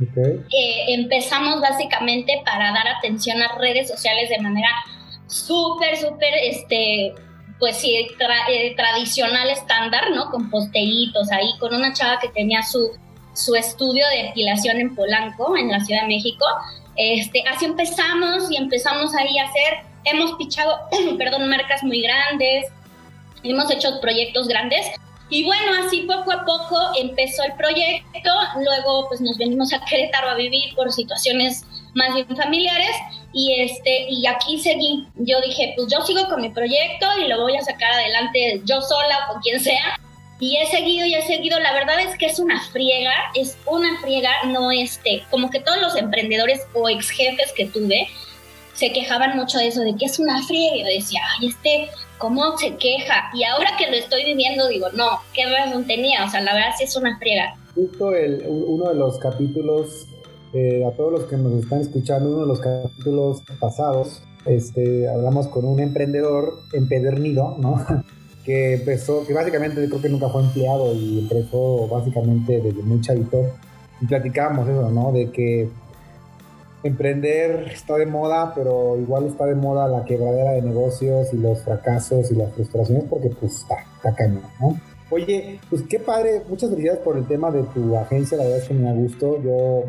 Eh, 0.00 0.84
empezamos 0.88 1.60
básicamente 1.60 2.42
para 2.44 2.72
dar 2.72 2.88
atención 2.88 3.40
a 3.40 3.56
redes 3.58 3.88
sociales 3.88 4.28
de 4.28 4.38
manera 4.40 4.68
súper, 5.28 5.96
súper, 5.96 6.34
este, 6.42 7.14
pues 7.60 7.76
sí, 7.76 7.94
eh, 7.94 8.74
tradicional 8.76 9.48
estándar, 9.50 10.10
¿no? 10.10 10.30
Con 10.30 10.50
posteritos 10.50 11.30
ahí, 11.30 11.56
con 11.60 11.72
una 11.72 11.92
chava 11.92 12.18
que 12.18 12.28
tenía 12.28 12.62
su, 12.62 12.90
su 13.34 13.54
estudio 13.54 14.04
de 14.08 14.24
depilación 14.24 14.80
en 14.80 14.94
Polanco, 14.94 15.56
en 15.56 15.70
la 15.70 15.80
Ciudad 15.80 16.02
de 16.02 16.08
México. 16.08 16.44
Este, 16.96 17.44
así 17.48 17.64
empezamos 17.64 18.50
y 18.50 18.56
empezamos 18.56 19.14
ahí 19.14 19.38
a 19.38 19.44
hacer, 19.44 19.84
hemos 20.04 20.32
pichado, 20.32 20.80
perdón, 21.18 21.48
marcas 21.48 21.84
muy 21.84 22.02
grandes, 22.02 22.66
hemos 23.44 23.70
hecho 23.70 24.00
proyectos 24.00 24.48
grandes 24.48 24.86
y 25.34 25.42
bueno, 25.42 25.84
así 25.84 26.02
poco 26.02 26.30
a 26.30 26.44
poco 26.44 26.78
empezó 26.96 27.42
el 27.42 27.54
proyecto, 27.54 28.30
luego 28.62 29.08
pues 29.08 29.20
nos 29.20 29.36
venimos 29.36 29.72
a 29.72 29.84
Querétaro 29.84 30.30
a 30.30 30.34
vivir 30.36 30.72
por 30.76 30.92
situaciones 30.92 31.64
más 31.92 32.14
bien 32.14 32.36
familiares. 32.36 32.94
Y 33.32 33.60
este 33.60 34.06
y 34.08 34.28
aquí 34.28 34.60
seguí, 34.60 35.08
yo 35.16 35.40
dije, 35.40 35.72
pues 35.74 35.88
yo 35.92 36.02
sigo 36.02 36.28
con 36.28 36.40
mi 36.40 36.50
proyecto 36.50 37.06
y 37.18 37.26
lo 37.26 37.40
voy 37.40 37.56
a 37.56 37.62
sacar 37.62 37.90
adelante 37.94 38.62
yo 38.64 38.80
sola 38.80 39.26
o 39.26 39.32
con 39.32 39.42
quien 39.42 39.58
sea. 39.58 39.98
Y 40.38 40.56
he 40.56 40.66
seguido 40.66 41.04
y 41.04 41.16
he 41.16 41.22
seguido, 41.22 41.58
la 41.58 41.72
verdad 41.72 42.00
es 42.00 42.16
que 42.16 42.26
es 42.26 42.38
una 42.38 42.60
friega, 42.68 43.14
es 43.34 43.58
una 43.66 44.00
friega, 44.02 44.30
no 44.46 44.70
este, 44.70 45.24
como 45.32 45.50
que 45.50 45.58
todos 45.58 45.80
los 45.80 45.96
emprendedores 45.96 46.60
o 46.74 46.88
ex 46.88 47.10
jefes 47.10 47.52
que 47.56 47.66
tuve 47.66 48.06
se 48.74 48.92
quejaban 48.92 49.36
mucho 49.36 49.58
de 49.58 49.66
eso, 49.66 49.80
de 49.80 49.96
que 49.96 50.04
es 50.04 50.20
una 50.20 50.40
friega. 50.46 50.76
Yo 50.76 50.84
decía, 50.84 51.22
ay, 51.40 51.48
este 51.48 51.90
cómo 52.18 52.56
se 52.58 52.76
queja. 52.76 53.30
Y 53.34 53.44
ahora 53.44 53.70
que 53.78 53.90
lo 53.90 53.96
estoy 53.96 54.24
viviendo, 54.24 54.68
digo, 54.68 54.88
no, 54.94 55.20
qué 55.32 55.46
razón 55.46 55.86
tenía. 55.86 56.24
O 56.24 56.30
sea, 56.30 56.40
la 56.40 56.54
verdad 56.54 56.70
sí 56.76 56.84
es 56.84 56.96
una 56.96 57.18
friega. 57.18 57.56
Justo 57.74 58.14
el, 58.14 58.44
uno 58.46 58.88
de 58.88 58.94
los 58.94 59.18
capítulos, 59.18 60.06
eh, 60.52 60.84
a 60.86 60.92
todos 60.96 61.12
los 61.12 61.24
que 61.24 61.36
nos 61.36 61.52
están 61.54 61.80
escuchando, 61.80 62.30
uno 62.30 62.40
de 62.42 62.46
los 62.46 62.60
capítulos 62.60 63.42
pasados, 63.58 64.22
este, 64.46 65.08
hablamos 65.08 65.48
con 65.48 65.64
un 65.64 65.80
emprendedor 65.80 66.60
empedernido, 66.72 67.56
¿no? 67.58 67.84
que 68.44 68.74
empezó, 68.74 69.26
que 69.26 69.32
básicamente 69.32 69.86
creo 69.88 70.02
que 70.02 70.08
nunca 70.08 70.28
fue 70.28 70.42
empleado 70.42 70.94
y 70.94 71.20
empezó 71.20 71.88
básicamente 71.88 72.60
desde 72.60 72.82
muy 72.82 73.00
chavito. 73.00 73.42
Y 74.00 74.06
platicábamos 74.06 74.68
eso, 74.68 74.90
¿no? 74.90 75.12
De 75.12 75.30
que 75.30 75.70
emprender 76.84 77.70
está 77.72 77.96
de 77.96 78.06
moda, 78.06 78.52
pero 78.54 78.98
igual 79.00 79.24
está 79.24 79.46
de 79.46 79.54
moda 79.54 79.88
la 79.88 80.04
quebradera 80.04 80.52
de 80.52 80.62
negocios 80.62 81.32
y 81.32 81.38
los 81.38 81.62
fracasos 81.62 82.30
y 82.30 82.34
las 82.34 82.52
frustraciones 82.52 83.04
porque 83.08 83.30
pues 83.30 83.56
está, 83.56 83.76
está 83.96 84.14
cañón, 84.14 84.42
¿no? 84.60 84.78
Oye, 85.10 85.58
pues 85.70 85.82
qué 85.88 85.98
padre, 85.98 86.42
muchas 86.48 86.70
felicidades 86.70 87.00
por 87.00 87.16
el 87.16 87.26
tema 87.26 87.50
de 87.50 87.62
tu 87.62 87.96
agencia, 87.96 88.36
la 88.36 88.44
verdad 88.44 88.58
es 88.60 88.68
que 88.68 88.74
me 88.74 88.82
da 88.84 88.92
gusto, 88.92 89.42
yo 89.42 89.84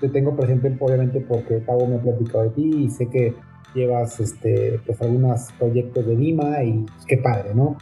te 0.00 0.08
tengo 0.10 0.36
presente 0.36 0.76
obviamente 0.78 1.20
porque 1.20 1.56
Pablo 1.58 1.86
me 1.86 1.96
ha 1.96 2.02
platicado 2.02 2.44
de 2.44 2.50
ti 2.50 2.84
y 2.84 2.90
sé 2.90 3.06
que 3.08 3.34
llevas 3.74 4.20
este, 4.20 4.80
pues 4.84 5.00
algunos 5.00 5.50
proyectos 5.58 6.06
de 6.06 6.14
Lima 6.14 6.62
y 6.62 6.80
pues, 6.80 7.06
qué 7.06 7.16
padre, 7.18 7.54
¿no? 7.54 7.78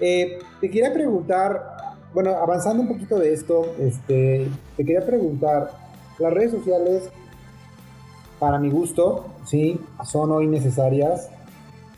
Eh, 0.00 0.38
te 0.60 0.70
quería 0.70 0.92
preguntar, 0.92 1.62
bueno, 2.12 2.30
avanzando 2.36 2.82
un 2.82 2.88
poquito 2.88 3.18
de 3.18 3.32
esto, 3.32 3.74
este, 3.78 4.48
te 4.76 4.84
quería 4.84 5.04
preguntar, 5.06 5.70
las 6.18 6.32
redes 6.32 6.50
sociales 6.50 7.10
para 8.38 8.58
mi 8.58 8.70
gusto, 8.70 9.26
sí, 9.44 9.80
son 10.04 10.30
hoy 10.32 10.46
necesarias, 10.46 11.30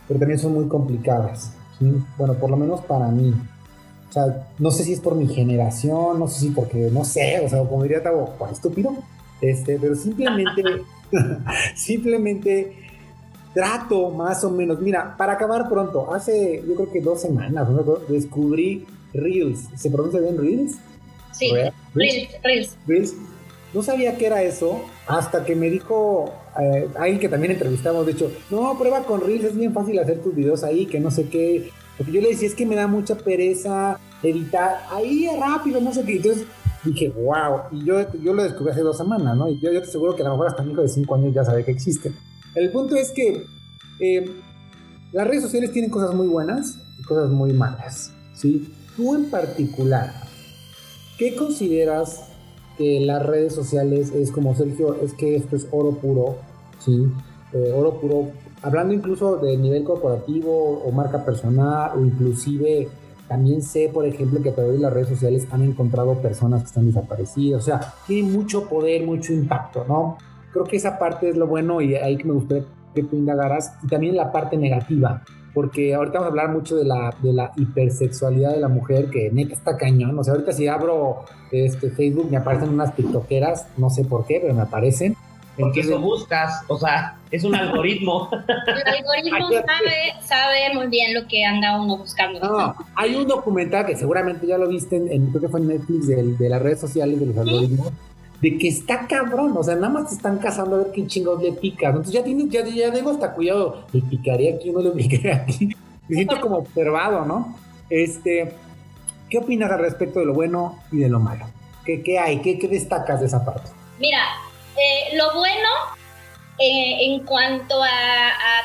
pero 0.07 0.21
también 0.21 0.39
son 0.39 0.55
muy 0.55 0.69
complicadas. 0.69 1.53
Bueno, 2.17 2.35
por 2.35 2.51
lo 2.51 2.57
menos 2.57 2.81
para 2.83 3.09
mí. 3.09 3.35
O 4.09 4.13
sea, 4.13 4.49
no 4.59 4.71
sé 4.71 4.85
si 4.85 4.95
es 4.95 5.01
por 5.01 5.15
mi 5.15 5.29
generación, 5.29 6.19
no 6.19 6.29
sé 6.29 6.41
si 6.41 6.51
porque, 6.51 6.91
no 6.91 7.05
sé, 7.05 7.41
o 7.45 7.49
sea, 7.49 7.63
como 7.65 7.83
diría 7.83 8.03
Tavo, 8.03 8.35
estúpido, 8.51 8.95
este, 9.41 9.79
pero 9.79 9.95
simplemente, 9.95 10.63
simplemente 11.75 12.89
trato 13.53 14.11
más 14.11 14.45
o 14.45 14.51
menos. 14.51 14.81
Mira, 14.81 15.17
para 15.17 15.35
acabar 15.35 15.69
pronto, 15.69 16.13
hace 16.13 16.63
yo 16.67 16.75
creo 16.75 16.91
que 16.91 17.01
dos 17.01 17.21
semanas, 17.21 17.69
¿no? 17.69 17.83
descubrí 18.09 18.87
Reels. 19.13 19.69
¿Se 19.77 19.91
pronuncia 19.91 20.21
bien 20.21 20.39
Reels? 20.39 20.77
Sí, 21.33 21.51
Reels, 21.95 22.29
Reels. 22.43 22.77
Reels. 22.87 23.15
No 23.75 23.83
sabía 23.83 24.17
qué 24.17 24.27
era 24.27 24.43
eso 24.43 24.83
hasta 25.07 25.45
que 25.45 25.55
me 25.55 25.69
dijo 25.69 26.33
eh, 26.59 26.89
alguien 26.99 27.19
que 27.19 27.29
también 27.29 27.53
entrevistamos, 27.53 28.07
de 28.07 28.13
hecho, 28.13 28.31
no, 28.51 28.79
prueba 28.79 29.03
con 29.05 29.21
Reels, 29.21 29.45
es 29.45 29.57
bien 29.57 29.75
fácil 29.75 29.99
hacer 29.99 30.23
tus 30.23 30.35
videos 30.35 30.65
ahí, 30.65 30.87
que 30.87 31.01
no 31.01 31.11
sé 31.11 31.29
qué. 31.29 31.71
Porque 31.97 32.13
yo 32.13 32.21
le 32.21 32.29
decía, 32.29 32.49
es 32.49 32.55
que 32.55 32.65
me 32.65 32.77
da 32.77 32.87
mucha 32.87 33.17
pereza 33.17 33.99
editar, 34.23 34.79
ahí 34.91 35.29
rápido, 35.39 35.81
no 35.81 35.93
sé 35.93 36.05
qué. 36.05 36.17
Entonces 36.17 36.47
dije, 36.85 37.11
wow, 37.11 37.63
y 37.73 37.85
yo, 37.85 38.13
yo 38.23 38.33
lo 38.33 38.43
descubrí 38.43 38.73
hace 38.73 38.81
dos 38.81 38.97
semanas, 38.97 39.37
¿no? 39.37 39.49
Y 39.49 39.61
yo, 39.61 39.73
yo 39.73 39.83
te 39.83 39.89
aseguro 39.89 40.17
que 40.17 40.23
a 40.23 40.27
lo 40.27 40.33
mejor 40.33 40.49
hasta 40.49 40.63
mi 40.63 40.73
hijo 40.73 40.83
de 40.83 40.89
cinco 40.89 41.15
años 41.17 41.35
ya 41.35 41.45
sabe 41.45 41.65
que 41.65 41.73
existen. 41.73 42.15
El 42.55 42.71
punto 42.71 42.97
es 42.97 43.11
que 43.11 43.45
eh, 44.01 44.31
las 45.13 45.27
redes 45.27 45.43
sociales 45.43 45.73
tienen 45.73 45.91
cosas 45.91 46.15
muy 46.15 46.29
buenas 46.29 46.79
y 46.99 47.03
cosas 47.03 47.31
muy 47.31 47.53
malas, 47.53 48.13
¿sí? 48.33 48.73
Tú 48.97 49.15
en 49.15 49.31
particular, 49.31 50.13
¿qué 51.19 51.37
consideras 51.37 52.28
que 52.79 53.01
las 53.01 53.27
redes 53.27 53.55
sociales 53.55 54.13
es 54.15 54.31
como 54.31 54.55
Sergio, 54.55 54.97
es 55.03 55.13
que 55.13 55.37
esto 55.37 55.57
es 55.57 55.67
oro 55.73 55.91
puro, 55.91 56.37
¿sí? 56.79 57.09
Eh, 57.53 57.73
oro 57.77 58.01
puro, 58.01 58.29
hablando 58.63 58.95
incluso 58.95 59.37
de 59.37 59.57
nivel 59.57 59.85
corporativo 59.85 60.83
o 60.85 60.93
marca 60.93 61.25
personal 61.25 61.99
o 61.99 62.05
inclusive 62.05 62.89
también 63.29 63.61
sé, 63.61 63.91
por 63.93 64.07
ejemplo, 64.07 64.41
que 64.41 64.49
a 64.49 64.55
través 64.55 64.75
de 64.75 64.79
las 64.79 64.93
redes 64.93 65.09
sociales 65.09 65.47
han 65.51 65.63
encontrado 65.63 66.15
personas 66.15 66.63
que 66.63 66.69
están 66.69 66.87
desaparecidas, 66.87 67.61
o 67.61 67.65
sea, 67.65 67.95
tiene 68.07 68.31
mucho 68.31 68.67
poder, 68.69 69.05
mucho 69.05 69.35
impacto, 69.35 69.85
¿no? 69.87 70.17
Creo 70.53 70.65
que 70.65 70.77
esa 70.77 70.99
parte 70.99 71.29
es 71.29 71.37
lo 71.37 71.47
bueno 71.47 71.83
y 71.83 71.95
ahí 71.95 72.17
que 72.17 72.25
me 72.25 72.33
gustaría 72.33 72.65
que 72.95 73.03
tú 73.03 73.17
indagaras, 73.17 73.75
y 73.83 73.87
también 73.89 74.17
la 74.17 74.33
parte 74.33 74.57
negativa, 74.57 75.23
porque 75.59 75.93
ahorita 75.93 76.21
vamos 76.21 76.27
a 76.27 76.31
hablar 76.31 76.51
mucho 76.51 76.77
de 76.77 76.85
la, 76.85 77.13
de 77.21 77.33
la 77.33 77.51
hipersexualidad 77.57 78.53
de 78.53 78.61
la 78.61 78.69
mujer, 78.69 79.11
que 79.11 79.29
neta 79.33 79.55
está 79.55 79.77
cañón. 79.77 80.17
O 80.17 80.23
sea, 80.23 80.35
ahorita 80.35 80.53
si 80.53 80.69
abro 80.69 81.25
este 81.51 81.91
Facebook 81.91 82.31
me 82.31 82.37
aparecen 82.37 82.69
unas 82.69 82.95
tiktokeras, 82.95 83.67
no 83.77 83.91
sé 83.91 84.05
por 84.05 84.25
qué, 84.25 84.39
pero 84.41 84.55
me 84.55 84.63
aparecen. 84.63 85.17
Porque 85.59 85.81
eso 85.81 85.99
buscas, 85.99 86.63
o 86.69 86.79
sea, 86.79 87.17
es 87.33 87.43
un 87.43 87.57
algoritmo. 87.57 88.31
El 88.69 88.87
algoritmo 88.87 89.49
sabe, 89.51 90.15
sabe 90.25 90.75
muy 90.75 90.87
bien 90.87 91.13
lo 91.13 91.27
que 91.27 91.45
anda 91.45 91.83
uno 91.83 91.99
buscando. 91.99 92.39
No, 92.39 92.77
hay 92.95 93.17
un 93.17 93.27
documental 93.27 93.85
que 93.85 93.97
seguramente 93.97 94.47
ya 94.47 94.59
lo 94.59 94.69
viste, 94.69 94.95
en, 94.95 95.27
creo 95.31 95.41
que 95.41 95.49
fue 95.49 95.59
en 95.59 95.67
Netflix, 95.67 96.07
de, 96.07 96.37
de 96.37 96.49
las 96.49 96.63
redes 96.63 96.79
sociales, 96.79 97.19
de 97.19 97.27
los 97.27 97.37
algoritmos, 97.37 97.91
de 98.41 98.57
que 98.57 98.69
está 98.69 99.07
cabrón, 99.07 99.57
o 99.57 99.63
sea, 99.63 99.75
nada 99.75 99.89
más 99.89 100.09
te 100.09 100.15
están 100.15 100.39
cazando 100.39 100.77
a 100.77 100.79
ver 100.85 100.93
qué 100.93 101.07
chingados 101.07 101.43
le 101.43 101.53
picas. 101.53 101.91
Entonces 101.91 102.13
ya 102.13 102.23
tienes, 102.23 102.49
ya, 102.51 102.65
ya 102.65 102.93
tengo 102.93 103.11
hasta 103.11 103.33
cuidado, 103.35 103.85
le 103.93 104.01
picaría 104.03 104.55
aquí, 104.55 104.71
no 104.71 104.81
le 104.81 104.91
picaría 104.91 105.37
aquí. 105.37 105.69
Me 106.09 106.17
siento 106.17 106.41
como 106.41 106.59
observado, 106.59 107.25
¿no? 107.25 107.57
Este, 107.91 108.55
¿qué 109.29 109.39
opinas 109.39 109.71
al 109.71 109.81
respecto 109.81 110.21
de 110.21 110.27
lo 110.27 110.35
bueno 110.35 110.79
y 110.93 110.99
de 110.99 111.09
lo 111.09 111.19
malo? 111.19 111.47
¿Qué, 111.85 112.03
qué 112.03 112.19
hay? 112.19 112.41
¿Qué, 112.41 112.59
¿Qué, 112.59 112.69
destacas 112.69 113.21
de 113.21 113.27
esa 113.27 113.45
parte? 113.45 113.71
Mira, 113.99 114.23
eh, 114.77 115.17
lo 115.17 115.35
bueno 115.35 115.69
eh, 116.59 116.97
en 117.01 117.25
cuanto 117.25 117.83
a, 117.83 117.89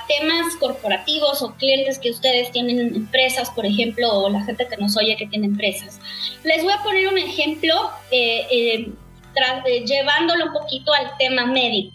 temas 0.07 0.55
corporativos 0.59 1.41
o 1.41 1.53
clientes 1.53 1.97
que 1.97 2.11
ustedes 2.11 2.51
tienen 2.51 2.93
empresas, 2.93 3.49
por 3.49 3.65
ejemplo, 3.65 4.11
o 4.11 4.29
la 4.29 4.43
gente 4.43 4.67
que 4.67 4.75
nos 4.75 4.97
oye 4.97 5.15
que 5.15 5.27
tiene 5.27 5.47
empresas. 5.47 5.99
Les 6.43 6.61
voy 6.61 6.73
a 6.73 6.83
poner 6.83 7.07
un 7.07 7.17
ejemplo. 7.17 7.89
Eh, 8.11 8.91
eh, 9.65 9.83
llevándolo 9.85 10.47
un 10.47 10.53
poquito 10.53 10.93
al 10.93 11.17
tema 11.17 11.45
médico. 11.45 11.93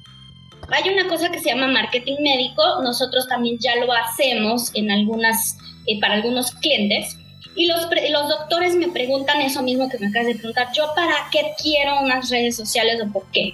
Hay 0.70 0.88
una 0.90 1.08
cosa 1.08 1.30
que 1.30 1.38
se 1.38 1.48
llama 1.48 1.68
marketing 1.68 2.16
médico, 2.20 2.62
nosotros 2.82 3.26
también 3.26 3.58
ya 3.58 3.76
lo 3.76 3.92
hacemos 3.92 4.70
en 4.74 4.90
algunas, 4.90 5.56
eh, 5.86 5.98
para 6.00 6.14
algunos 6.14 6.50
clientes. 6.52 7.16
Y 7.54 7.66
los, 7.66 7.88
los 8.10 8.28
doctores 8.28 8.76
me 8.76 8.88
preguntan 8.88 9.40
eso 9.40 9.62
mismo 9.62 9.88
que 9.88 9.98
me 9.98 10.08
acabas 10.08 10.28
de 10.28 10.34
preguntar, 10.34 10.68
yo 10.74 10.92
para 10.94 11.14
qué 11.32 11.52
quiero 11.60 12.00
unas 12.00 12.28
redes 12.28 12.56
sociales 12.56 13.00
o 13.02 13.10
por 13.10 13.24
qué. 13.32 13.52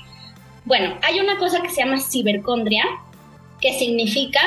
Bueno, 0.65 0.99
hay 1.03 1.21
una 1.21 1.39
cosa 1.39 1.61
que 1.63 1.69
se 1.71 1.83
llama 1.83 2.01
cibercondria, 2.01 2.85
que 3.61 3.79
significa 3.79 4.41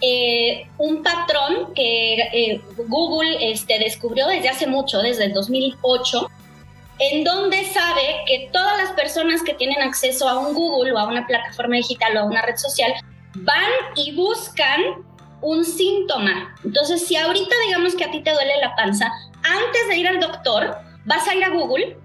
eh, 0.00 0.66
un 0.78 1.02
patrón 1.02 1.74
que 1.74 2.60
Google 2.88 3.52
este, 3.52 3.78
descubrió 3.78 4.26
desde 4.26 4.48
hace 4.48 4.66
mucho, 4.66 4.98
desde 4.98 5.26
el 5.26 5.34
2008, 5.34 6.30
en 7.00 7.24
donde 7.24 7.64
sabe 7.64 8.22
que 8.26 8.50
todas 8.52 8.76
las 8.78 8.92
personas 8.92 9.42
que 9.42 9.54
tienen 9.54 9.80
acceso 9.80 10.28
a 10.28 10.38
un 10.38 10.54
Google 10.54 10.92
o 10.92 10.98
a 10.98 11.06
una 11.06 11.26
plataforma 11.26 11.76
digital 11.76 12.16
o 12.16 12.20
a 12.20 12.24
una 12.24 12.42
red 12.42 12.56
social 12.56 12.92
van 13.36 13.70
y 13.96 14.14
buscan 14.14 14.80
un 15.40 15.64
síntoma. 15.64 16.54
Entonces, 16.62 17.06
si 17.06 17.16
ahorita 17.16 17.54
digamos 17.66 17.94
que 17.94 18.04
a 18.04 18.10
ti 18.10 18.20
te 18.20 18.32
duele 18.32 18.52
la 18.60 18.76
panza, 18.76 19.10
antes 19.42 19.88
de 19.88 19.96
ir 19.96 20.08
al 20.08 20.20
doctor, 20.20 20.76
vas 21.06 21.26
a 21.26 21.34
ir 21.34 21.42
a 21.42 21.48
Google 21.48 21.96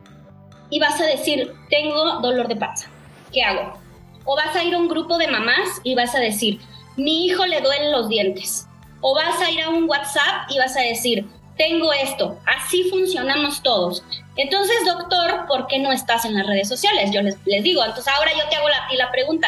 y 0.69 0.79
vas 0.79 0.99
a 1.01 1.05
decir, 1.05 1.53
tengo 1.69 2.21
dolor 2.21 2.47
de 2.47 2.55
panza, 2.55 2.87
¿qué 3.33 3.43
hago? 3.43 3.77
O 4.23 4.37
vas 4.37 4.55
a 4.55 4.63
ir 4.63 4.73
a 4.73 4.77
un 4.77 4.87
grupo 4.87 5.17
de 5.17 5.27
mamás 5.27 5.81
y 5.83 5.93
vas 5.95 6.15
a 6.15 6.19
decir, 6.19 6.61
mi 6.95 7.25
hijo 7.25 7.45
le 7.45 7.59
duelen 7.59 7.91
los 7.91 8.07
dientes. 8.07 8.65
O 9.01 9.13
vas 9.13 9.41
a 9.41 9.51
ir 9.51 9.61
a 9.61 9.69
un 9.69 9.89
WhatsApp 9.89 10.49
y 10.49 10.57
vas 10.57 10.75
a 10.77 10.81
decir, 10.81 11.27
tengo 11.57 11.91
esto. 11.93 12.37
Así 12.45 12.89
funcionamos 12.89 13.61
todos. 13.61 14.03
Entonces, 14.35 14.75
doctor, 14.85 15.45
¿por 15.47 15.67
qué 15.67 15.79
no 15.79 15.91
estás 15.91 16.25
en 16.25 16.35
las 16.35 16.45
redes 16.45 16.67
sociales? 16.67 17.11
Yo 17.13 17.21
les, 17.21 17.37
les 17.45 17.63
digo, 17.63 17.83
entonces 17.83 18.11
ahora 18.13 18.31
yo 18.33 18.47
te 18.49 18.55
hago 18.55 18.67
la, 18.69 18.87
la 18.97 19.11
pregunta, 19.11 19.47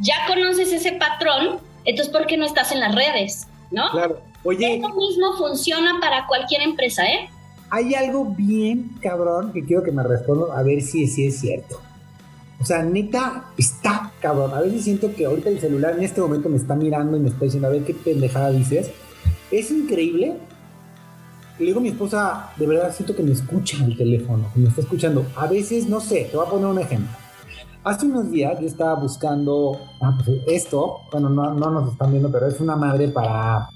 ¿ya 0.00 0.26
conoces 0.26 0.72
ese 0.72 0.92
patrón 0.92 1.60
Entonces, 1.84 2.12
¿por 2.12 2.26
qué 2.26 2.36
no 2.36 2.46
estás 2.46 2.72
en 2.72 2.80
las 2.80 2.94
redes? 2.94 3.46
¿No? 3.70 3.90
Claro. 3.90 4.20
Oye. 4.44 4.78
Eso 4.78 4.88
mismo 4.88 5.36
funciona 5.36 5.98
para 6.00 6.26
cualquier 6.26 6.62
empresa, 6.62 7.06
¿eh? 7.06 7.28
Hay 7.70 7.94
algo 7.94 8.24
bien 8.24 8.90
cabrón 9.02 9.52
que 9.52 9.64
quiero 9.64 9.82
que 9.82 9.92
me 9.92 10.02
respondan 10.02 10.58
a 10.58 10.62
ver 10.62 10.80
si, 10.80 11.06
si 11.06 11.26
es 11.26 11.38
cierto. 11.38 11.80
O 12.60 12.64
sea, 12.64 12.82
neta, 12.82 13.44
está 13.56 14.12
cabrón. 14.20 14.52
A 14.54 14.60
veces 14.60 14.84
siento 14.84 15.14
que 15.14 15.26
ahorita 15.26 15.48
el 15.48 15.60
celular 15.60 15.94
en 15.96 16.02
este 16.02 16.20
momento 16.20 16.48
me 16.48 16.56
está 16.56 16.74
mirando 16.74 17.16
y 17.16 17.20
me 17.20 17.28
está 17.28 17.44
diciendo, 17.44 17.68
a 17.68 17.70
ver 17.70 17.84
qué 17.84 17.94
pendejada 17.94 18.50
dices. 18.50 18.90
Es 19.50 19.70
increíble. 19.70 20.34
Le 21.58 21.66
digo 21.66 21.80
a 21.80 21.82
mi 21.82 21.88
esposa, 21.88 22.50
de 22.56 22.66
verdad 22.68 22.94
siento 22.94 23.16
que 23.16 23.22
me 23.22 23.32
escucha 23.32 23.84
el 23.84 23.96
teléfono, 23.96 24.48
que 24.54 24.60
me 24.60 24.68
está 24.68 24.80
escuchando. 24.82 25.26
A 25.34 25.48
veces, 25.48 25.88
no 25.88 26.00
sé, 26.00 26.28
te 26.30 26.36
voy 26.36 26.46
a 26.46 26.50
poner 26.50 26.66
un 26.66 26.78
ejemplo. 26.78 27.10
Hace 27.82 28.06
unos 28.06 28.30
días 28.30 28.60
yo 28.60 28.66
estaba 28.66 28.94
buscando 28.94 29.76
ah, 30.00 30.16
pues 30.24 30.40
esto, 30.46 31.00
bueno, 31.10 31.28
no, 31.28 31.54
no 31.54 31.70
nos 31.70 31.92
están 31.92 32.12
viendo, 32.12 32.30
pero 32.30 32.46
es 32.46 32.60
una 32.60 32.76
madre 32.76 33.08
para 33.08 33.70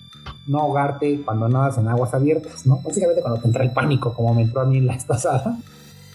no 0.46 0.60
ahogarte 0.60 1.22
cuando 1.24 1.48
nadas 1.48 1.78
en 1.78 1.88
aguas 1.88 2.14
abiertas, 2.14 2.66
¿no? 2.66 2.80
Básicamente 2.84 3.20
cuando 3.20 3.40
te 3.40 3.48
entra 3.48 3.64
el 3.64 3.72
pánico, 3.72 4.14
como 4.14 4.32
me 4.32 4.42
entró 4.42 4.60
a 4.60 4.66
mí 4.66 4.80
la 4.80 4.94
vez 4.94 5.04
pasada. 5.04 5.58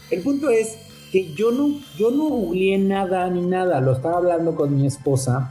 El 0.09 0.21
punto 0.21 0.49
es 0.49 0.77
que 1.11 1.33
yo 1.33 1.51
no, 1.51 1.67
yo 1.97 2.11
no 2.11 2.29
googleé 2.29 2.77
nada 2.77 3.29
ni 3.29 3.41
nada, 3.41 3.81
lo 3.81 3.91
estaba 3.91 4.17
hablando 4.17 4.55
con 4.55 4.73
mi 4.73 4.85
esposa, 4.85 5.49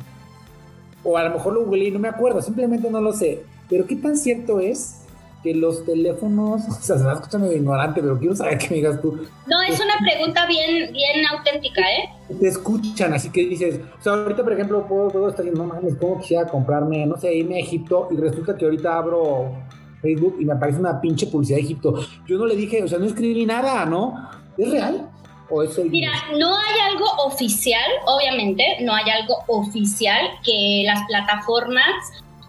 o 1.05 1.19
a 1.19 1.25
lo 1.25 1.31
mejor 1.35 1.53
lo 1.53 1.64
googleé 1.64 1.89
y 1.89 1.91
no 1.91 1.99
me 1.99 2.09
acuerdo, 2.09 2.41
simplemente 2.41 2.91
no 2.91 3.03
lo 3.03 3.12
sé. 3.12 3.45
Pero 3.69 3.87
qué 3.87 3.97
tan 3.97 4.17
cierto 4.17 4.61
es 4.61 5.06
que 5.47 5.55
los 5.55 5.84
teléfonos, 5.84 6.62
o 6.68 6.72
sea, 6.72 6.99
se 6.99 7.05
va 7.05 7.14
escuchando 7.14 7.53
ignorante, 7.53 8.01
pero 8.01 8.18
quiero 8.18 8.34
saber 8.34 8.59
qué 8.59 8.68
me 8.70 8.76
digas 8.76 9.01
tú. 9.01 9.12
No, 9.47 9.62
es 9.62 9.80
una 9.80 9.94
pregunta 10.01 10.44
bien, 10.47 10.92
bien 10.92 11.24
auténtica, 11.30 11.82
¿eh? 11.82 12.36
Te 12.40 12.49
escuchan, 12.49 13.14
así 13.14 13.30
que 13.30 13.47
dices, 13.47 13.80
o 13.99 14.03
sea, 14.03 14.14
ahorita, 14.14 14.42
por 14.42 14.53
ejemplo, 14.53 14.86
puedo, 14.88 15.09
puedo 15.09 15.28
estar 15.28 15.44
diciendo, 15.44 15.66
no 15.66 15.74
mames, 15.74 15.94
¿cómo 15.97 16.18
quisiera 16.18 16.47
comprarme, 16.49 17.07
no 17.07 17.16
sé, 17.16 17.32
irme 17.32 17.57
a 17.57 17.61
Egipto? 17.61 18.09
Y 18.11 18.16
resulta 18.16 18.57
que 18.57 18.64
ahorita 18.64 18.99
abro 18.99 19.55
Facebook 20.03 20.36
y 20.40 20.44
me 20.44 20.55
aparece 20.55 20.80
una 20.80 21.01
pinche 21.01 21.28
publicidad 21.28 21.59
de 21.59 21.64
Egipto. 21.64 21.94
Yo 22.26 22.36
no 22.38 22.47
le 22.47 22.57
dije, 22.57 22.82
o 22.82 22.88
sea, 22.88 22.99
no 22.99 23.07
escribí 23.07 23.47
nada, 23.47 23.86
¿no? 23.86 24.30
¿Es 24.59 24.70
real? 24.70 25.09
¿O 25.49 25.62
es 25.62 25.78
el... 25.78 25.90
Mira, 25.90 26.11
no 26.36 26.59
hay 26.59 26.80
algo 26.90 27.07
oficial, 27.24 27.88
obviamente, 28.07 28.64
no 28.82 28.92
hay 28.92 29.09
algo 29.11 29.36
oficial 29.47 30.26
que 30.44 30.82
las 30.84 31.07
plataformas 31.07 31.94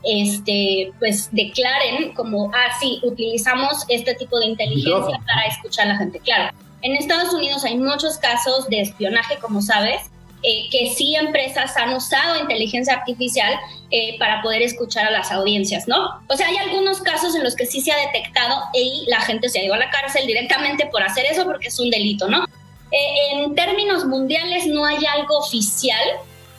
este, 0.03 0.91
pues 0.99 1.29
declaren 1.31 2.13
como, 2.13 2.51
ah, 2.53 2.77
sí, 2.79 2.99
utilizamos 3.03 3.85
este 3.89 4.15
tipo 4.15 4.39
de 4.39 4.47
inteligencia 4.47 5.19
para 5.25 5.45
escuchar 5.47 5.87
a 5.87 5.93
la 5.93 5.97
gente. 5.97 6.19
Claro, 6.19 6.55
en 6.81 6.95
Estados 6.95 7.33
Unidos 7.33 7.63
hay 7.65 7.77
muchos 7.77 8.17
casos 8.17 8.67
de 8.69 8.81
espionaje, 8.81 9.37
como 9.39 9.61
sabes, 9.61 10.01
eh, 10.43 10.69
que 10.71 10.93
sí 10.93 11.15
empresas 11.15 11.75
han 11.77 11.95
usado 11.95 12.39
inteligencia 12.39 12.93
artificial 12.93 13.59
eh, 13.89 14.19
para 14.19 14.43
poder 14.43 14.61
escuchar 14.61 15.07
a 15.07 15.11
las 15.11 15.31
audiencias, 15.31 15.87
¿no? 15.87 16.21
O 16.29 16.37
sea, 16.37 16.47
hay 16.47 16.57
algunos 16.57 17.01
casos 17.01 17.33
en 17.35 17.43
los 17.43 17.55
que 17.55 17.65
sí 17.65 17.81
se 17.81 17.91
ha 17.91 17.97
detectado 17.97 18.61
y 18.73 19.05
la 19.07 19.19
gente 19.21 19.49
se 19.49 19.59
ha 19.59 19.63
ido 19.63 19.73
a 19.73 19.77
la 19.79 19.89
cárcel 19.89 20.27
directamente 20.27 20.85
por 20.85 21.01
hacer 21.01 21.25
eso 21.25 21.43
porque 21.43 21.69
es 21.69 21.79
un 21.79 21.89
delito, 21.89 22.27
¿no? 22.27 22.45
Eh, 22.91 23.31
en 23.33 23.55
términos 23.55 24.05
mundiales 24.05 24.67
no 24.67 24.85
hay 24.85 25.03
algo 25.07 25.39
oficial 25.39 26.03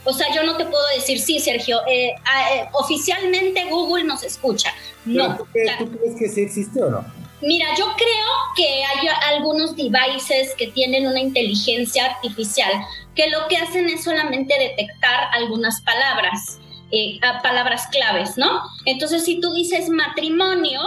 o 0.09 0.13
sea, 0.15 0.27
yo 0.35 0.43
no 0.43 0.57
te 0.57 0.65
puedo 0.65 0.83
decir, 0.97 1.21
sí, 1.21 1.39
Sergio, 1.39 1.81
eh, 1.87 2.15
eh, 2.15 2.65
oficialmente 2.73 3.67
Google 3.69 4.05
nos 4.05 4.23
escucha. 4.23 4.73
No. 5.05 5.37
¿tú, 5.37 5.45
crees 5.53 6.17
que 6.19 6.29
sí 6.31 6.41
existe 6.41 6.83
o 6.83 6.89
no? 6.89 7.05
Mira, 7.43 7.67
yo 7.77 7.85
creo 7.95 8.27
que 8.57 8.85
hay 8.85 9.07
algunos 9.35 9.77
devices 9.77 10.55
que 10.57 10.69
tienen 10.69 11.07
una 11.07 11.21
inteligencia 11.21 12.07
artificial 12.07 12.73
que 13.15 13.29
lo 13.29 13.47
que 13.49 13.59
hacen 13.59 13.91
es 13.91 14.03
solamente 14.03 14.55
detectar 14.59 15.29
algunas 15.35 15.83
palabras, 15.83 16.59
eh, 16.91 17.21
palabras 17.43 17.87
claves, 17.89 18.39
¿no? 18.39 18.63
Entonces, 18.87 19.27
si 19.27 19.41
tú 19.41 19.53
dices 19.53 19.91
matrimonio, 19.91 20.81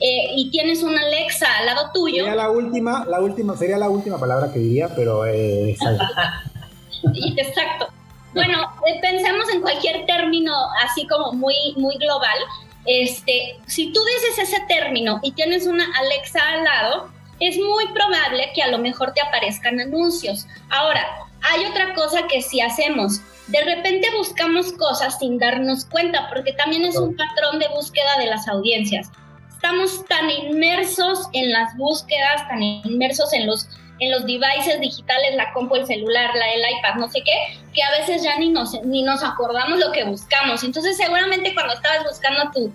y 0.00 0.48
tienes 0.52 0.84
una 0.84 1.00
Alexa 1.00 1.48
al 1.58 1.66
lado 1.66 1.90
tuyo. 1.92 2.18
Sería 2.18 2.36
la 2.36 2.50
última, 2.50 3.04
la 3.04 3.20
última, 3.20 3.56
sería 3.56 3.78
la 3.78 3.90
última 3.90 4.16
palabra 4.16 4.52
que 4.52 4.60
diría, 4.60 4.94
pero 4.94 5.26
exacto. 5.26 6.04
Bueno, 8.34 8.72
eh, 8.86 8.98
pensemos 9.00 9.48
en 9.52 9.60
cualquier 9.60 10.06
término 10.06 10.52
así 10.84 11.06
como 11.06 11.32
muy, 11.32 11.54
muy 11.76 11.96
global. 11.96 12.38
Este, 12.84 13.58
si 13.66 13.92
tú 13.92 14.00
dices 14.04 14.48
ese 14.48 14.62
término 14.68 15.20
y 15.22 15.32
tienes 15.32 15.66
una 15.66 15.86
Alexa 15.98 16.40
al 16.48 16.64
lado, 16.64 17.10
es 17.40 17.56
muy 17.58 17.86
probable 17.88 18.50
que 18.54 18.62
a 18.62 18.68
lo 18.68 18.78
mejor 18.78 19.12
te 19.12 19.20
aparezcan 19.20 19.80
anuncios. 19.80 20.46
Ahora, 20.70 21.06
hay 21.42 21.64
otra 21.66 21.94
cosa 21.94 22.26
que 22.26 22.42
si 22.42 22.60
hacemos. 22.60 23.20
De 23.46 23.62
repente 23.64 24.08
buscamos 24.16 24.72
cosas 24.72 25.18
sin 25.18 25.38
darnos 25.38 25.84
cuenta, 25.86 26.28
porque 26.28 26.52
también 26.52 26.84
es 26.84 26.96
un 26.96 27.16
patrón 27.16 27.58
de 27.58 27.68
búsqueda 27.68 28.18
de 28.18 28.26
las 28.26 28.48
audiencias. 28.48 29.10
Estamos 29.54 30.04
tan 30.06 30.30
inmersos 30.30 31.28
en 31.32 31.52
las 31.52 31.76
búsquedas, 31.76 32.46
tan 32.48 32.62
inmersos 32.62 33.32
en 33.32 33.46
los 33.46 33.68
en 34.00 34.10
los 34.10 34.26
devices 34.26 34.80
digitales, 34.80 35.34
la 35.36 35.52
compu, 35.52 35.76
el 35.76 35.86
celular, 35.86 36.30
la, 36.34 36.52
el 36.52 36.60
iPad, 36.78 36.94
no 36.96 37.08
sé 37.08 37.22
qué, 37.24 37.58
que 37.74 37.82
a 37.82 37.90
veces 37.98 38.22
ya 38.22 38.38
ni 38.38 38.50
nos, 38.50 38.80
ni 38.84 39.02
nos 39.02 39.22
acordamos 39.22 39.78
lo 39.78 39.92
que 39.92 40.04
buscamos. 40.04 40.62
Entonces 40.62 40.96
seguramente 40.96 41.54
cuando 41.54 41.74
estabas 41.74 42.04
buscando 42.04 42.50
tu, 42.52 42.72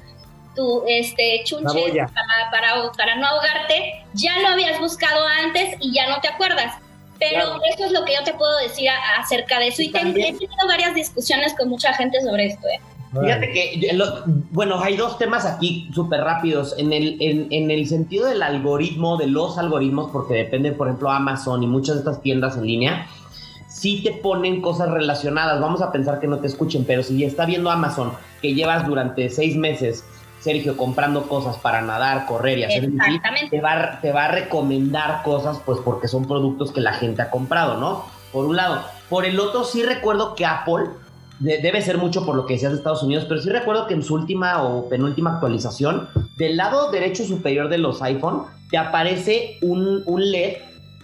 tu 0.55 0.83
este, 0.87 1.41
chunche 1.45 1.93
para, 1.93 2.51
para, 2.51 2.91
para, 2.91 3.15
no 3.15 3.27
ahogarte, 3.27 4.05
ya 4.13 4.39
lo 4.39 4.49
habías 4.49 4.79
buscado 4.79 5.25
antes 5.43 5.75
y 5.79 5.93
ya 5.93 6.09
no 6.09 6.19
te 6.21 6.27
acuerdas. 6.27 6.75
Pero 7.19 7.61
eso 7.73 7.85
es 7.85 7.91
lo 7.91 8.03
que 8.03 8.15
yo 8.15 8.23
te 8.23 8.33
puedo 8.33 8.57
decir 8.57 8.89
acerca 9.17 9.59
de 9.59 9.67
eso. 9.67 9.81
Y, 9.81 9.87
he 9.87 9.91
tenido 9.91 10.67
varias 10.67 10.93
discusiones 10.93 11.53
con 11.55 11.69
mucha 11.69 11.93
gente 11.93 12.21
sobre 12.21 12.47
esto. 12.47 12.67
¿eh? 12.67 12.81
Fíjate 13.21 13.51
que, 13.51 13.97
bueno, 14.51 14.79
hay 14.81 14.97
dos 14.97 15.19
temas 15.19 15.45
aquí 15.45 15.89
súper 15.93 16.21
rápidos. 16.21 16.73
En 16.79 16.91
el, 16.91 17.17
en, 17.19 17.69
el 17.69 17.87
sentido 17.87 18.25
del 18.25 18.41
algoritmo, 18.41 19.17
de 19.17 19.27
los 19.27 19.57
algoritmos, 19.59 20.09
porque 20.11 20.33
depende, 20.33 20.71
por 20.71 20.87
ejemplo, 20.87 21.11
Amazon 21.11 21.61
y 21.61 21.67
muchas 21.67 21.95
de 21.95 21.99
estas 21.99 22.21
tiendas 22.21 22.57
en 22.57 22.65
línea, 22.65 23.07
sí 23.67 24.01
te 24.03 24.13
ponen 24.13 24.61
cosas 24.61 24.89
relacionadas. 24.89 25.61
Vamos 25.61 25.81
a 25.83 25.91
pensar 25.91 26.19
que 26.19 26.27
no 26.27 26.39
te 26.39 26.47
escuchen, 26.47 26.85
pero 26.85 27.03
si 27.03 27.23
está 27.23 27.45
viendo 27.45 27.69
Amazon 27.69 28.13
que 28.41 28.55
llevas 28.55 28.87
durante 28.87 29.29
seis 29.29 29.55
meses, 29.55 30.03
Sergio, 30.39 30.75
comprando 30.75 31.27
cosas 31.29 31.57
para 31.57 31.81
nadar, 31.81 32.25
correr 32.25 32.57
y 32.59 32.63
hacer 32.63 32.89
te 33.49 33.61
va, 33.61 33.99
te 34.01 34.11
va 34.11 34.25
a 34.25 34.27
recomendar 34.29 35.21
cosas, 35.23 35.61
pues 35.63 35.79
porque 35.85 36.07
son 36.07 36.25
productos 36.25 36.71
que 36.71 36.81
la 36.81 36.93
gente 36.93 37.21
ha 37.21 37.29
comprado, 37.29 37.79
¿no? 37.79 38.05
Por 38.31 38.45
un 38.45 38.55
lado. 38.55 38.81
Por 39.07 39.25
el 39.25 39.39
otro, 39.39 39.63
sí 39.63 39.83
recuerdo 39.83 40.33
que 40.33 40.45
Apple 40.45 40.89
debe 41.39 41.81
ser 41.81 41.97
mucho 41.97 42.25
por 42.25 42.35
lo 42.35 42.45
que 42.45 42.53
decías 42.53 42.71
de 42.71 42.77
Estados 42.77 43.03
Unidos, 43.03 43.25
pero 43.27 43.41
sí 43.41 43.49
recuerdo 43.49 43.87
que 43.87 43.93
en 43.93 44.03
su 44.03 44.13
última 44.13 44.63
o 44.63 44.87
penúltima 44.87 45.33
actualización, 45.33 46.07
del 46.37 46.57
lado 46.57 46.91
derecho 46.91 47.25
superior 47.25 47.69
de 47.69 47.77
los 47.77 48.01
iPhone, 48.01 48.43
te 48.69 48.77
aparece 48.77 49.57
un, 49.61 50.03
LED 50.05 50.57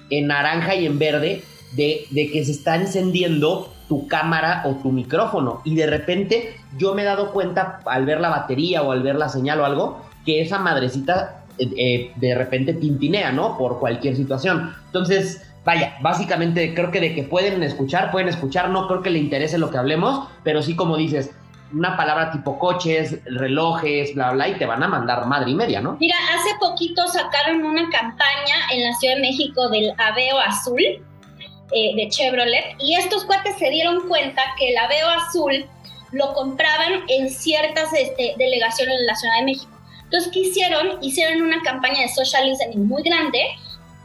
en 0.09 0.27
naranja 0.27 0.75
y 0.75 0.85
en 0.85 0.97
verde 0.97 1.43
de, 1.73 2.05
de, 2.11 2.31
que 2.31 2.43
se 2.43 2.51
está 2.51 2.75
encendiendo 2.75 3.71
tu 3.87 4.07
cámara 4.07 4.63
o 4.65 4.75
tu 4.75 4.91
micrófono. 4.91 5.61
Y 5.65 5.75
de 5.75 5.87
repente 5.87 6.55
yo 6.77 6.95
me 6.95 7.01
he 7.01 7.05
dado 7.05 7.31
cuenta 7.31 7.81
al 7.85 8.05
ver 8.05 8.21
la 8.21 8.29
batería 8.29 8.83
o 8.83 8.91
al 8.91 9.03
ver 9.03 9.15
la 9.15 9.29
señal 9.29 9.59
o 9.59 9.65
algo, 9.65 10.01
que 10.25 10.41
esa 10.41 10.59
madrecita 10.59 11.45
eh, 11.59 11.69
eh, 11.77 12.11
de 12.15 12.35
repente 12.35 12.73
tintinea, 12.73 13.31
¿no? 13.31 13.57
Por 13.57 13.79
cualquier 13.79 14.15
situación. 14.15 14.73
Entonces, 14.85 15.48
vaya, 15.69 15.95
básicamente 16.01 16.73
creo 16.73 16.89
que 16.89 16.99
de 16.99 17.13
que 17.13 17.21
pueden 17.21 17.61
escuchar, 17.61 18.09
pueden 18.09 18.27
escuchar, 18.27 18.71
no 18.71 18.87
creo 18.87 19.03
que 19.03 19.11
le 19.11 19.19
interese 19.19 19.59
lo 19.59 19.69
que 19.69 19.77
hablemos, 19.77 20.27
pero 20.43 20.63
sí 20.63 20.75
como 20.75 20.97
dices, 20.97 21.29
una 21.71 21.95
palabra 21.95 22.31
tipo 22.31 22.57
coches, 22.57 23.19
relojes, 23.25 24.15
bla, 24.15 24.31
bla, 24.31 24.47
y 24.47 24.55
te 24.55 24.65
van 24.65 24.81
a 24.81 24.87
mandar 24.87 25.27
madre 25.27 25.51
y 25.51 25.53
media, 25.53 25.79
¿no? 25.79 25.95
Mira, 25.99 26.15
hace 26.33 26.49
poquito 26.59 27.07
sacaron 27.07 27.63
una 27.63 27.87
campaña 27.91 28.55
en 28.73 28.81
la 28.81 28.95
Ciudad 28.95 29.13
de 29.17 29.21
México 29.21 29.69
del 29.69 29.93
Aveo 29.99 30.39
Azul 30.39 30.81
eh, 30.81 31.95
de 31.95 32.09
Chevrolet 32.09 32.75
y 32.79 32.95
estos 32.95 33.23
cuates 33.25 33.55
se 33.59 33.69
dieron 33.69 34.07
cuenta 34.07 34.41
que 34.57 34.71
el 34.71 34.77
Aveo 34.77 35.07
Azul 35.07 35.67
lo 36.13 36.33
compraban 36.33 37.03
en 37.09 37.29
ciertas 37.29 37.93
este, 37.93 38.33
delegaciones 38.39 39.01
en 39.01 39.05
la 39.05 39.13
Ciudad 39.13 39.37
de 39.37 39.45
México. 39.45 39.71
Entonces, 40.05 40.31
¿qué 40.33 40.39
hicieron? 40.39 40.97
Hicieron 41.03 41.43
una 41.43 41.61
campaña 41.61 42.01
de 42.01 42.09
social 42.09 42.49
listening 42.49 42.87
muy 42.87 43.03
grande 43.03 43.39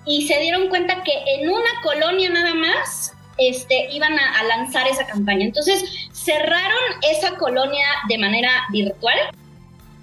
y 0.06 0.26
se 0.26 0.38
dieron 0.40 0.68
cuenta 0.68 1.02
que 1.02 1.12
en 1.36 1.48
una 1.48 1.70
colonia 1.82 2.30
nada 2.30 2.54
más 2.54 3.14
este, 3.38 3.88
iban 3.90 4.16
a, 4.18 4.44
lanzar 4.44 4.86
esa 4.86 5.06
campaña. 5.06 5.44
Entonces 5.44 5.84
cerraron 6.12 6.78
esa 7.10 7.36
colonia 7.36 7.86
de 8.08 8.18
manera 8.18 8.50
virtual 8.70 9.16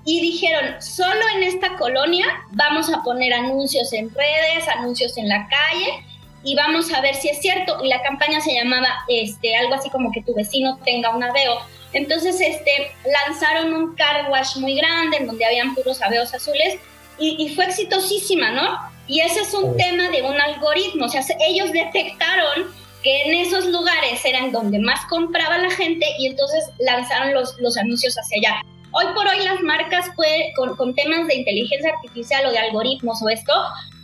y 0.04 0.20
dijeron, 0.22 0.82
solo 0.82 1.22
en 1.36 1.44
esta 1.44 1.76
colonia 1.78 2.26
vamos 2.52 2.92
a 2.92 3.04
poner 3.04 3.34
anuncios 3.34 3.94
en 3.94 4.10
redes, 4.14 4.68
anuncios 4.76 5.18
en 5.18 5.30
la 5.30 5.48
calle 5.48 6.04
y 6.44 6.56
vamos 6.56 6.92
a 6.92 7.02
ver 7.02 7.16
si 7.16 7.30
es 7.30 7.40
cierto. 7.40 7.84
Y 7.84 7.88
la 7.88 8.02
campaña 8.02 8.42
se 8.42 8.54
llamaba 8.54 8.90
este, 9.08 9.56
algo 9.56 9.76
así 9.76 9.90
como 9.90 10.12
que 10.12 10.24
tu 10.24 10.34
vecino 10.34 10.80
tenga 10.84 11.16
un 11.16 11.24
aveo. 11.24 11.60
Entonces 11.94 12.42
este, 12.42 12.92
lanzaron 13.06 13.74
un 13.74 13.96
car 13.96 14.30
wash 14.32 14.58
muy 14.58 14.76
grande 14.76 15.18
en 15.18 15.28
donde 15.28 15.46
habían 15.46 15.76
puros 15.76 16.02
aveos 16.02 16.34
azules 16.34 16.80
y, 17.20 17.36
y 17.46 17.54
fue 17.54 17.66
exitosísima, 17.66 18.50
¿no? 18.50 18.91
Y 19.12 19.20
ese 19.20 19.42
es 19.42 19.54
un 19.54 19.76
tema 19.76 20.10
de 20.10 20.22
un 20.22 20.40
algoritmo, 20.40 21.04
o 21.04 21.10
sea, 21.10 21.22
ellos 21.46 21.74
detectaron 21.74 22.74
que 23.04 23.24
en 23.24 23.46
esos 23.46 23.66
lugares 23.66 24.24
eran 24.24 24.54
donde 24.54 24.80
más 24.80 25.02
compraba 25.10 25.58
la 25.58 25.70
gente 25.70 26.06
y 26.18 26.28
entonces 26.28 26.64
lanzaron 26.80 27.34
los, 27.34 27.60
los 27.60 27.76
anuncios 27.76 28.16
hacia 28.16 28.38
allá. 28.38 28.62
Hoy 28.94 29.04
por 29.14 29.28
hoy 29.28 29.44
las 29.44 29.60
marcas 29.64 30.10
con, 30.56 30.78
con, 30.78 30.96
temas 30.96 31.28
de 31.28 31.36
inteligencia 31.36 31.92
artificial 31.94 32.46
o 32.46 32.52
de 32.52 32.60
algoritmos 32.60 33.22
o 33.22 33.28
esto 33.28 33.52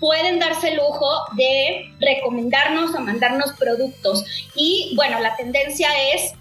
pueden 0.02 0.40
darse 0.40 0.72
el 0.72 0.76
lujo 0.76 1.10
de 1.38 1.90
recomendarnos 2.02 2.94
o 2.94 3.00
mandarnos 3.00 3.54
productos. 3.54 4.26
Y 4.56 4.92
bueno, 4.98 5.22
la 5.22 5.38
tendencia 5.38 5.88
es 6.14 6.34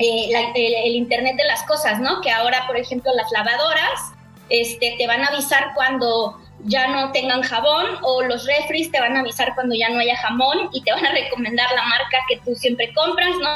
eh, 0.00 0.28
el, 0.56 0.96
Internet 0.96 1.36
de 1.36 1.44
las 1.44 1.62
cosas, 1.68 2.00
¿no? 2.00 2.20
Que 2.20 2.32
ahora, 2.32 2.66
por 2.66 2.76
ejemplo, 2.76 3.12
las 3.14 3.30
lavadoras 3.30 4.12
este, 4.48 4.96
te 4.98 5.06
van 5.06 5.22
a 5.22 5.28
avisar 5.28 5.72
cuando 5.76 6.41
ya 6.64 6.86
no 6.88 7.10
tengan 7.12 7.42
jabón 7.42 7.86
o 8.02 8.22
los 8.22 8.46
refries 8.46 8.90
te 8.90 9.00
van 9.00 9.16
a 9.16 9.20
avisar 9.20 9.54
cuando 9.54 9.74
ya 9.74 9.88
no 9.88 9.98
haya 9.98 10.16
jamón 10.16 10.68
y 10.72 10.82
te 10.82 10.92
van 10.92 11.04
a 11.04 11.12
recomendar 11.12 11.66
la 11.74 11.82
marca 11.84 12.18
que 12.28 12.38
tú 12.38 12.54
siempre 12.54 12.92
compras, 12.94 13.30
¿no? 13.40 13.48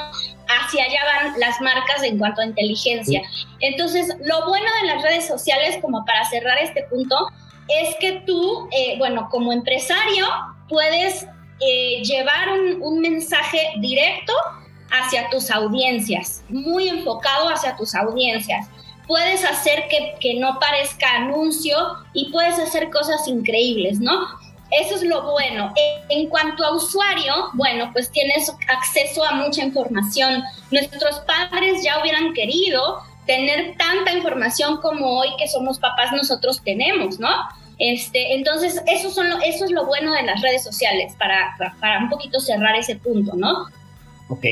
Hacia 0.48 0.84
allá 0.84 1.00
van 1.04 1.38
las 1.38 1.60
marcas 1.60 2.02
en 2.02 2.18
cuanto 2.18 2.40
a 2.40 2.46
inteligencia. 2.46 3.22
Entonces, 3.60 4.08
lo 4.20 4.46
bueno 4.46 4.66
de 4.80 4.88
las 4.88 5.02
redes 5.02 5.26
sociales, 5.26 5.78
como 5.80 6.04
para 6.04 6.24
cerrar 6.26 6.58
este 6.58 6.82
punto, 6.84 7.28
es 7.68 7.94
que 8.00 8.22
tú, 8.26 8.68
eh, 8.72 8.96
bueno, 8.98 9.28
como 9.30 9.52
empresario, 9.52 10.26
puedes 10.68 11.26
eh, 11.60 12.02
llevar 12.02 12.50
un, 12.50 12.82
un 12.82 13.00
mensaje 13.00 13.72
directo 13.78 14.32
hacia 14.90 15.28
tus 15.30 15.50
audiencias, 15.50 16.44
muy 16.48 16.88
enfocado 16.88 17.48
hacia 17.48 17.76
tus 17.76 17.94
audiencias 17.94 18.68
puedes 19.06 19.44
hacer 19.44 19.84
que, 19.88 20.34
no 20.34 20.58
parezca 20.58 21.16
anuncio 21.16 21.76
y 22.12 22.30
puedes 22.30 22.58
hacer 22.58 22.90
cosas 22.90 23.26
increíbles, 23.28 24.00
¿no? 24.00 24.26
Eso 24.70 24.96
es 24.96 25.02
lo 25.02 25.30
bueno. 25.30 25.72
En 26.08 26.28
cuanto 26.28 26.64
a 26.64 26.74
usuario, 26.74 27.50
bueno, 27.54 27.90
pues 27.92 28.10
tienes 28.10 28.52
acceso 28.68 29.24
a 29.24 29.34
mucha 29.34 29.62
información. 29.62 30.42
Nuestros 30.70 31.20
padres 31.20 31.82
ya 31.84 32.00
hubieran 32.00 32.32
querido 32.34 33.00
tener 33.26 33.76
tanta 33.76 34.12
información 34.12 34.78
como 34.78 35.18
hoy 35.18 35.28
que 35.38 35.48
somos 35.48 35.78
papás 35.78 36.12
nosotros 36.12 36.60
tenemos, 36.64 37.18
¿no? 37.20 37.28
Este, 37.78 38.34
entonces, 38.34 38.82
eso, 38.86 39.10
son 39.10 39.26
eso 39.42 39.66
es 39.66 39.70
lo 39.70 39.84
bueno 39.86 40.12
de 40.12 40.22
las 40.22 40.40
redes 40.40 40.64
sociales, 40.64 41.14
para, 41.18 41.54
para 41.80 41.98
un 41.98 42.08
poquito 42.08 42.40
cerrar 42.40 42.74
ese 42.74 42.96
punto, 42.96 43.36
¿no? 43.36 43.66
Ok. 44.28 44.44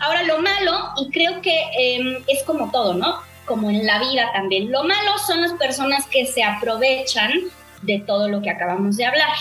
Ahora, 0.00 0.24
lo 0.24 0.38
malo, 0.38 0.90
y 0.98 1.10
creo 1.10 1.40
que 1.40 1.62
em, 1.78 2.24
es 2.26 2.42
como 2.42 2.70
todo, 2.70 2.94
¿no? 2.94 3.20
Como 3.44 3.70
en 3.70 3.86
la 3.86 3.98
vida 3.98 4.30
también. 4.32 4.70
Lo 4.70 4.84
malo 4.84 5.18
son 5.26 5.40
las 5.40 5.52
personas 5.54 6.06
que 6.06 6.26
se 6.26 6.42
aprovechan 6.42 7.32
de 7.82 8.00
todo 8.06 8.28
lo 8.28 8.40
que 8.42 8.50
acabamos 8.50 8.96
de 8.96 9.04
hablar, 9.04 9.36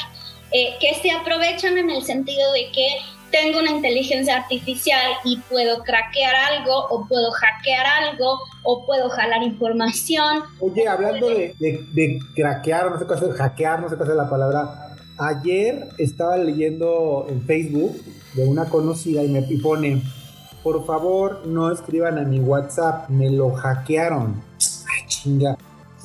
eh, 0.52 0.76
que 0.80 0.94
se 0.96 1.12
aprovechan 1.12 1.78
en 1.78 1.90
el 1.90 2.04
sentido 2.04 2.52
de 2.54 2.72
que 2.72 2.88
tengo 3.34 3.60
una 3.60 3.72
inteligencia 3.72 4.38
artificial 4.38 5.14
y 5.24 5.38
puedo 5.50 5.82
craquear 5.84 6.36
algo 6.36 6.86
o 6.90 7.08
puedo 7.08 7.32
hackear 7.32 7.86
algo 8.04 8.40
o 8.64 8.86
puedo 8.86 9.10
jalar 9.10 9.42
información. 9.42 10.44
Oye, 10.60 10.88
hablando 10.88 11.30
de, 11.30 11.56
de, 11.60 12.20
craquear, 12.36 12.92
no 12.92 13.00
sé 13.00 13.08
qué 13.08 13.14
hacer, 13.16 13.32
hackear, 13.32 13.82
no 13.82 13.90
sé 13.90 13.98
qué 13.98 14.04
hacer 14.04 14.16
la 14.16 14.30
palabra. 14.30 14.96
Ayer 15.18 15.90
estaba 15.98 16.38
leyendo 16.38 17.26
en 17.28 17.42
Facebook 17.44 18.00
de 18.36 18.46
una 18.46 18.66
conocida 18.66 19.24
y 19.24 19.30
me 19.30 19.42
pone, 19.64 20.04
por 20.64 20.86
favor 20.86 21.46
no 21.46 21.70
escriban 21.70 22.18
a 22.18 22.24
mi 22.24 22.40
WhatsApp, 22.40 23.10
me 23.10 23.30
lo 23.30 23.52
hackearon. 23.52 24.42
Ay, 24.58 25.08
chinga. 25.08 25.58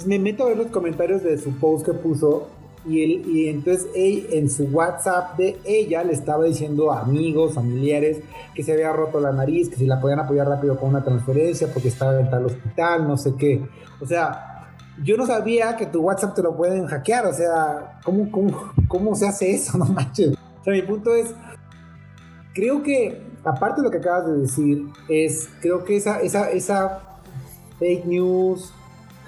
me 0.05 0.19
meto 0.19 0.45
a 0.45 0.49
ver 0.49 0.59
los 0.59 0.67
comentarios 0.67 1.23
de 1.23 1.39
su 1.39 1.53
post 1.59 1.87
que 1.87 1.93
puso 1.93 2.49
y, 2.85 3.03
él, 3.03 3.27
y 3.27 3.49
entonces 3.49 3.87
él, 3.95 4.27
en 4.33 4.51
su 4.51 4.65
WhatsApp 4.65 5.37
de 5.37 5.59
ella 5.65 6.03
le 6.03 6.13
estaba 6.13 6.45
diciendo 6.45 6.91
a 6.91 7.01
amigos, 7.01 7.55
familiares, 7.55 8.21
que 8.55 8.63
se 8.63 8.73
había 8.73 8.93
roto 8.93 9.21
la 9.21 9.33
nariz, 9.33 9.69
que 9.69 9.77
si 9.77 9.87
la 9.87 10.01
podían 10.01 10.21
apoyar 10.21 10.49
rápido 10.49 10.79
con 10.79 10.91
una 10.91 11.05
transferencia 11.05 11.69
porque 11.73 11.89
estaba 11.89 12.19
en 12.19 12.31
tal 12.31 12.47
hospital, 12.47 13.07
no 13.07 13.17
sé 13.17 13.35
qué. 13.37 13.63
O 14.01 14.07
sea, 14.07 14.73
yo 15.05 15.17
no 15.17 15.27
sabía 15.27 15.77
que 15.77 15.87
tu 15.87 16.01
WhatsApp 16.01 16.35
te 16.35 16.43
lo 16.43 16.57
pueden 16.57 16.87
hackear, 16.87 17.27
o 17.27 17.33
sea, 17.33 18.01
¿cómo, 18.05 18.31
cómo, 18.31 18.73
cómo 18.89 19.15
se 19.15 19.29
hace 19.29 19.55
eso? 19.55 19.79
No 19.79 19.85
manches. 19.85 20.35
O 20.61 20.65
sea, 20.65 20.73
mi 20.73 20.83
punto 20.83 21.15
es, 21.15 21.35
creo 22.55 22.83
que 22.83 23.28
aparte 23.49 23.81
de 23.81 23.87
lo 23.87 23.91
que 23.91 23.99
acabas 23.99 24.27
de 24.27 24.39
decir, 24.39 24.87
es, 25.09 25.49
creo 25.61 25.85
que 25.85 25.97
esa, 25.97 26.21
esa, 26.21 26.51
esa 26.51 27.03
fake 27.79 28.05
news, 28.05 28.73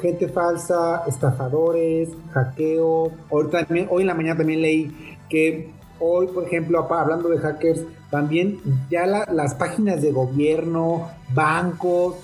gente 0.00 0.28
falsa, 0.28 1.02
estafadores, 1.06 2.10
hackeo. 2.32 3.12
Hoy, 3.28 3.48
también, 3.50 3.88
hoy 3.90 4.02
en 4.02 4.06
la 4.06 4.14
mañana 4.14 4.38
también 4.38 4.62
leí 4.62 5.16
que 5.28 5.70
hoy, 5.98 6.26
por 6.28 6.44
ejemplo, 6.44 6.86
hablando 6.92 7.28
de 7.28 7.38
hackers, 7.38 7.82
también 8.10 8.58
ya 8.90 9.06
las 9.06 9.54
páginas 9.54 10.02
de 10.02 10.10
gobierno, 10.10 11.08
bancos, 11.32 12.16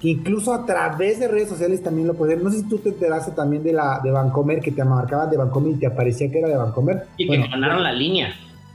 que 0.00 0.08
incluso 0.08 0.54
a 0.54 0.64
través 0.64 1.20
de 1.20 1.28
redes 1.28 1.48
sociales 1.48 1.82
también 1.82 2.06
lo 2.06 2.14
pueden. 2.14 2.42
No 2.42 2.50
sé 2.50 2.58
si 2.58 2.68
tú 2.68 2.78
te 2.78 2.90
enteraste 2.90 3.32
también 3.32 3.62
de 3.62 3.72
la 3.72 4.00
de 4.02 4.10
Bancomer, 4.10 4.60
que 4.60 4.72
te 4.72 4.84
marcaban 4.84 5.30
de 5.30 5.36
Bancomer 5.36 5.72
y 5.72 5.76
te 5.76 5.86
aparecía 5.86 6.30
que 6.30 6.38
era 6.38 6.48
de 6.48 6.56
Bancomer. 6.56 7.06
Y 7.16 7.28
que 7.28 7.48
ganaron 7.48 7.82
la 7.82 7.92
línea 7.92 8.34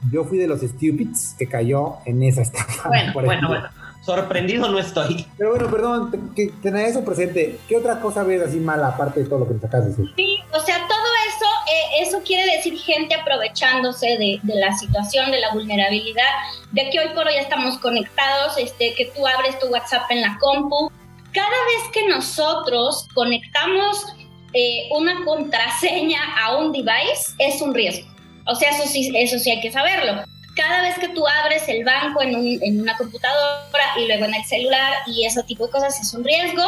yo 0.10 0.24
fui 0.24 0.38
de 0.38 0.48
los 0.48 0.62
stupids 0.62 1.36
que 1.38 1.48
cayó 1.48 1.98
en 2.06 2.24
esa 2.24 2.42
estafa. 2.42 2.88
Bueno, 2.88 3.14
bueno, 3.14 3.48
bueno. 3.48 3.70
Sorprendido 4.02 4.68
no 4.68 4.80
estoy. 4.80 5.28
Pero 5.38 5.52
bueno, 5.52 5.70
perdón, 5.70 6.34
que 6.36 6.48
tener 6.64 6.88
eso 6.88 7.06
presente. 7.06 7.60
¿Qué 7.68 7.78
otra 7.78 8.00
cosa 8.00 8.24
ves 8.24 8.42
así 8.42 8.58
mala 8.58 8.88
aparte 8.88 9.22
de 9.22 9.28
todo 9.28 9.40
lo 9.40 9.48
que 9.48 9.54
nos 9.54 9.64
acabas 9.64 9.86
de 9.86 9.92
decir? 9.92 10.14
Sí, 10.16 10.40
o 10.52 10.60
sea, 10.60 10.88
todo 10.88 11.08
eso, 11.28 11.46
eh, 11.72 12.08
eso 12.08 12.20
quiere 12.26 12.58
decir 12.58 12.80
gente 12.80 13.14
aprovechándose 13.14 14.08
de, 14.18 14.40
de, 14.42 14.56
la 14.56 14.76
situación, 14.76 15.30
de 15.30 15.40
la 15.40 15.54
vulnerabilidad, 15.54 16.24
de 16.72 16.90
que 16.90 17.00
hoy 17.00 17.10
por 17.14 17.28
hoy 17.28 17.36
estamos 17.36 17.78
conectados, 17.78 18.58
este, 18.58 18.96
que 18.96 19.12
tú 19.16 19.28
abres 19.28 19.60
tu 19.60 19.68
WhatsApp 19.68 20.10
en 20.10 20.22
la 20.22 20.36
compu. 20.40 20.92
Cada 21.32 21.48
vez 21.48 21.92
que 21.94 22.08
nosotros 22.08 23.08
conectamos 23.14 24.08
eh, 24.54 24.90
una 24.92 25.24
contraseña 25.24 26.20
a 26.44 26.58
un 26.58 26.72
device, 26.72 27.34
es 27.38 27.62
un 27.62 27.74
riesgo. 27.74 28.11
O 28.46 28.56
sea, 28.56 28.70
eso 28.70 28.88
sí, 28.88 29.12
eso 29.16 29.40
sí 29.40 29.52
hay 29.52 29.62
que 29.62 29.72
saberlo. 29.72 30.24
Cada 30.56 30.82
vez 30.82 30.98
que 31.00 31.10
tú 31.10 31.26
abres 31.28 31.68
el 31.70 31.84
banco 31.84 32.22
en, 32.22 32.82
una 32.82 32.98
computadora 32.98 33.86
y 33.98 34.08
luego 34.08 34.26
en 34.26 34.36
el 34.36 34.44
celular 34.44 34.94
y 35.08 35.26
ese 35.26 35.42
tipo 35.44 35.66
de 35.66 35.72
cosas 35.72 36.00
es 36.00 36.14
un 36.14 36.24
riesgo. 36.24 36.64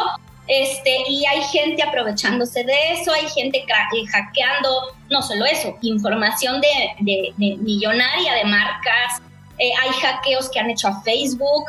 Este, 0.46 1.04
y 1.08 1.24
hay 1.24 1.42
gente 1.42 1.82
aprovechándose 1.82 2.64
de 2.64 2.92
eso, 2.92 3.12
hay 3.12 3.26
gente 3.28 3.58
eh, 3.58 4.06
hackeando, 4.10 4.94
no 5.10 5.22
solo 5.22 5.46
eso, 5.46 5.78
información 5.80 6.60
de, 6.60 7.32
millonaria 7.36 8.34
de 8.34 8.44
marcas, 8.44 9.22
eh, 9.58 9.70
hay 9.82 9.90
hackeos 10.02 10.50
que 10.50 10.60
han 10.60 10.68
hecho 10.68 10.88
a 10.88 11.00
Facebook, 11.00 11.64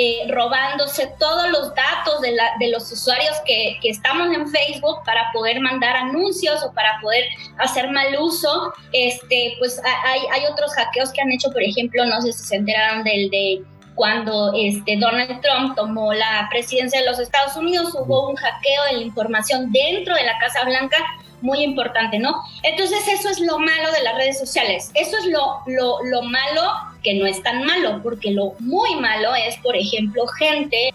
eh, 0.00 0.26
robándose 0.28 1.12
todos 1.18 1.50
los 1.50 1.74
datos 1.74 2.20
de, 2.20 2.30
la, 2.30 2.44
de 2.60 2.68
los 2.68 2.90
usuarios 2.92 3.36
que, 3.44 3.78
estamos 3.82 4.32
en 4.32 4.48
Facebook 4.48 5.02
para 5.04 5.30
poder 5.32 5.60
mandar 5.60 5.96
anuncios 5.96 6.62
o 6.62 6.72
para 6.72 7.00
poder 7.00 7.24
hacer 7.58 7.90
mal 7.90 8.16
uso. 8.20 8.72
Este, 8.92 9.54
pues 9.58 9.80
hay, 10.06 10.20
hay 10.32 10.46
otros 10.46 10.72
hackeos 10.74 11.10
que 11.10 11.20
han 11.20 11.32
hecho, 11.32 11.50
por 11.50 11.62
ejemplo, 11.62 12.04
no 12.06 12.22
sé 12.22 12.32
si 12.32 12.44
se 12.44 12.56
enteraron 12.56 13.02
del 13.02 13.28
de 13.30 13.62
cuando 13.96 14.52
este, 14.56 14.96
Donald 14.96 15.40
Trump 15.40 15.74
tomó 15.74 16.12
la 16.14 16.46
presidencia 16.48 17.00
de 17.00 17.06
los 17.06 17.18
Estados 17.18 17.56
Unidos, 17.56 17.92
hubo 17.98 18.30
un 18.30 18.36
hackeo 18.36 18.84
de 18.84 18.92
la 18.98 19.02
información 19.02 19.72
dentro 19.72 20.14
de 20.14 20.24
la 20.24 20.38
Casa 20.38 20.64
Blanca 20.64 20.96
muy 21.40 21.62
importante, 21.62 22.18
¿no? 22.18 22.42
Entonces 22.62 23.06
eso 23.08 23.28
es 23.28 23.40
lo 23.40 23.58
malo 23.58 23.92
de 23.92 24.02
las 24.02 24.14
redes 24.16 24.38
sociales, 24.38 24.90
eso 24.94 25.16
es 25.18 25.26
lo, 25.26 25.60
lo, 25.66 26.04
lo 26.04 26.22
malo 26.22 26.62
que 27.02 27.14
no 27.14 27.26
es 27.26 27.42
tan 27.42 27.64
malo, 27.64 28.00
porque 28.02 28.30
lo 28.30 28.54
muy 28.58 28.96
malo 28.96 29.34
es, 29.34 29.56
por 29.58 29.76
ejemplo, 29.76 30.26
gente 30.26 30.92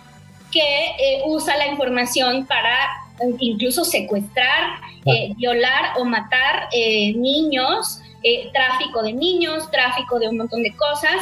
que 0.53 0.59
eh, 0.59 1.21
usa 1.25 1.57
la 1.57 1.67
información 1.67 2.45
para 2.45 2.75
eh, 3.19 3.35
incluso 3.39 3.83
secuestrar, 3.83 4.79
eh, 5.05 5.33
violar 5.35 5.97
o 5.97 6.05
matar 6.05 6.69
niños, 6.71 7.99
tráfico 8.53 9.03
de 9.03 9.11
niños, 9.11 9.69
tráfico 9.69 10.17
de 10.19 10.29
un 10.29 10.37
montón 10.37 10.63
de 10.63 10.73
cosas. 10.77 11.15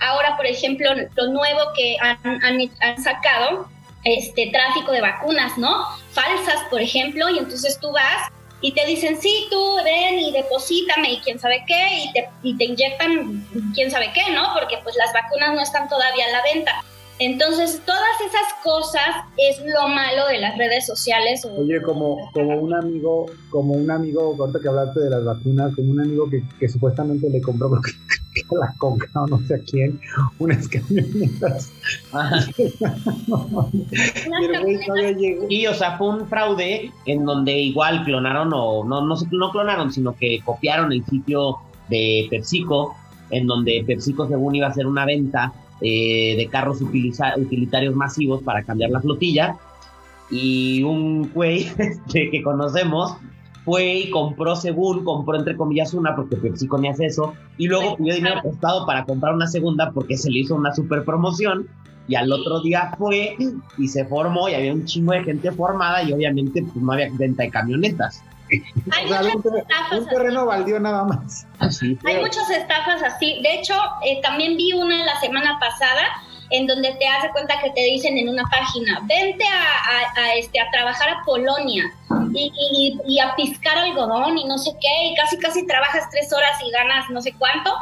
Ahora, 0.00 0.36
por 0.36 0.46
ejemplo, 0.46 0.90
lo 1.14 1.26
nuevo 1.26 1.60
que 1.76 1.96
han, 2.00 2.18
han, 2.24 2.70
han 2.80 3.02
sacado, 3.02 3.68
este 4.04 4.50
tráfico 4.50 4.92
de 4.92 5.00
vacunas, 5.00 5.58
¿no? 5.58 5.84
Falsas, 6.12 6.64
por 6.70 6.80
ejemplo, 6.80 7.28
y 7.28 7.38
entonces 7.38 7.78
tú 7.80 7.92
vas 7.92 8.30
y 8.60 8.72
te 8.72 8.84
dicen, 8.86 9.20
sí, 9.20 9.46
tú 9.50 9.76
ven 9.84 10.18
y 10.18 10.32
deposítame 10.32 11.12
y 11.12 11.20
quién 11.20 11.38
sabe 11.38 11.64
qué, 11.66 12.04
y 12.04 12.12
te, 12.12 12.28
y 12.42 12.56
te 12.56 12.64
inyectan 12.64 13.46
quién 13.74 13.90
sabe 13.90 14.10
qué, 14.12 14.30
¿no? 14.32 14.52
Porque 14.54 14.78
pues 14.82 14.96
las 14.96 15.12
vacunas 15.12 15.54
no 15.54 15.60
están 15.60 15.88
todavía 15.88 16.26
a 16.26 16.30
la 16.30 16.42
venta. 16.42 16.84
Entonces, 17.20 17.82
todas 17.84 18.20
esas 18.20 18.62
cosas 18.62 19.24
es 19.36 19.60
lo 19.60 19.88
malo 19.88 20.26
de 20.28 20.38
las 20.38 20.56
redes 20.56 20.86
sociales. 20.86 21.44
Oye, 21.44 21.82
como, 21.82 22.30
como 22.32 22.56
un 22.60 22.74
amigo, 22.74 23.26
como 23.50 23.74
un 23.74 23.90
amigo, 23.90 24.36
ahorita 24.38 24.60
que 24.60 24.68
hablaste 24.68 25.00
de 25.00 25.10
las 25.10 25.24
vacunas, 25.24 25.74
como 25.74 25.90
un 25.90 26.00
amigo 26.00 26.30
que, 26.30 26.42
que 26.60 26.68
supuestamente 26.68 27.28
le 27.28 27.40
compró, 27.40 27.70
creo 27.70 27.82
que 27.82 28.56
la 28.60 28.74
coca 28.78 29.08
o 29.14 29.26
no 29.26 29.40
sé 29.46 29.56
a 29.56 29.58
quién, 29.58 30.00
unas 30.38 30.68
camionetas. 30.68 31.72
y 35.48 35.66
o 35.66 35.74
sea, 35.74 35.98
fue 35.98 36.08
un 36.08 36.28
fraude 36.28 36.92
en 37.06 37.24
donde 37.24 37.52
igual 37.52 38.04
clonaron 38.04 38.52
o 38.54 38.84
no, 38.84 39.04
no, 39.04 39.16
no 39.30 39.50
clonaron, 39.50 39.92
sino 39.92 40.14
que 40.14 40.40
copiaron 40.44 40.92
el 40.92 41.04
sitio 41.06 41.56
de 41.88 42.26
PepsiCo 42.30 42.94
en 43.30 43.46
donde 43.46 43.84
PepsiCo 43.86 44.26
según 44.28 44.54
iba 44.54 44.66
a 44.66 44.70
hacer 44.70 44.86
una 44.86 45.04
venta 45.04 45.52
eh, 45.80 46.34
de 46.36 46.46
carros 46.48 46.80
utilitarios 46.82 47.94
masivos 47.94 48.42
para 48.42 48.62
cambiar 48.62 48.90
la 48.90 49.00
flotilla. 49.00 49.56
Y 50.30 50.82
un 50.82 51.30
güey 51.32 51.70
este, 51.78 52.30
que 52.30 52.42
conocemos 52.42 53.16
fue 53.64 53.96
y 53.98 54.10
compró 54.10 54.56
según, 54.56 55.04
compró 55.04 55.36
entre 55.36 55.56
comillas 55.56 55.92
una 55.92 56.16
porque 56.16 56.36
PepsiCo 56.36 56.78
ni 56.78 56.88
hace 56.88 57.06
eso, 57.06 57.34
y 57.58 57.66
luego 57.66 57.96
pidió 57.96 58.14
dinero 58.14 58.40
prestado 58.42 58.86
para 58.86 59.04
comprar 59.04 59.34
una 59.34 59.46
segunda 59.46 59.90
porque 59.92 60.16
se 60.16 60.30
le 60.30 60.38
hizo 60.38 60.54
una 60.54 60.74
super 60.74 61.04
promoción 61.04 61.68
y 62.08 62.14
al 62.14 62.32
otro 62.32 62.62
día 62.62 62.92
fue 62.96 63.36
y 63.76 63.88
se 63.88 64.06
formó 64.06 64.48
y 64.48 64.54
había 64.54 64.72
un 64.72 64.86
chingo 64.86 65.12
de 65.12 65.22
gente 65.22 65.52
formada 65.52 66.02
y 66.02 66.12
obviamente 66.12 66.62
pues, 66.62 66.76
no 66.76 66.92
había 66.92 67.10
venta 67.12 67.42
de 67.42 67.50
camionetas. 67.50 68.24
Hay 68.92 69.06
muchas 69.06 69.54
estafas 69.54 69.98
un 69.98 70.06
terreno 70.06 70.46
valió 70.46 70.80
nada 70.80 71.04
más. 71.04 71.46
Hay 71.60 72.20
muchas 72.20 72.50
estafas 72.50 73.02
así. 73.02 73.40
De 73.42 73.54
hecho, 73.54 73.74
eh, 74.04 74.20
también 74.22 74.56
vi 74.56 74.72
una 74.72 75.04
la 75.04 75.20
semana 75.20 75.58
pasada 75.58 76.02
en 76.50 76.66
donde 76.66 76.92
te 76.94 77.06
hace 77.06 77.28
cuenta 77.30 77.60
que 77.62 77.70
te 77.70 77.80
dicen 77.82 78.16
en 78.16 78.28
una 78.28 78.42
página, 78.44 79.00
vente 79.04 79.44
a, 79.44 80.34
este, 80.36 80.60
a 80.60 80.70
trabajar 80.70 81.10
a 81.10 81.22
Polonia 81.24 81.84
y, 82.32 82.98
y, 83.06 83.20
a 83.20 83.34
piscar 83.36 83.76
algodón 83.76 84.38
y 84.38 84.44
no 84.44 84.56
sé 84.56 84.72
qué, 84.80 85.08
y 85.08 85.14
casi 85.14 85.38
casi 85.38 85.66
trabajas 85.66 86.08
tres 86.10 86.32
horas 86.32 86.58
y 86.66 86.70
ganas 86.70 87.10
no 87.10 87.20
sé 87.20 87.34
cuánto, 87.38 87.74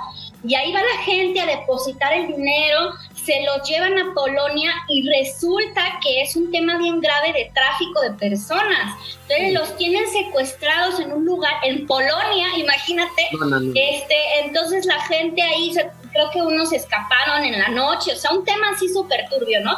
y 0.45 0.55
ahí 0.55 0.73
va 0.73 0.81
la 0.81 1.03
gente 1.05 1.41
a 1.41 1.47
depositar 1.47 2.13
el 2.13 2.29
dinero, 2.29 2.93
se 3.27 3.43
lo 3.43 3.61
llevan 3.65 3.99
a 3.99 4.15
Polonia 4.15 4.71
y 4.89 5.07
resulta 5.09 5.99
que 6.01 6.23
es 6.23 6.37
un 6.37 6.51
tema 6.53 6.79
bien 6.79 7.01
grave 7.01 7.33
de 7.33 7.51
tráfico 7.53 8.01
de 8.03 8.13
personas. 8.13 8.95
Entonces 9.23 9.53
los 9.53 9.77
tienen 9.77 10.09
secuestrados 10.09 11.01
en 11.01 11.13
un 11.13 11.25
lugar, 11.25 11.55
en 11.65 11.87
Polonia, 11.89 12.57
imagínate. 12.57 13.29
Este, 13.75 14.17
entonces 14.45 14.87
la 14.87 15.01
gente 15.07 15.43
ahí, 15.43 15.75
creo 16.13 16.31
que 16.31 16.41
unos 16.41 16.73
escaparon 16.73 17.45
en 17.45 17.59
la 17.59 17.69
noche, 17.69 18.13
o 18.13 18.17
sea, 18.17 18.31
un 18.31 18.45
tema 18.45 18.71
así 18.71 18.89
súper 18.89 19.29
turbio, 19.29 19.61
¿no? 19.61 19.77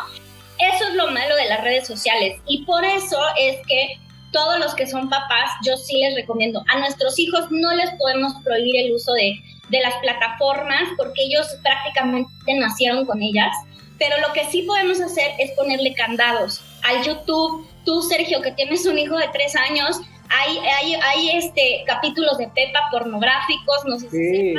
Eso 0.58 0.88
es 0.88 0.94
lo 0.94 1.06
malo 1.10 1.34
de 1.36 1.48
las 1.48 1.62
redes 1.62 1.86
sociales 1.86 2.38
y 2.46 2.64
por 2.64 2.84
eso 2.84 3.18
es 3.38 3.56
que 3.66 3.98
todos 4.30 4.58
los 4.58 4.74
que 4.74 4.86
son 4.86 5.08
papás, 5.08 5.52
yo 5.64 5.74
sí 5.78 5.98
les 6.00 6.16
recomiendo, 6.16 6.62
a 6.68 6.78
nuestros 6.80 7.18
hijos 7.18 7.50
no 7.50 7.72
les 7.74 7.90
podemos 7.92 8.34
prohibir 8.44 8.76
el 8.84 8.92
uso 8.92 9.12
de 9.14 9.32
de 9.68 9.80
las 9.80 9.94
plataformas 9.96 10.82
porque 10.96 11.22
ellos 11.22 11.46
prácticamente 11.62 12.30
nacieron 12.58 13.04
con 13.06 13.22
ellas. 13.22 13.54
Pero 13.98 14.16
lo 14.26 14.32
que 14.32 14.44
sí 14.46 14.62
podemos 14.62 15.00
hacer 15.00 15.32
es 15.38 15.50
ponerle 15.52 15.92
candados 15.94 16.62
al 16.84 17.04
YouTube. 17.04 17.66
Tú, 17.84 18.02
Sergio, 18.02 18.40
que 18.42 18.52
tienes 18.52 18.86
un 18.86 18.98
hijo 18.98 19.16
de 19.16 19.28
tres 19.32 19.56
años, 19.56 20.00
hay, 20.30 20.58
hay, 20.58 20.94
hay 20.94 21.30
este, 21.38 21.82
capítulos 21.86 22.38
de 22.38 22.48
Pepa 22.48 22.80
pornográficos, 22.90 23.84
no 23.86 23.98
sé 23.98 24.10
si 24.10 24.54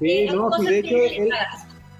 Sí, 0.00 0.08
eh, 0.08 0.30
no, 0.32 0.50
de 0.50 0.80
hecho, 0.80 0.96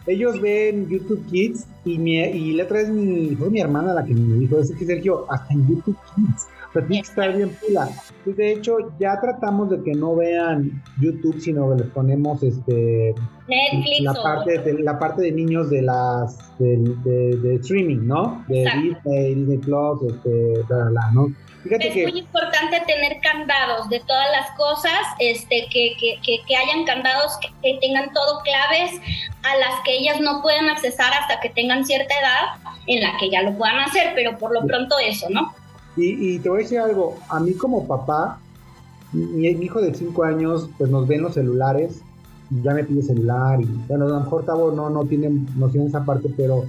ellos 0.08 0.40
ven 0.40 0.88
YouTube 0.88 1.24
Kids 1.30 1.66
y, 1.84 1.98
mi, 1.98 2.18
y 2.18 2.52
la 2.54 2.64
otra 2.64 2.78
vez 2.78 2.88
mi, 2.88 3.36
fue 3.36 3.48
mi 3.48 3.60
hermana 3.60 3.94
la 3.94 4.04
que 4.04 4.12
me 4.12 4.38
dijo, 4.38 4.58
es 4.58 4.72
que 4.76 4.84
Sergio, 4.84 5.24
hasta 5.30 5.54
en 5.54 5.68
YouTube 5.68 5.96
Kids 6.16 6.48
sea, 6.72 6.86
tiene 6.86 7.02
que 7.02 7.08
estar 7.08 7.36
bien 7.36 7.50
pila. 7.50 7.88
de 8.24 8.52
hecho, 8.52 8.76
ya 8.98 9.20
tratamos 9.20 9.70
de 9.70 9.82
que 9.82 9.92
no 9.94 10.16
vean 10.16 10.82
YouTube, 11.00 11.40
sino 11.40 11.70
que 11.70 11.82
les 11.82 11.92
ponemos 11.92 12.42
este 12.42 13.14
Netflix 13.48 14.00
la 14.00 14.14
parte 14.14 14.58
de 14.58 14.82
la 14.82 14.98
parte 14.98 15.22
de 15.22 15.32
niños 15.32 15.70
de 15.70 15.82
las 15.82 16.36
de, 16.58 17.58
streaming, 17.60 18.06
¿no? 18.06 18.44
De 18.48 18.70
Disney, 18.82 19.34
Disney 19.34 19.58
Plus, 19.58 20.02
este, 20.02 20.62
bla, 20.68 20.84
bla, 20.90 21.10
¿no? 21.12 21.28
Fíjate 21.62 21.88
es 21.88 22.10
muy 22.10 22.20
importante 22.20 22.80
tener 22.86 23.20
candados 23.20 23.88
de 23.88 24.00
todas 24.00 24.26
las 24.32 24.50
cosas, 24.56 24.98
este, 25.20 25.68
que, 25.70 25.94
que, 25.98 26.18
que, 26.22 26.56
hayan 26.56 26.84
candados 26.84 27.38
que, 27.40 27.78
tengan 27.80 28.12
todo 28.12 28.40
claves 28.42 29.00
a 29.44 29.56
las 29.58 29.80
que 29.84 29.96
ellas 29.96 30.20
no 30.20 30.42
pueden 30.42 30.68
accesar 30.68 31.12
hasta 31.12 31.40
que 31.40 31.50
tengan 31.50 31.84
cierta 31.84 32.12
edad 32.18 32.74
en 32.88 33.02
la 33.02 33.16
que 33.16 33.30
ya 33.30 33.42
lo 33.42 33.56
puedan 33.56 33.78
hacer, 33.78 34.12
pero 34.16 34.38
por 34.38 34.52
lo 34.52 34.66
pronto 34.66 34.98
eso, 34.98 35.28
¿no? 35.30 35.54
Y, 35.96 36.38
te 36.38 36.48
voy 36.48 36.60
a 36.60 36.62
decir 36.62 36.78
algo, 36.78 37.16
a 37.28 37.38
mí 37.38 37.52
como 37.52 37.86
papá, 37.86 38.40
mi, 39.12 39.46
hijo 39.46 39.80
de 39.80 39.94
5 39.94 40.24
años, 40.24 40.70
pues 40.78 40.90
nos 40.90 41.06
ve 41.06 41.16
en 41.16 41.22
los 41.22 41.34
celulares, 41.34 42.00
ya 42.62 42.72
me 42.72 42.84
pide 42.84 43.02
celular, 43.02 43.60
y 43.60 43.66
bueno, 43.88 44.06
a 44.06 44.08
lo 44.08 44.20
mejor 44.20 44.44
Tavo 44.44 44.72
no, 44.72 44.88
no 44.88 45.04
tiene 45.04 45.28
noción 45.56 45.84
de 45.84 45.88
esa 45.90 46.04
parte, 46.04 46.32
pero 46.36 46.64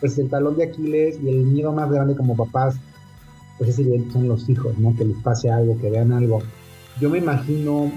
pues 0.00 0.18
el 0.18 0.28
talón 0.28 0.56
de 0.56 0.64
Aquiles 0.64 1.18
y 1.22 1.28
el 1.28 1.46
miedo 1.46 1.72
más 1.72 1.90
grande 1.90 2.14
como 2.14 2.36
papás, 2.36 2.76
pues 3.58 3.70
es 3.70 3.78
evidente, 3.78 4.12
son 4.12 4.28
los 4.28 4.48
hijos, 4.48 4.78
¿no? 4.78 4.94
Que 4.96 5.04
les 5.04 5.16
pase 5.18 5.50
algo, 5.50 5.78
que 5.80 5.90
vean 5.90 6.12
algo. 6.12 6.42
Yo 7.00 7.10
me 7.10 7.18
imagino, 7.18 7.90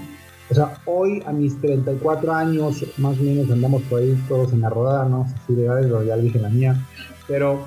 o 0.50 0.54
sea, 0.54 0.80
hoy 0.86 1.22
a 1.26 1.32
mis 1.32 1.60
34 1.60 2.32
años, 2.32 2.84
más 2.98 3.18
o 3.18 3.22
menos 3.22 3.50
andamos 3.50 3.82
por 3.82 4.00
ahí 4.00 4.20
todos 4.28 4.52
en 4.52 4.62
la 4.62 4.70
rodada, 4.70 5.08
¿no? 5.08 5.26
Si 5.46 5.54
de 5.54 5.66
ya 6.06 6.16
dije 6.16 6.38
la 6.40 6.48
mía, 6.48 6.84
pero 7.28 7.64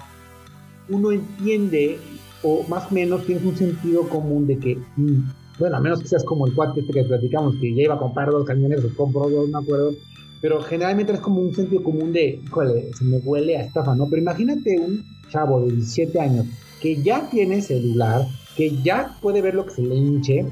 uno 0.90 1.12
entiende 1.12 2.00
o 2.44 2.64
más 2.68 2.92
o 2.92 2.94
menos 2.94 3.26
tienes 3.26 3.44
un 3.44 3.56
sentido 3.56 4.08
común 4.08 4.48
de 4.48 4.58
que, 4.58 4.78
mm, 4.98 5.20
bueno, 5.60 5.78
a 5.78 5.80
menos 5.80 6.02
que 6.02 6.08
seas 6.08 6.24
como 6.24 6.48
el 6.48 6.54
cuate 6.54 6.82
este 6.82 6.94
que 6.94 7.04
platicamos, 7.04 7.56
que 7.58 7.74
ya 7.74 7.84
iba 7.84 7.96
a 7.96 8.00
comprar 8.00 8.30
dos 8.32 8.46
camiones 8.46 8.84
o 8.84 8.96
compro 8.96 9.30
dos, 9.30 9.50
no 9.50 9.60
me 9.60 9.66
acuerdo, 9.66 9.94
pero 10.42 10.60
generalmente 10.62 11.14
es 11.14 11.20
como 11.20 11.42
un 11.42 11.54
sentido 11.54 11.84
común 11.84 12.12
de, 12.14 12.42
híjole, 12.44 12.92
se 12.94 13.06
me 13.06 13.18
huele 13.18 13.58
a 13.58 13.62
estafa, 13.62 13.96
¿no? 13.96 14.08
Pero 14.10 14.22
imagínate 14.22 14.80
un 14.80 15.04
chavo 15.30 15.62
de 15.62 15.74
17 15.74 16.20
años 16.20 16.48
que 16.82 17.02
ya 17.02 17.30
tiene 17.30 17.62
celular, 17.62 18.26
que 18.58 18.76
ya 18.82 19.16
puede 19.22 19.42
ver 19.42 19.54
lo 19.54 19.66
que 19.66 19.76
se 19.76 19.84
le 19.84 19.96
hinche, 19.96 20.46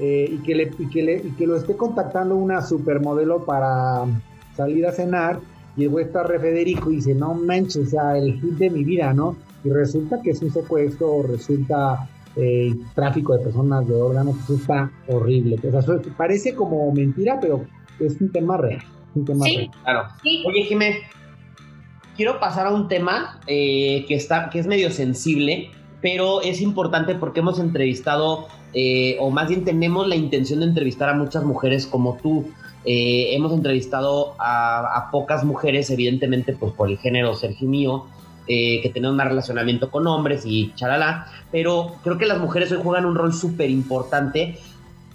eh, 0.00 0.28
y, 0.32 0.38
que 0.38 0.54
le, 0.54 0.70
y, 0.78 0.88
que 0.88 1.02
le, 1.02 1.16
y 1.18 1.30
que 1.32 1.46
lo 1.46 1.56
esté 1.56 1.76
contactando 1.76 2.34
una 2.34 2.62
supermodelo 2.62 3.44
para 3.44 4.04
salir 4.56 4.86
a 4.86 4.92
cenar, 4.92 5.40
y 5.76 5.84
el 5.84 5.90
güey 5.90 6.06
está 6.06 6.22
re 6.22 6.38
Federico 6.40 6.90
y 6.90 6.96
dice, 6.96 7.14
no 7.14 7.34
manches, 7.34 7.88
o 7.88 7.90
sea, 7.90 8.16
el 8.16 8.40
hit 8.40 8.54
de 8.54 8.70
mi 8.70 8.82
vida, 8.82 9.12
¿no? 9.12 9.36
Y 9.64 9.70
resulta 9.70 10.20
que 10.22 10.30
es 10.30 10.42
un 10.42 10.52
secuestro, 10.52 11.22
resulta 11.22 12.08
eh, 12.36 12.74
tráfico 12.94 13.36
de 13.36 13.44
personas, 13.44 13.88
de 13.88 13.94
órganos, 13.94 14.36
eso 14.44 14.54
está 14.56 14.90
horrible. 15.08 15.56
O 15.72 15.82
sea, 15.82 16.00
parece 16.16 16.54
como 16.54 16.92
mentira, 16.92 17.38
pero 17.40 17.64
es 17.98 18.20
un 18.20 18.30
tema 18.30 18.58
real. 18.58 18.82
Un 19.14 19.24
tema 19.24 19.46
sí, 19.46 19.70
claro. 19.82 20.08
Oye, 20.46 20.64
Jiménez, 20.64 20.98
quiero 22.16 22.38
pasar 22.40 22.66
a 22.66 22.72
un 22.72 22.88
tema 22.88 23.40
eh, 23.46 24.04
que, 24.06 24.14
está, 24.16 24.50
que 24.50 24.58
es 24.58 24.66
medio 24.66 24.90
sensible, 24.90 25.70
pero 26.02 26.42
es 26.42 26.60
importante 26.60 27.14
porque 27.14 27.40
hemos 27.40 27.58
entrevistado, 27.58 28.48
eh, 28.74 29.16
o 29.20 29.30
más 29.30 29.48
bien 29.48 29.64
tenemos 29.64 30.06
la 30.06 30.16
intención 30.16 30.60
de 30.60 30.66
entrevistar 30.66 31.08
a 31.08 31.14
muchas 31.14 31.44
mujeres 31.44 31.86
como 31.86 32.18
tú. 32.22 32.50
hemos 32.84 33.52
entrevistado 33.52 34.34
a, 34.38 34.98
a, 34.98 35.10
pocas 35.10 35.42
mujeres, 35.42 35.88
evidentemente, 35.88 36.52
pues 36.52 36.72
por 36.74 36.90
el 36.90 36.98
género 36.98 37.34
Sergio 37.34 37.66
mío, 37.66 38.06
eh, 38.46 38.80
que 38.82 38.90
tienen 38.90 39.12
un 39.12 39.18
relacionamiento 39.18 39.90
con 39.90 40.06
hombres 40.06 40.44
y 40.44 40.72
chalala, 40.74 41.26
pero 41.50 41.96
creo 42.02 42.18
que 42.18 42.26
las 42.26 42.38
mujeres 42.38 42.70
hoy 42.72 42.80
juegan 42.82 43.06
un 43.06 43.14
rol 43.14 43.32
súper 43.32 43.70
importante, 43.70 44.58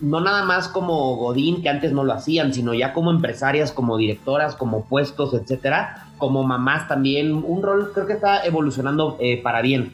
no 0.01 0.21
nada 0.21 0.45
más 0.45 0.67
como 0.67 1.15
Godín, 1.15 1.61
que 1.61 1.69
antes 1.69 1.91
no 1.91 2.03
lo 2.03 2.13
hacían, 2.13 2.53
sino 2.53 2.73
ya 2.73 2.93
como 2.93 3.11
empresarias, 3.11 3.71
como 3.71 3.97
directoras, 3.97 4.55
como 4.55 4.85
puestos, 4.85 5.33
etcétera, 5.33 6.07
como 6.17 6.43
mamás 6.43 6.87
también, 6.87 7.33
un 7.33 7.61
rol 7.61 7.91
creo 7.93 8.07
que 8.07 8.13
está 8.13 8.45
evolucionando 8.45 9.17
eh, 9.19 9.41
para 9.41 9.61
bien. 9.61 9.93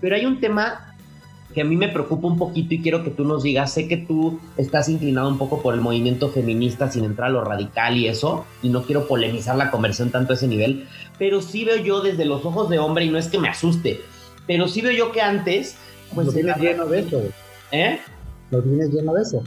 Pero 0.00 0.16
hay 0.16 0.26
un 0.26 0.38
tema 0.38 0.87
que 1.54 1.62
a 1.62 1.64
mí 1.64 1.76
me 1.76 1.88
preocupa 1.88 2.26
un 2.26 2.38
poquito 2.38 2.74
y 2.74 2.82
quiero 2.82 3.02
que 3.02 3.10
tú 3.10 3.24
nos 3.24 3.42
digas, 3.42 3.72
sé 3.72 3.88
que 3.88 3.96
tú 3.96 4.38
estás 4.56 4.88
inclinado 4.88 5.28
un 5.28 5.38
poco 5.38 5.62
por 5.62 5.74
el 5.74 5.80
movimiento 5.80 6.28
feminista 6.28 6.90
sin 6.90 7.04
entrar 7.04 7.28
a 7.28 7.32
lo 7.32 7.44
radical 7.44 7.96
y 7.96 8.06
eso, 8.06 8.44
y 8.62 8.68
no 8.68 8.82
quiero 8.82 9.08
polemizar 9.08 9.56
la 9.56 9.70
conversión 9.70 10.10
tanto 10.10 10.32
a 10.32 10.36
ese 10.36 10.46
nivel, 10.46 10.86
pero 11.18 11.40
sí 11.40 11.64
veo 11.64 11.76
yo 11.76 12.00
desde 12.00 12.24
los 12.24 12.44
ojos 12.44 12.68
de 12.68 12.78
hombre, 12.78 13.06
y 13.06 13.10
no 13.10 13.18
es 13.18 13.28
que 13.28 13.38
me 13.38 13.48
asuste, 13.48 14.00
pero 14.46 14.68
sí 14.68 14.80
veo 14.80 14.92
yo 14.92 15.12
que 15.12 15.20
antes... 15.20 15.76
Pues, 16.14 16.26
lo 16.26 16.32
tienes 16.32 16.56
lleno 16.56 16.86
de 16.86 17.00
eso. 17.00 17.22
¿Eh? 17.70 17.98
Lo 18.50 18.62
tienes 18.62 18.90
lleno 18.90 19.12
de 19.14 19.22
eso. 19.22 19.42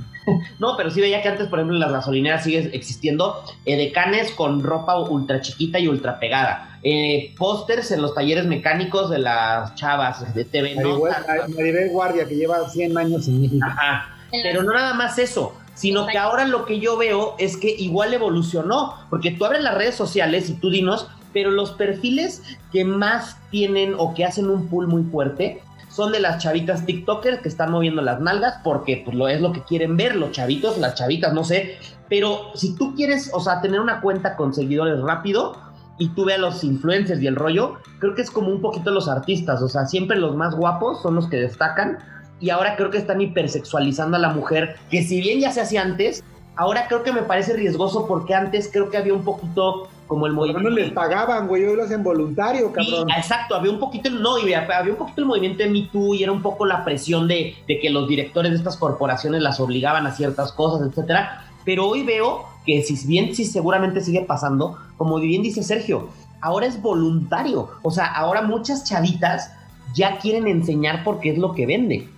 no, 0.60 0.78
pero 0.78 0.90
sí 0.92 1.02
veía 1.02 1.22
que 1.22 1.30
antes, 1.30 1.48
por 1.48 1.60
ejemplo, 1.60 1.76
en 1.76 1.82
las 1.82 1.92
gasolineras 1.92 2.44
sigue 2.44 2.70
existiendo 2.74 3.44
edecanes 3.66 4.32
con 4.32 4.62
ropa 4.64 5.00
ultra 5.00 5.42
chiquita 5.42 5.80
y 5.80 5.88
ultra 5.88 6.20
pegada. 6.20 6.80
Eh, 6.84 7.34
pósters 7.38 7.92
en 7.92 8.02
los 8.02 8.14
talleres 8.14 8.46
mecánicos 8.46 9.10
de 9.10 9.20
las 9.20 9.76
chavas 9.76 10.34
de 10.34 10.46
TV. 10.46 10.76
Maribel, 10.76 11.90
Guardia, 11.90 12.26
que 12.26 12.36
lleva 12.36 12.68
100 12.70 12.98
años 12.98 13.28
en 13.28 13.42
México. 13.42 13.66
Ajá. 13.68 14.18
Pero 14.32 14.64
no 14.64 14.74
nada 14.74 14.94
más 14.94 15.20
eso, 15.20 15.54
sino 15.74 16.08
que 16.08 16.18
ahora 16.18 16.46
lo 16.46 16.66
que 16.66 16.80
yo 16.80 16.98
veo 16.98 17.36
es 17.38 17.58
que 17.58 17.70
igual 17.70 18.14
evolucionó, 18.14 18.96
porque 19.10 19.32
tú 19.32 19.46
abres 19.46 19.62
las 19.62 19.76
redes 19.76 19.96
sociales 19.96 20.50
y 20.50 20.54
tú 20.54 20.70
dinos 20.70 21.08
pero 21.34 21.52
los 21.52 21.72
perfiles 21.72 22.44
que 22.72 22.86
más 22.86 23.38
tienen 23.50 23.96
o 23.98 24.14
que 24.14 24.26
hacen 24.26 24.50
un 24.50 24.68
pool 24.68 24.88
muy 24.88 25.04
fuerte 25.04 25.62
son 25.92 26.12
de 26.12 26.20
las 26.20 26.42
chavitas 26.42 26.86
TikTokers 26.86 27.40
que 27.40 27.50
están 27.50 27.72
moviendo 27.72 28.02
las 28.02 28.20
nalgas 28.22 28.56
porque 28.64 29.02
pues, 29.04 29.16
lo, 29.16 29.28
es 29.28 29.42
lo 29.42 29.52
que 29.52 29.62
quieren 29.62 29.98
ver 29.98 30.16
los 30.16 30.32
chavitos, 30.32 30.78
las 30.78 30.96
chavitas, 30.96 31.34
no 31.34 31.44
sé. 31.44 31.78
Pero 32.10 32.52
si 32.56 32.76
tú 32.76 32.96
quieres, 32.96 33.30
o 33.34 33.40
sea, 33.40 33.62
tener 33.62 33.80
una 33.80 34.02
cuenta 34.02 34.36
con 34.36 34.54
seguidores 34.54 35.02
rápido 35.02 35.58
y 35.98 36.10
tú 36.10 36.26
veas 36.26 36.40
los 36.40 36.64
influencers 36.64 37.22
y 37.22 37.28
el 37.28 37.36
rollo, 37.36 37.78
creo 38.00 38.16
que 38.16 38.22
es 38.22 38.32
como 38.32 38.50
un 38.50 38.62
poquito 38.62 38.92
los 38.92 39.08
artistas, 39.08 39.62
o 39.62 39.70
sea, 39.70 39.86
siempre 39.86 40.18
los 40.18 40.36
más 40.36 40.56
guapos 40.56 41.02
son 41.02 41.16
los 41.16 41.28
que 41.28 41.38
destacan 41.38 42.00
y 42.40 42.50
ahora 42.50 42.76
creo 42.76 42.90
que 42.90 42.98
están 42.98 43.22
hipersexualizando 43.22 44.18
a 44.18 44.20
la 44.20 44.30
mujer, 44.30 44.78
que 44.90 45.04
si 45.04 45.22
bien 45.22 45.40
ya 45.40 45.52
se 45.52 45.62
hacía 45.62 45.84
antes, 45.84 46.24
ahora 46.56 46.88
creo 46.88 47.04
que 47.04 47.12
me 47.12 47.22
parece 47.22 47.54
riesgoso 47.54 48.08
porque 48.08 48.34
antes 48.34 48.70
creo 48.72 48.90
que 48.90 48.98
había 48.98 49.14
un 49.14 49.24
poquito 49.24 49.90
como 50.12 50.28
el 50.28 50.34
movimiento. 50.34 50.70
No 50.70 50.76
les 50.76 50.92
pagaban, 50.92 51.48
güey, 51.48 51.64
hoy 51.64 51.78
lo 51.78 51.84
hacen 51.84 52.04
voluntario, 52.04 52.74
cabrón. 52.74 53.08
Sí, 53.08 53.16
exacto, 53.16 53.56
había 53.56 53.72
un 53.72 53.80
poquito, 53.80 54.10
no, 54.10 54.36
había, 54.36 54.68
había 54.78 54.92
un 54.92 54.98
poquito 54.98 55.22
el 55.22 55.28
movimiento 55.28 55.64
de 55.64 55.70
Me 55.70 55.84
Too 55.84 56.16
y 56.16 56.24
era 56.24 56.34
un 56.34 56.42
poco 56.42 56.66
la 56.66 56.84
presión 56.84 57.30
de, 57.30 57.56
de 57.66 57.80
que 57.80 57.90
los 57.90 58.10
directores 58.10 58.52
de 58.52 58.58
estas 58.58 58.76
corporaciones 58.76 59.42
las 59.42 59.62
obligaban 59.62 60.06
a 60.06 60.12
ciertas 60.12 60.52
cosas, 60.52 60.86
etcétera. 60.86 61.46
Pero 61.64 61.88
hoy 61.88 62.04
veo 62.04 62.44
que 62.66 62.84
si 62.84 63.08
bien 63.08 63.34
sí 63.34 63.46
seguramente 63.46 64.02
sigue 64.02 64.20
pasando, 64.24 64.78
como 64.98 65.18
bien 65.18 65.44
dice 65.44 65.64
Sergio, 65.64 66.10
ahora 66.42 66.66
es 66.66 66.82
voluntario. 66.82 67.70
O 67.82 67.90
sea, 67.90 68.08
ahora 68.08 68.42
muchas 68.42 68.84
chavitas 68.84 69.54
ya 69.96 70.18
quieren 70.18 70.46
enseñar 70.46 71.06
porque 71.06 71.30
es 71.30 71.38
lo 71.38 71.54
que 71.54 71.66
vende. 71.66 72.10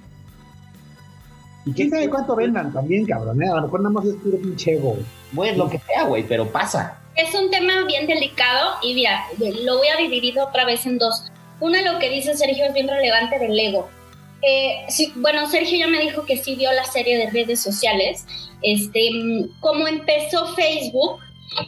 Y 1.63 1.73
quién 1.73 1.91
sabe 1.91 2.09
cuánto 2.09 2.35
vendan 2.35 2.73
también, 2.73 3.05
cabrón. 3.05 3.39
¿eh? 3.43 3.49
A 3.49 3.57
lo 3.57 3.61
mejor 3.61 3.81
nada 3.81 3.93
más 3.93 4.05
es 4.05 4.15
puro 4.15 4.39
pinche 4.39 4.73
ego. 4.73 4.97
Bueno, 5.31 5.65
lo 5.65 5.69
que 5.69 5.77
sea, 5.77 6.05
güey, 6.05 6.27
pero 6.27 6.47
pasa. 6.47 7.02
Es 7.15 7.33
un 7.35 7.51
tema 7.51 7.85
bien 7.85 8.07
delicado 8.07 8.77
y 8.81 8.93
mira, 8.95 9.25
lo 9.63 9.77
voy 9.77 9.87
a 9.87 9.97
dividir 9.97 10.39
otra 10.39 10.65
vez 10.65 10.85
en 10.85 10.97
dos. 10.97 11.23
Una, 11.59 11.81
lo 11.81 11.99
que 11.99 12.09
dice 12.09 12.35
Sergio 12.35 12.65
es 12.65 12.73
bien 12.73 12.87
relevante 12.87 13.39
del 13.39 13.57
ego. 13.57 13.89
Eh, 14.41 14.83
sí, 14.89 15.13
bueno, 15.15 15.49
Sergio 15.49 15.77
ya 15.77 15.87
me 15.87 15.99
dijo 15.99 16.25
que 16.25 16.37
sí 16.37 16.55
vio 16.55 16.71
la 16.73 16.85
serie 16.85 17.17
de 17.17 17.29
redes 17.29 17.61
sociales. 17.61 18.25
Este, 18.61 19.09
como 19.59 19.87
empezó 19.87 20.53
Facebook, 20.55 21.19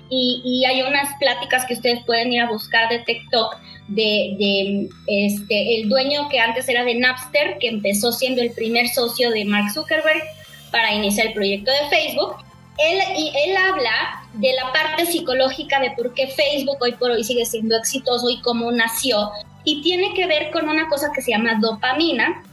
y, 0.09 0.63
hay 0.65 0.81
unas 0.81 1.09
pláticas 1.19 1.65
que 1.65 1.73
ustedes 1.73 2.03
pueden 2.05 2.33
ir 2.33 2.41
a 2.41 2.49
buscar 2.49 2.89
de 2.89 2.99
TikTok 2.99 3.57
de, 3.87 4.35
de, 4.39 4.89
este, 5.07 5.75
el 5.75 5.89
dueño 5.89 6.27
que 6.29 6.39
antes 6.39 6.67
era 6.67 6.83
de 6.83 6.95
Napster, 6.95 7.57
que 7.59 7.67
empezó 7.67 8.11
siendo 8.11 8.41
el 8.41 8.51
primer 8.51 8.87
socio 8.89 9.29
de 9.31 9.45
Mark 9.45 9.71
Zuckerberg 9.71 10.23
para 10.71 10.93
iniciar 10.93 11.27
el 11.27 11.33
proyecto 11.33 11.71
de 11.71 11.89
Facebook. 11.89 12.35
Él, 12.77 12.99
él 13.17 13.57
habla 13.57 14.23
de 14.33 14.53
la 14.53 14.71
parte 14.73 15.05
psicológica 15.05 15.79
de 15.79 15.91
por 15.91 16.13
qué 16.13 16.27
Facebook 16.27 16.77
hoy 16.81 16.93
por 16.93 17.11
hoy 17.11 17.23
sigue 17.23 17.45
siendo 17.45 17.77
exitoso 17.77 18.29
y 18.29 18.41
cómo 18.41 18.71
nació. 18.71 19.31
Y 19.63 19.81
tiene 19.81 20.13
que 20.13 20.27
ver 20.27 20.51
con 20.51 20.67
una 20.67 20.87
cosa 20.89 21.11
que 21.13 21.21
se 21.21 21.31
llama 21.31 21.57
dopamina, 21.59 22.43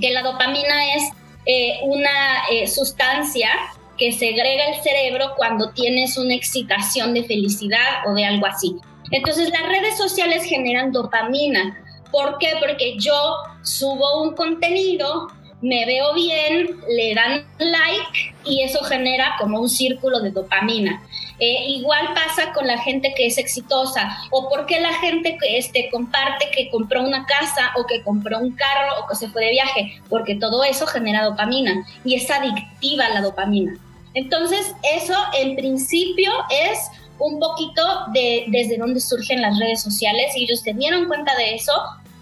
que 0.00 0.10
la 0.10 0.22
dopamina 0.22 0.94
es 0.94 1.02
eh, 1.46 1.80
una 1.82 2.46
eh, 2.50 2.66
sustancia 2.66 3.48
que 3.96 4.12
segrega 4.12 4.68
el 4.68 4.80
cerebro 4.82 5.34
cuando 5.36 5.70
tienes 5.72 6.16
una 6.16 6.34
excitación 6.34 7.14
de 7.14 7.24
felicidad 7.24 8.06
o 8.06 8.14
de 8.14 8.24
algo 8.24 8.46
así. 8.46 8.76
Entonces 9.10 9.50
las 9.50 9.68
redes 9.68 9.96
sociales 9.96 10.44
generan 10.44 10.92
dopamina. 10.92 11.82
¿Por 12.10 12.38
qué? 12.38 12.52
Porque 12.60 12.96
yo 12.98 13.34
subo 13.62 14.22
un 14.22 14.34
contenido, 14.34 15.28
me 15.60 15.86
veo 15.86 16.14
bien, 16.14 16.80
le 16.88 17.14
dan 17.14 17.44
like 17.58 18.34
y 18.44 18.62
eso 18.62 18.82
genera 18.84 19.36
como 19.38 19.60
un 19.60 19.68
círculo 19.68 20.20
de 20.20 20.30
dopamina. 20.30 21.02
Eh, 21.40 21.66
igual 21.68 22.14
pasa 22.14 22.52
con 22.52 22.66
la 22.66 22.78
gente 22.78 23.14
que 23.16 23.26
es 23.26 23.38
exitosa 23.38 24.18
o 24.30 24.48
porque 24.48 24.80
la 24.80 24.92
gente 24.94 25.36
que 25.40 25.58
este, 25.58 25.88
comparte 25.90 26.46
que 26.52 26.68
compró 26.68 27.02
una 27.02 27.26
casa 27.26 27.72
o 27.76 27.86
que 27.86 28.02
compró 28.02 28.38
un 28.40 28.52
carro 28.52 29.00
o 29.00 29.08
que 29.08 29.14
se 29.14 29.28
fue 29.28 29.44
de 29.44 29.50
viaje, 29.52 30.00
porque 30.08 30.34
todo 30.34 30.64
eso 30.64 30.86
genera 30.86 31.24
dopamina 31.24 31.86
y 32.04 32.16
es 32.16 32.28
adictiva 32.30 33.08
la 33.10 33.20
dopamina. 33.20 33.78
Entonces, 34.14 34.74
eso 34.96 35.14
en 35.38 35.54
principio 35.54 36.32
es 36.50 36.78
un 37.20 37.38
poquito 37.38 37.82
de 38.12 38.46
desde 38.48 38.76
dónde 38.76 39.00
surgen 39.00 39.42
las 39.42 39.58
redes 39.58 39.82
sociales 39.82 40.36
y 40.36 40.44
ellos 40.44 40.60
se 40.60 40.72
dieron 40.72 41.06
cuenta 41.06 41.34
de 41.36 41.54
eso 41.54 41.72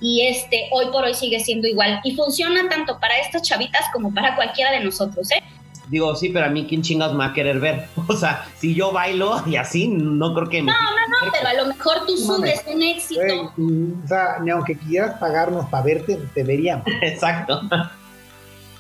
y 0.00 0.26
este 0.26 0.68
hoy 0.72 0.86
por 0.92 1.04
hoy 1.04 1.14
sigue 1.14 1.40
siendo 1.40 1.66
igual 1.66 2.00
y 2.04 2.14
funciona 2.14 2.68
tanto 2.68 2.98
para 3.00 3.18
estas 3.18 3.42
chavitas 3.42 3.82
como 3.92 4.12
para 4.12 4.34
cualquiera 4.34 4.72
de 4.72 4.80
nosotros, 4.80 5.30
¿eh? 5.30 5.42
Digo, 5.88 6.16
sí, 6.16 6.30
pero 6.30 6.46
a 6.46 6.48
mí 6.48 6.66
quién 6.68 6.82
chingas 6.82 7.12
me 7.12 7.18
va 7.18 7.26
a 7.26 7.32
querer 7.32 7.60
ver. 7.60 7.88
O 8.08 8.16
sea, 8.16 8.46
si 8.58 8.74
yo 8.74 8.92
bailo 8.92 9.42
y 9.46 9.56
así, 9.56 9.88
no 9.88 10.34
creo 10.34 10.48
que 10.48 10.62
me... 10.62 10.72
No, 10.72 10.78
no, 10.78 11.26
no, 11.26 11.32
pero 11.32 11.48
a 11.48 11.54
lo 11.54 11.66
mejor 11.66 12.06
tú 12.06 12.16
subes 12.16 12.62
un 12.66 12.82
éxito. 12.82 13.52
o 13.56 14.08
sea, 14.08 14.38
ni 14.42 14.50
aunque 14.50 14.76
quieras 14.76 15.18
pagarnos 15.18 15.66
para 15.66 15.84
verte, 15.84 16.18
te 16.34 16.42
veríamos. 16.42 16.86
Exacto. 17.02 17.62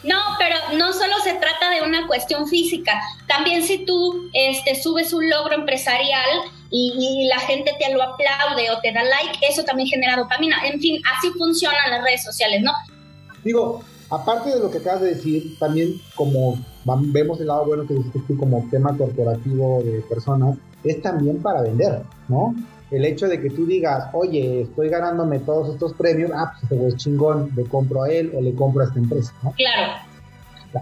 No, 0.02 0.16
pero 0.38 0.56
no 0.76 0.92
solo 0.92 1.14
se 1.24 1.34
trata 1.34 1.70
de 1.70 1.82
una 1.82 2.06
cuestión 2.06 2.46
física. 2.46 3.00
También 3.26 3.62
si 3.62 3.84
tú 3.84 4.30
este, 4.32 4.80
subes 4.80 5.12
un 5.12 5.28
logro 5.28 5.54
empresarial 5.54 6.28
y, 6.70 7.28
la 7.28 7.40
gente 7.40 7.72
te 7.78 7.92
lo 7.92 8.02
aplaude 8.02 8.70
o 8.70 8.80
te 8.80 8.92
da 8.92 9.02
like, 9.02 9.38
eso 9.48 9.64
también 9.64 9.88
genera 9.88 10.16
dopamina. 10.16 10.56
En 10.66 10.80
fin, 10.80 11.00
así 11.16 11.30
funcionan 11.30 11.90
las 11.90 12.02
redes 12.02 12.22
sociales, 12.22 12.62
¿no? 12.62 12.72
Digo, 13.44 13.82
aparte 14.10 14.50
de 14.50 14.60
lo 14.60 14.70
que 14.70 14.78
acabas 14.78 15.02
de 15.02 15.14
decir, 15.14 15.58
también 15.58 16.00
como 16.14 16.58
vemos 16.84 17.40
el 17.40 17.48
lado 17.48 17.66
bueno 17.66 17.86
que 17.86 17.94
dices 17.94 18.22
tú 18.26 18.36
como 18.36 18.66
tema 18.70 18.96
corporativo 18.96 19.82
de 19.82 20.00
personas, 20.02 20.56
es 20.84 21.02
también 21.02 21.42
para 21.42 21.62
vender, 21.62 22.02
¿no? 22.28 22.54
el 22.90 23.04
hecho 23.04 23.26
de 23.26 23.40
que 23.40 23.50
tú 23.50 23.66
digas, 23.66 24.08
oye, 24.12 24.62
estoy 24.62 24.88
ganándome 24.88 25.40
todos 25.40 25.70
estos 25.70 25.92
premios, 25.94 26.30
ah, 26.34 26.52
pues 26.52 26.72
este 26.72 26.88
es 26.88 26.96
chingón, 26.96 27.50
le 27.56 27.64
compro 27.64 28.04
a 28.04 28.10
él 28.10 28.32
o 28.36 28.40
le 28.40 28.54
compro 28.54 28.82
a 28.82 28.86
esta 28.86 28.98
empresa, 28.98 29.32
¿no? 29.42 29.52
Claro. 29.52 29.92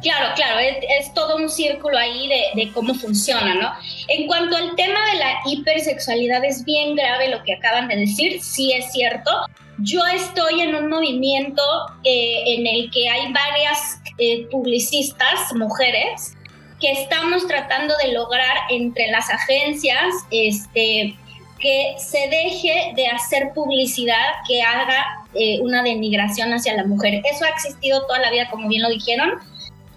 Claro, 0.02 0.34
claro, 0.34 0.58
es, 0.58 1.12
todo 1.14 1.36
un 1.36 1.48
círculo 1.48 1.96
ahí 1.98 2.28
de, 2.28 2.72
cómo 2.72 2.94
funciona, 2.94 3.54
¿no? 3.54 3.72
En 4.08 4.26
cuanto 4.26 4.56
al 4.56 4.74
tema 4.76 4.98
de 5.12 5.18
la 5.18 5.40
hipersexualidad, 5.46 6.44
es 6.44 6.64
bien 6.64 6.94
grave 6.94 7.28
lo 7.28 7.42
que 7.42 7.54
acaban 7.54 7.88
de 7.88 7.96
decir, 7.96 8.42
sí 8.42 8.72
es 8.72 8.90
cierto. 8.92 9.30
Yo 9.78 10.00
estoy 10.06 10.60
en 10.60 10.74
un 10.74 10.88
movimiento 10.88 11.62
eh, 12.04 12.42
en 12.46 12.66
el 12.66 12.90
que 12.90 13.08
hay 13.08 13.32
varias 13.32 14.00
eh, 14.18 14.46
publicistas, 14.50 15.52
mujeres, 15.54 16.36
que 16.80 16.92
estamos 16.92 17.46
tratando 17.46 17.94
de 17.98 18.12
lograr 18.12 18.56
entre 18.70 19.08
las 19.08 19.28
agencias, 19.30 20.14
este, 20.30 21.16
que 21.58 21.94
se 21.98 22.28
deje 22.28 22.92
de 22.94 23.06
hacer 23.08 23.52
publicidad 23.54 24.34
que 24.46 24.62
haga 24.62 25.24
eh, 25.34 25.60
una 25.60 25.82
denigración 25.82 26.52
hacia 26.52 26.74
la 26.74 26.84
mujer. 26.84 27.22
Eso 27.24 27.44
ha 27.44 27.48
existido 27.48 28.06
toda 28.06 28.18
la 28.20 28.30
vida, 28.30 28.48
como 28.50 28.68
bien 28.68 28.82
lo 28.82 28.88
dijeron. 28.88 29.40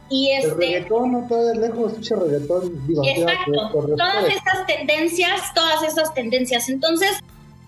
Y 0.10 0.32
este, 0.32 0.50
el 0.50 0.58
reggaetón 0.58 1.12
no 1.12 1.28
todo 1.28 1.52
es 1.52 1.58
lejos, 1.58 1.94
reggaetón. 2.10 2.88
Digo, 2.88 3.04
exacto, 3.06 3.96
todas 3.98 4.30
estas 4.30 4.66
tendencias, 4.66 5.54
todas 5.54 5.84
estas 5.84 6.14
tendencias. 6.14 6.70
Entonces, 6.70 7.20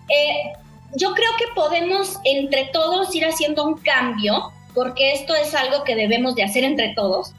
eh, 0.08 0.52
yo 0.96 1.14
creo 1.14 1.30
que 1.38 1.46
podemos 1.54 2.18
entre 2.24 2.66
todos 2.72 3.14
ir 3.14 3.26
haciendo 3.26 3.64
un 3.64 3.74
cambio, 3.74 4.52
porque 4.74 5.12
esto 5.12 5.34
es 5.34 5.54
algo 5.54 5.84
que 5.84 5.94
debemos 5.94 6.34
de 6.34 6.44
hacer 6.44 6.64
entre 6.64 6.94
todos. 6.94 7.32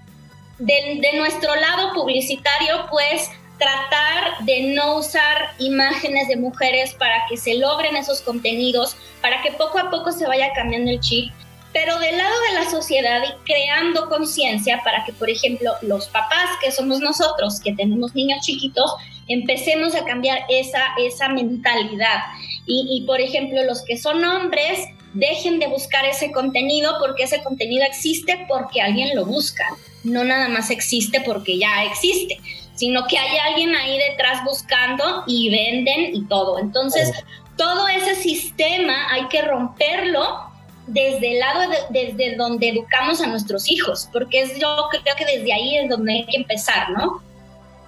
de 0.59 1.17
nuestro 1.17 1.55
lado 1.55 1.91
publicitario, 1.93 2.85
pues 2.91 3.31
tratar 3.61 4.43
de 4.43 4.73
no 4.73 4.97
usar 4.97 5.53
imágenes 5.59 6.27
de 6.27 6.35
mujeres 6.35 6.93
para 6.95 7.25
que 7.29 7.37
se 7.37 7.55
logren 7.55 7.95
esos 7.95 8.21
contenidos, 8.21 8.97
para 9.21 9.41
que 9.43 9.51
poco 9.51 9.77
a 9.77 9.91
poco 9.91 10.11
se 10.11 10.25
vaya 10.25 10.51
cambiando 10.53 10.89
el 10.89 10.99
chip, 10.99 11.31
pero 11.73 11.99
del 11.99 12.17
lado 12.17 12.35
de 12.49 12.53
la 12.55 12.69
sociedad 12.69 13.21
y 13.23 13.45
creando 13.45 14.09
conciencia 14.09 14.81
para 14.83 15.05
que, 15.05 15.13
por 15.13 15.29
ejemplo, 15.29 15.73
los 15.81 16.07
papás 16.07 16.49
que 16.61 16.71
somos 16.71 16.99
nosotros, 16.99 17.59
que 17.59 17.73
tenemos 17.73 18.13
niños 18.15 18.45
chiquitos, 18.45 18.91
empecemos 19.27 19.95
a 19.95 20.03
cambiar 20.03 20.39
esa, 20.49 20.81
esa 20.97 21.29
mentalidad. 21.29 22.19
Y, 22.65 22.87
y, 22.91 23.05
por 23.05 23.21
ejemplo, 23.21 23.63
los 23.63 23.83
que 23.83 23.97
son 23.97 24.23
hombres, 24.23 24.79
dejen 25.13 25.59
de 25.59 25.67
buscar 25.67 26.05
ese 26.05 26.31
contenido 26.31 26.95
porque 26.99 27.23
ese 27.23 27.41
contenido 27.43 27.85
existe 27.85 28.45
porque 28.47 28.81
alguien 28.81 29.15
lo 29.15 29.25
busca, 29.25 29.65
no 30.05 30.23
nada 30.23 30.47
más 30.47 30.69
existe 30.69 31.19
porque 31.19 31.59
ya 31.59 31.83
existe 31.83 32.39
sino 32.81 33.05
que 33.05 33.15
hay 33.15 33.37
alguien 33.37 33.75
ahí 33.75 33.95
detrás 34.09 34.43
buscando 34.43 35.23
y 35.27 35.51
venden 35.51 36.15
y 36.15 36.25
todo. 36.25 36.57
Entonces, 36.57 37.11
todo 37.55 37.87
ese 37.87 38.15
sistema 38.15 39.07
hay 39.11 39.27
que 39.27 39.43
romperlo 39.43 40.50
desde 40.87 41.33
el 41.33 41.39
lado 41.39 41.71
desde 41.89 42.35
donde 42.35 42.69
educamos 42.69 43.21
a 43.21 43.27
nuestros 43.27 43.69
hijos, 43.69 44.09
porque 44.11 44.41
es, 44.41 44.59
yo 44.59 44.67
creo 44.89 45.15
que 45.17 45.25
desde 45.25 45.53
ahí 45.53 45.77
es 45.77 45.89
donde 45.89 46.13
hay 46.13 46.25
que 46.25 46.37
empezar, 46.37 46.89
¿no? 46.91 47.21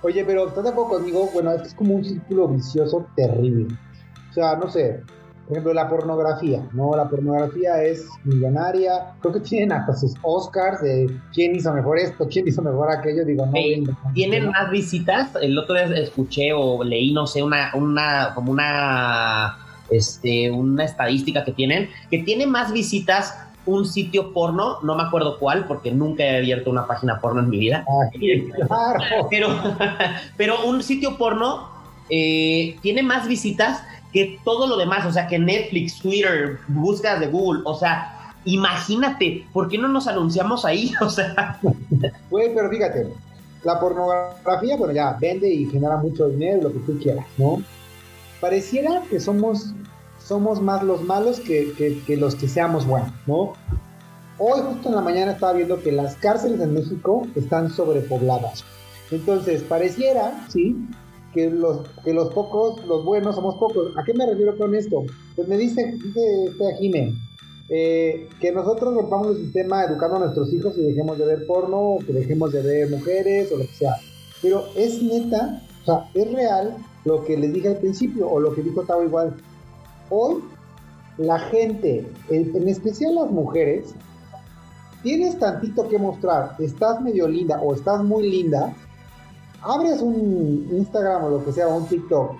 Oye, 0.01 0.23
pero 0.25 0.47
estás 0.47 0.63
de 0.63 0.69
acuerdo 0.69 0.95
conmigo, 0.95 1.29
bueno, 1.33 1.51
es 1.51 1.73
como 1.73 1.95
un 1.95 2.03
círculo 2.03 2.47
vicioso 2.49 3.05
terrible. 3.15 3.73
O 4.29 4.33
sea, 4.33 4.55
no 4.55 4.69
sé, 4.69 5.01
por 5.47 5.57
ejemplo, 5.57 5.73
la 5.73 5.89
pornografía, 5.89 6.61
¿no? 6.71 6.95
La 6.95 7.09
pornografía 7.09 7.83
es 7.83 8.07
millonaria. 8.23 9.13
Creo 9.19 9.33
que 9.33 9.39
tienen 9.41 9.73
hasta 9.73 9.93
sus 9.93 10.13
Oscars 10.21 10.81
de 10.81 11.19
quién 11.33 11.53
hizo 11.55 11.73
mejor 11.73 11.99
esto, 11.99 12.27
quién 12.29 12.47
hizo 12.47 12.61
mejor 12.61 12.89
aquello. 12.89 13.25
Digo, 13.25 13.45
no. 13.45 14.13
tienen 14.13 14.49
más 14.49 14.71
visitas. 14.71 15.35
El 15.41 15.57
otro 15.57 15.75
día 15.75 15.85
escuché 15.97 16.53
o 16.53 16.81
leí, 16.83 17.11
no 17.11 17.27
sé, 17.27 17.43
una, 17.43 17.71
una, 17.75 18.31
como 18.33 18.53
una, 18.53 19.57
este, 19.95 20.51
una 20.51 20.85
estadística 20.85 21.43
que 21.43 21.51
tienen, 21.51 21.89
que 22.09 22.19
tiene 22.19 22.47
más 22.47 22.71
visitas 22.71 23.33
un 23.65 23.85
sitio 23.85 24.33
porno, 24.33 24.79
no 24.83 24.95
me 24.95 25.03
acuerdo 25.03 25.39
cuál, 25.39 25.65
porque 25.65 25.91
nunca 25.91 26.23
he 26.23 26.37
abierto 26.37 26.69
una 26.69 26.85
página 26.85 27.19
porno 27.21 27.41
en 27.41 27.49
mi 27.49 27.57
vida. 27.57 27.85
Ah, 27.87 28.09
claro. 28.67 29.27
pero, 29.29 29.47
pero 30.35 30.65
un 30.65 30.83
sitio 30.83 31.17
porno 31.17 31.69
eh, 32.09 32.77
tiene 32.81 33.03
más 33.03 33.27
visitas 33.27 33.83
que 34.11 34.39
todo 34.43 34.67
lo 34.67 34.77
demás, 34.77 35.05
o 35.05 35.11
sea, 35.11 35.27
que 35.27 35.39
Netflix, 35.39 35.99
Twitter, 35.99 36.59
búsquedas 36.67 37.19
de 37.19 37.27
Google, 37.27 37.61
o 37.65 37.75
sea, 37.75 38.33
imagínate, 38.45 39.45
¿por 39.53 39.69
qué 39.69 39.77
no 39.77 39.87
nos 39.87 40.07
anunciamos 40.07 40.65
ahí? 40.65 40.91
O 41.01 41.09
sea. 41.09 41.59
Güey, 42.29 42.53
pero 42.53 42.69
fíjate, 42.69 43.07
la 43.63 43.79
pornografía, 43.79 44.75
bueno, 44.77 44.93
ya 44.93 45.17
vende 45.19 45.49
y 45.49 45.65
genera 45.65 45.97
mucho 45.97 46.27
dinero, 46.29 46.63
lo 46.63 46.73
que 46.73 46.79
tú 46.79 46.99
quieras, 46.99 47.25
¿no? 47.37 47.61
Pareciera 48.43 49.01
que 49.09 49.21
somos, 49.21 49.73
somos 50.19 50.61
más 50.61 50.83
los 50.83 51.01
malos 51.01 51.39
que, 51.39 51.71
que 52.05 52.17
los 52.17 52.35
que 52.35 52.49
seamos 52.49 52.85
buenos, 52.85 53.13
¿no? 53.25 53.53
Hoy 54.37 54.59
justo 54.67 54.89
en 54.89 54.95
la 54.95 55.01
mañana 55.01 55.31
estaba 55.31 55.53
viendo 55.53 55.81
que 55.81 55.93
las 55.93 56.17
cárceles 56.17 56.59
en 56.59 56.73
México 56.73 57.25
están 57.35 57.69
sobrepobladas. 57.69 58.65
Entonces, 59.11 59.61
pareciera, 59.63 60.45
sí, 60.49 60.75
que 61.33 61.49
los, 61.49 61.87
que 62.03 62.13
los 62.13 62.33
pocos, 62.33 62.85
los 62.85 63.05
buenos 63.05 63.35
somos 63.35 63.55
pocos. 63.55 63.95
¿A 63.95 64.03
qué 64.03 64.13
me 64.13 64.25
refiero 64.25 64.57
con 64.57 64.75
esto? 64.75 65.05
Pues 65.37 65.47
me 65.47 65.55
dice, 65.55 65.93
dice 66.03 66.45
este 66.47 66.75
Jimé, 66.81 67.13
eh, 67.69 68.27
que 68.41 68.51
nosotros 68.51 68.93
rompamos 68.93 69.37
el 69.37 69.37
sistema 69.37 69.85
educando 69.85 70.17
a 70.17 70.19
nuestros 70.19 70.51
hijos 70.51 70.77
y 70.77 70.81
dejemos 70.81 71.17
de 71.17 71.27
ver 71.27 71.47
porno, 71.47 71.79
o 71.79 71.99
que 71.99 72.11
dejemos 72.11 72.51
de 72.51 72.61
ver 72.61 72.89
mujeres, 72.89 73.53
o 73.53 73.57
lo 73.57 73.63
que 73.63 73.73
sea. 73.73 73.95
Pero 74.41 74.65
es 74.75 75.01
neta, 75.01 75.61
o 75.83 75.85
sea, 75.85 76.09
es 76.13 76.29
real 76.29 76.75
lo 77.05 77.23
que 77.23 77.37
les 77.37 77.53
dije 77.53 77.69
al 77.69 77.77
principio, 77.77 78.29
o 78.29 78.39
lo 78.39 78.53
que 78.53 78.61
dijo 78.61 78.83
Tavo 78.83 79.03
igual. 79.03 79.35
Hoy, 80.09 80.43
la 81.17 81.39
gente, 81.39 82.09
en 82.29 82.67
especial 82.67 83.15
las 83.15 83.29
mujeres, 83.29 83.93
tienes 85.03 85.37
tantito 85.37 85.87
que 85.87 85.99
mostrar, 85.99 86.55
estás 86.59 87.01
medio 87.01 87.27
linda 87.27 87.59
o 87.61 87.73
estás 87.73 88.03
muy 88.03 88.29
linda, 88.29 88.73
abres 89.61 90.01
un 90.01 90.67
Instagram 90.71 91.25
o 91.25 91.29
lo 91.29 91.45
que 91.45 91.51
sea, 91.51 91.67
un 91.67 91.85
TikTok, 91.85 92.37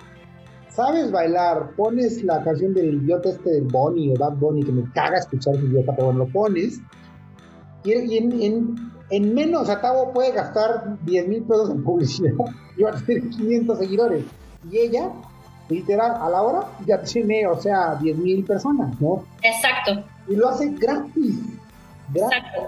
sabes 0.70 1.12
bailar, 1.12 1.70
pones 1.76 2.24
la 2.24 2.42
canción 2.42 2.74
del 2.74 2.94
idiota 2.94 3.28
este 3.28 3.50
del 3.50 3.64
Bonnie 3.64 4.12
o 4.12 4.18
Bad 4.18 4.38
Bunny, 4.38 4.64
que 4.64 4.72
me 4.72 4.90
caga 4.92 5.18
escuchar 5.18 5.54
ese 5.54 5.66
idiota, 5.66 5.92
pero 5.94 6.06
bueno, 6.06 6.24
lo 6.24 6.32
pones, 6.32 6.80
y, 7.84 8.16
en, 8.16 9.34
menos, 9.34 9.68
Atavo 9.68 10.12
puede 10.12 10.32
gastar 10.32 10.98
10 11.04 11.28
mil 11.28 11.42
pesos 11.42 11.70
en 11.70 11.84
publicidad 11.84 12.32
y 12.76 12.82
va 12.82 12.90
a 12.90 13.04
tener 13.04 13.28
500 13.28 13.78
seguidores. 13.78 14.24
Y 14.70 14.78
ella, 14.78 15.10
literal, 15.68 16.16
a 16.20 16.28
la 16.28 16.42
hora 16.42 16.68
ya 16.86 17.02
tiene, 17.02 17.46
o 17.46 17.60
sea, 17.60 17.94
10 17.96 18.16
mil 18.16 18.44
personas, 18.44 19.00
¿no? 19.00 19.24
Exacto. 19.42 20.04
Y 20.28 20.36
lo 20.36 20.48
hace 20.48 20.70
gratis. 20.70 21.36
Exacto. 22.14 22.66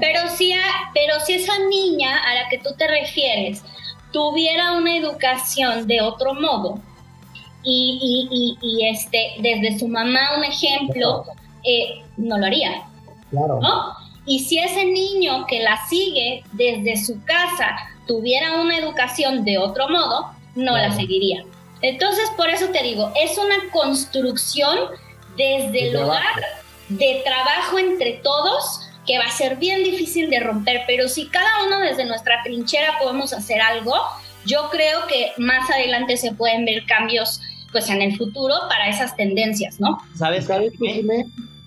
Pero, 0.00 0.28
si 0.28 0.52
pero 0.94 1.20
si 1.20 1.34
esa 1.34 1.58
niña 1.68 2.16
a 2.24 2.34
la 2.34 2.48
que 2.48 2.58
tú 2.58 2.70
te 2.76 2.86
refieres 2.86 3.62
tuviera 4.12 4.72
una 4.72 4.96
educación 4.96 5.86
de 5.86 6.00
otro 6.00 6.34
modo 6.34 6.80
y, 7.62 8.80
este, 8.90 9.34
desde 9.40 9.78
su 9.78 9.86
mamá 9.88 10.36
un 10.36 10.44
ejemplo, 10.44 11.24
eh, 11.62 12.02
no 12.16 12.38
lo 12.38 12.46
haría. 12.46 12.82
Claro. 13.30 13.60
Y 14.26 14.40
si 14.40 14.58
ese 14.58 14.84
niño 14.84 15.46
que 15.46 15.60
la 15.60 15.78
sigue 15.88 16.42
desde 16.52 16.96
su 16.96 17.22
casa 17.24 17.76
tuviera 18.06 18.60
una 18.60 18.78
educación 18.78 19.44
de 19.44 19.58
otro 19.58 19.88
modo, 19.88 20.30
no 20.60 20.76
la 20.76 20.94
seguiría. 20.94 21.44
Entonces, 21.82 22.30
por 22.36 22.48
eso 22.48 22.66
te 22.68 22.82
digo, 22.82 23.12
es 23.20 23.38
una 23.38 23.70
construcción 23.72 24.78
desde 25.36 25.88
el 25.88 25.96
hogar 25.96 26.44
de 26.88 27.22
trabajo 27.24 27.78
entre 27.78 28.20
todos 28.22 28.82
que 29.06 29.18
va 29.18 29.24
a 29.24 29.30
ser 29.30 29.56
bien 29.56 29.82
difícil 29.82 30.28
de 30.28 30.40
romper, 30.40 30.82
pero 30.86 31.08
si 31.08 31.26
cada 31.28 31.64
uno 31.66 31.80
desde 31.80 32.04
nuestra 32.04 32.42
trinchera 32.44 32.98
podemos 33.00 33.32
hacer 33.32 33.60
algo, 33.60 33.94
yo 34.44 34.68
creo 34.70 35.06
que 35.08 35.32
más 35.38 35.70
adelante 35.70 36.16
se 36.16 36.32
pueden 36.32 36.64
ver 36.64 36.84
cambios 36.86 37.40
pues 37.72 37.88
en 37.88 38.02
el 38.02 38.16
futuro 38.16 38.54
para 38.68 38.88
esas 38.88 39.16
tendencias, 39.16 39.80
¿no? 39.80 39.98
¿Sabes, 40.16 40.46
¿Sabes 40.46 40.72
qué, 40.78 41.04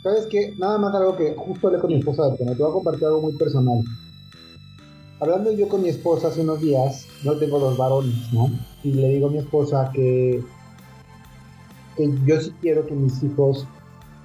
¿Sabes 0.03 0.27
qué? 0.29 0.53
Nada 0.57 0.77
más 0.77 0.93
algo 0.93 1.15
que 1.15 1.33
justo 1.35 1.67
hablé 1.67 1.79
con 1.79 1.91
mi 1.91 1.99
esposa, 1.99 2.23
me 2.39 2.53
voy 2.53 2.69
a 2.69 2.73
compartir 2.73 3.05
algo 3.05 3.21
muy 3.21 3.33
personal. 3.33 3.83
Hablando 5.24 5.53
yo 5.53 5.69
con 5.69 5.82
mi 5.82 5.88
esposa 5.88 6.28
hace 6.28 6.41
unos 6.41 6.59
días, 6.59 7.07
no 7.24 7.38
tengo 7.38 7.57
los 7.57 7.78
varones, 7.78 8.34
¿no? 8.34 8.49
Y 8.84 8.91
le 8.91 9.07
digo 9.07 9.28
a 9.28 9.32
mi 9.32 9.38
esposa 9.38 9.89
que, 9.93 10.43
que 11.95 12.11
yo 12.26 12.41
sí 12.41 12.53
quiero 12.59 12.86
que 12.86 12.93
mis 12.93 13.24
hijos 13.24 13.65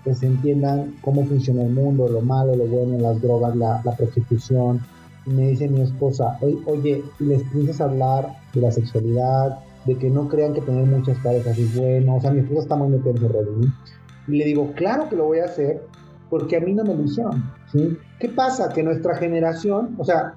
que 0.03 0.12
se 0.12 0.26
entiendan 0.26 0.96
cómo 1.03 1.24
funciona 1.24 1.62
el 1.62 1.70
mundo, 1.70 2.09
lo 2.09 2.20
malo, 2.20 2.57
lo 2.57 2.66
bueno, 2.66 2.99
las 2.99 3.22
drogas, 3.22 3.55
la, 3.55 3.80
prostitución. 3.96 4.80
Y 5.24 5.30
me 5.30 5.51
dice 5.51 5.68
mi 5.68 5.82
esposa, 5.82 6.36
oye, 6.66 7.05
les 7.20 7.44
piensas 7.44 7.80
hablar 7.80 8.36
de 8.53 8.61
la 8.61 8.72
sexualidad, 8.72 9.57
de 9.84 9.96
que 9.99 10.11
no 10.11 10.28
crean 10.28 10.53
que 10.53 10.62
tener 10.62 10.84
muchas 10.84 11.16
parejas 11.18 11.57
es 11.57 11.76
bueno. 11.76 12.16
O 12.16 12.20
sea, 12.20 12.32
mi 12.32 12.40
esposa 12.40 12.62
está 12.62 12.74
muy 12.74 12.88
metida 12.88 13.11
en 13.11 13.16
ese 13.18 13.28
rollo, 13.28 13.53
Y 14.26 14.32
le 14.32 14.44
digo, 14.46 14.72
claro 14.74 15.09
que 15.09 15.14
lo 15.14 15.26
voy 15.26 15.38
a 15.38 15.44
hacer, 15.44 15.80
porque 16.28 16.57
a 16.57 16.61
mí 16.61 16.72
no 16.72 16.82
me 16.82 16.96
lo 16.96 17.05
hicieron, 17.05 17.53
¿sí? 17.70 17.96
¿Qué 18.18 18.30
pasa? 18.30 18.70
Que 18.70 18.82
nuestra 18.82 19.14
generación, 19.14 19.94
o 19.96 20.05
sea, 20.05 20.34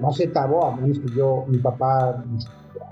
no 0.00 0.12
sé, 0.12 0.28
Tabo, 0.28 0.64
a 0.64 0.76
menos 0.76 0.98
que 0.98 1.14
yo, 1.14 1.44
mi 1.48 1.58
papá 1.58 2.22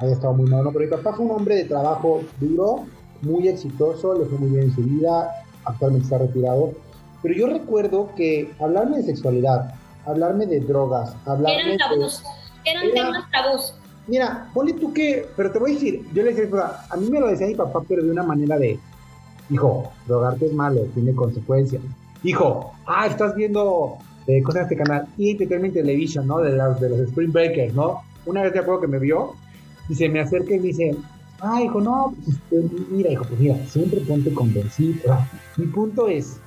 haya 0.00 0.12
estado 0.12 0.34
muy 0.34 0.50
malo, 0.50 0.72
pero 0.72 0.84
mi 0.84 0.90
papá 0.90 1.16
fue 1.16 1.26
un 1.26 1.32
hombre 1.32 1.56
de 1.56 1.64
trabajo 1.64 2.22
duro, 2.40 2.84
muy 3.22 3.48
exitoso, 3.48 4.14
le 4.14 4.26
fue 4.26 4.38
muy 4.38 4.50
bien 4.50 4.64
en 4.64 4.74
su 4.74 4.82
vida, 4.82 5.30
actualmente 5.64 6.04
está 6.04 6.18
retirado, 6.18 6.72
pero 7.22 7.34
yo 7.34 7.46
recuerdo 7.46 8.10
que 8.16 8.52
hablarme 8.60 8.98
de 8.98 9.04
sexualidad, 9.04 9.74
hablarme 10.04 10.46
de 10.46 10.60
drogas, 10.60 11.14
hablarme 11.24 11.74
eran 11.74 11.78
tabús, 11.78 12.22
eran 12.64 12.92
temas 12.92 13.30
tabús. 13.30 13.74
Mira, 14.06 14.50
ponle 14.52 14.74
tú 14.74 14.92
que, 14.92 15.26
pero 15.34 15.50
te 15.50 15.58
voy 15.58 15.70
a 15.70 15.74
decir, 15.74 16.06
yo 16.12 16.22
le 16.22 16.34
decía, 16.34 16.50
a 16.90 16.96
mí 16.96 17.08
me 17.08 17.20
lo 17.20 17.28
decía 17.28 17.46
mi 17.46 17.54
papá, 17.54 17.80
pero 17.88 18.02
de 18.04 18.10
una 18.10 18.22
manera 18.22 18.58
de, 18.58 18.78
hijo, 19.48 19.90
drogarte 20.06 20.46
es 20.46 20.52
malo, 20.52 20.82
tiene 20.94 21.14
consecuencias. 21.14 21.82
Hijo, 22.22 22.72
ah, 22.86 23.06
estás 23.06 23.34
viendo 23.34 23.96
eh, 24.26 24.42
cosas 24.42 24.68
de 24.68 24.74
este 24.74 24.84
canal, 24.84 25.06
y 25.16 25.30
Entertainment 25.30 25.74
Television, 25.74 26.26
¿no? 26.26 26.38
De, 26.38 26.52
las, 26.52 26.80
de 26.80 26.88
los 26.88 27.00
Spring 27.00 27.32
Breakers, 27.32 27.74
¿no? 27.74 28.02
Una 28.26 28.42
vez 28.42 28.52
de 28.52 28.60
acuerdo 28.60 28.82
que 28.82 28.88
me 28.88 28.98
vio, 28.98 29.34
y 29.88 29.94
se 29.94 30.08
me 30.08 30.20
acerca 30.20 30.54
y 30.54 30.60
me 30.60 30.68
dice, 30.68 30.96
Ah, 31.40 31.62
hijo, 31.62 31.80
no, 31.80 32.14
pues, 32.24 32.36
este, 32.36 32.84
mira, 32.90 33.12
hijo, 33.12 33.24
pues 33.28 33.38
mira, 33.38 33.56
siempre 33.66 34.00
ponte 34.00 34.32
convencido. 34.32 35.18
Mi 35.58 35.66
punto 35.66 36.08
es, 36.08 36.40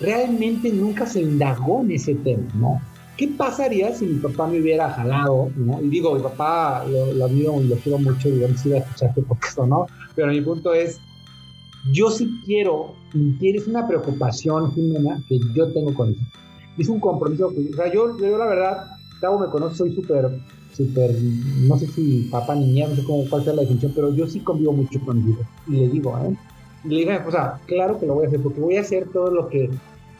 realmente 0.00 0.72
nunca 0.72 1.06
se 1.06 1.22
indagó 1.22 1.82
en 1.82 1.92
ese 1.92 2.14
tema, 2.16 2.48
¿no? 2.54 2.80
¿Qué 3.16 3.28
pasaría 3.28 3.94
si 3.94 4.06
mi 4.06 4.18
papá 4.20 4.46
me 4.46 4.60
hubiera 4.60 4.90
jalado, 4.90 5.50
¿no? 5.56 5.80
Y 5.82 5.88
digo, 5.88 6.14
mi 6.14 6.22
papá 6.22 6.84
lo, 6.88 7.12
lo 7.12 7.24
admiro 7.26 7.60
y 7.60 7.68
lo 7.68 7.76
quiero 7.76 7.98
mucho, 7.98 8.28
y 8.28 8.40
si 8.56 8.68
iba 8.68 8.78
a 8.78 8.80
escucharte 8.80 9.22
porque 9.22 9.46
eso, 9.48 9.66
¿no? 9.66 9.86
Pero 10.14 10.28
mi 10.28 10.40
punto 10.40 10.72
es, 10.74 11.00
yo 11.92 12.10
sí 12.10 12.28
quiero, 12.44 12.94
tienes 13.38 13.66
una 13.66 13.86
preocupación, 13.86 14.72
Jimena, 14.72 15.22
que 15.28 15.38
yo 15.54 15.72
tengo 15.72 15.94
con 15.94 16.10
eso. 16.10 16.20
Es 16.78 16.88
un 16.88 17.00
compromiso, 17.00 17.48
o 17.48 17.76
sea, 17.76 17.92
yo, 17.92 18.16
yo 18.18 18.38
la 18.38 18.46
verdad, 18.46 18.86
Tavo 19.20 19.38
me 19.38 19.48
conoce, 19.48 19.76
soy 19.76 19.94
súper 19.94 20.30
súper, 20.78 21.10
no 21.66 21.76
sé 21.76 21.88
si 21.88 22.28
papá, 22.30 22.54
niña, 22.54 22.86
no 22.86 22.94
sé 22.94 23.02
cómo, 23.02 23.28
cuál 23.28 23.42
sea 23.42 23.52
la 23.52 23.62
definición, 23.62 23.92
pero 23.94 24.14
yo 24.14 24.26
sí 24.28 24.40
convivo 24.40 24.72
mucho 24.72 25.00
con 25.04 25.24
mi 25.24 25.32
hijo. 25.32 25.42
Y 25.66 25.72
le 25.72 25.88
digo, 25.88 26.16
¿eh? 26.18 26.36
Y 26.84 26.88
le 26.88 26.98
digo, 27.00 27.12
o 27.26 27.30
sea, 27.30 27.58
claro 27.66 27.98
que 27.98 28.06
lo 28.06 28.14
voy 28.14 28.24
a 28.24 28.28
hacer, 28.28 28.40
porque 28.40 28.60
voy 28.60 28.76
a 28.76 28.82
hacer 28.82 29.08
todo 29.08 29.30
lo 29.30 29.48
que 29.48 29.68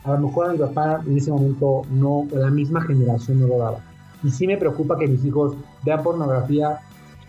a 0.04 0.12
lo 0.12 0.18
mejor 0.18 0.50
a 0.50 0.52
mi 0.52 0.59
papá 0.59 1.02
en 1.06 1.16
ese 1.16 1.30
momento 1.30 1.82
no, 1.90 2.26
la 2.32 2.50
misma 2.50 2.80
generación 2.82 3.40
no 3.40 3.46
lo 3.46 3.59
daba. 3.59 3.78
Y 4.24 4.30
sí 4.30 4.46
me 4.46 4.56
preocupa 4.56 4.98
que 4.98 5.06
mis 5.06 5.24
hijos 5.24 5.54
vean 5.84 6.02
pornografía, 6.02 6.80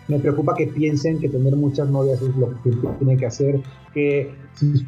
me 0.08 0.18
preocupa 0.18 0.54
que 0.56 0.66
piensen 0.66 1.20
que 1.20 1.28
tener 1.28 1.54
muchas 1.54 1.88
novias 1.88 2.20
es 2.20 2.34
lo 2.34 2.50
que 2.62 2.70
tienen 2.98 3.16
que 3.16 3.26
hacer, 3.26 3.60
que, 3.92 4.34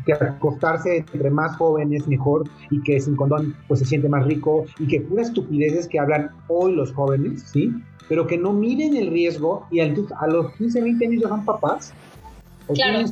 que 0.07 0.13
acostarse 0.13 0.99
entre 0.99 1.31
más 1.31 1.57
jóvenes 1.57 2.07
mejor 2.07 2.49
y 2.71 2.83
que 2.83 3.01
sin 3.01 3.17
condón 3.17 3.57
pues 3.69 3.81
se 3.81 3.87
siente 3.87 4.09
más 4.09 4.25
rico 4.27 4.65
y 4.79 4.87
que 4.87 5.01
puras 5.01 5.29
estupideces 5.29 5.89
que 5.89 5.99
hablan 5.99 6.31
hoy 6.49 6.75
los 6.75 6.93
jóvenes, 6.93 7.43
¿sí? 7.53 7.73
pero 8.09 8.27
que 8.27 8.37
no 8.37 8.53
miren 8.53 8.97
el 8.97 9.11
riesgo 9.11 9.67
y 9.71 9.81
a 9.81 9.87
los 10.27 10.53
15, 10.57 10.83
20 10.83 11.07
años 11.07 11.23
ya 11.23 11.29
son 11.29 11.45
papás, 11.45 11.93
o, 12.67 12.75
tienen, 12.75 13.07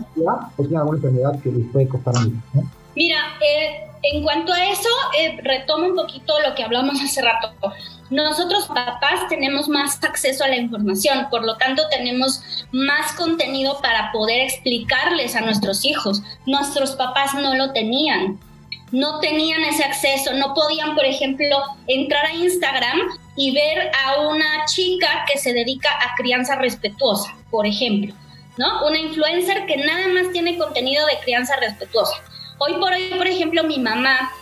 alguna 0.58 0.96
enfermedad 0.96 1.40
que 1.40 1.50
les 1.50 1.66
puede 1.72 1.88
costar 1.88 2.14
mucho. 2.14 2.68
Mira, 2.94 3.18
eh, 3.40 3.88
en 4.02 4.22
cuanto 4.22 4.52
a 4.52 4.64
eso, 4.66 4.88
eh, 5.18 5.40
retomo 5.42 5.86
un 5.86 5.96
poquito 5.96 6.34
lo 6.46 6.54
que 6.54 6.62
hablamos 6.62 7.00
hace 7.02 7.22
rato. 7.22 7.52
Nosotros 8.10 8.66
papás 8.66 9.28
tenemos 9.28 9.68
más 9.68 10.02
acceso 10.02 10.44
a 10.44 10.48
la 10.48 10.56
información, 10.56 11.28
por 11.30 11.44
lo 11.44 11.56
tanto 11.56 11.82
tenemos 11.90 12.42
más 12.72 13.12
contenido 13.12 13.80
para 13.80 14.10
poder 14.12 14.40
explicarles 14.40 15.36
a 15.36 15.40
nuestros 15.40 15.84
hijos. 15.84 16.22
Nuestros 16.44 16.96
papás 16.96 17.34
no 17.34 17.54
lo 17.54 17.72
tenían 17.72 18.38
no 18.92 19.20
tenían 19.20 19.62
ese 19.64 19.84
acceso, 19.84 20.32
no 20.34 20.54
podían, 20.54 20.94
por 20.94 21.04
ejemplo, 21.04 21.62
entrar 21.86 22.26
a 22.26 22.34
Instagram 22.34 22.98
y 23.36 23.52
ver 23.52 23.90
a 24.04 24.28
una 24.28 24.64
chica 24.66 25.24
que 25.30 25.38
se 25.38 25.52
dedica 25.52 25.90
a 25.90 26.14
crianza 26.16 26.56
respetuosa, 26.56 27.34
por 27.50 27.66
ejemplo, 27.66 28.14
¿no? 28.56 28.86
Una 28.86 28.98
influencer 28.98 29.66
que 29.66 29.76
nada 29.76 30.08
más 30.08 30.32
tiene 30.32 30.58
contenido 30.58 31.06
de 31.06 31.18
crianza 31.20 31.56
respetuosa. 31.56 32.14
Hoy 32.58 32.74
por 32.74 32.92
hoy, 32.92 33.10
por 33.16 33.26
ejemplo, 33.26 33.62
mi 33.64 33.78
mamá, 33.78 34.32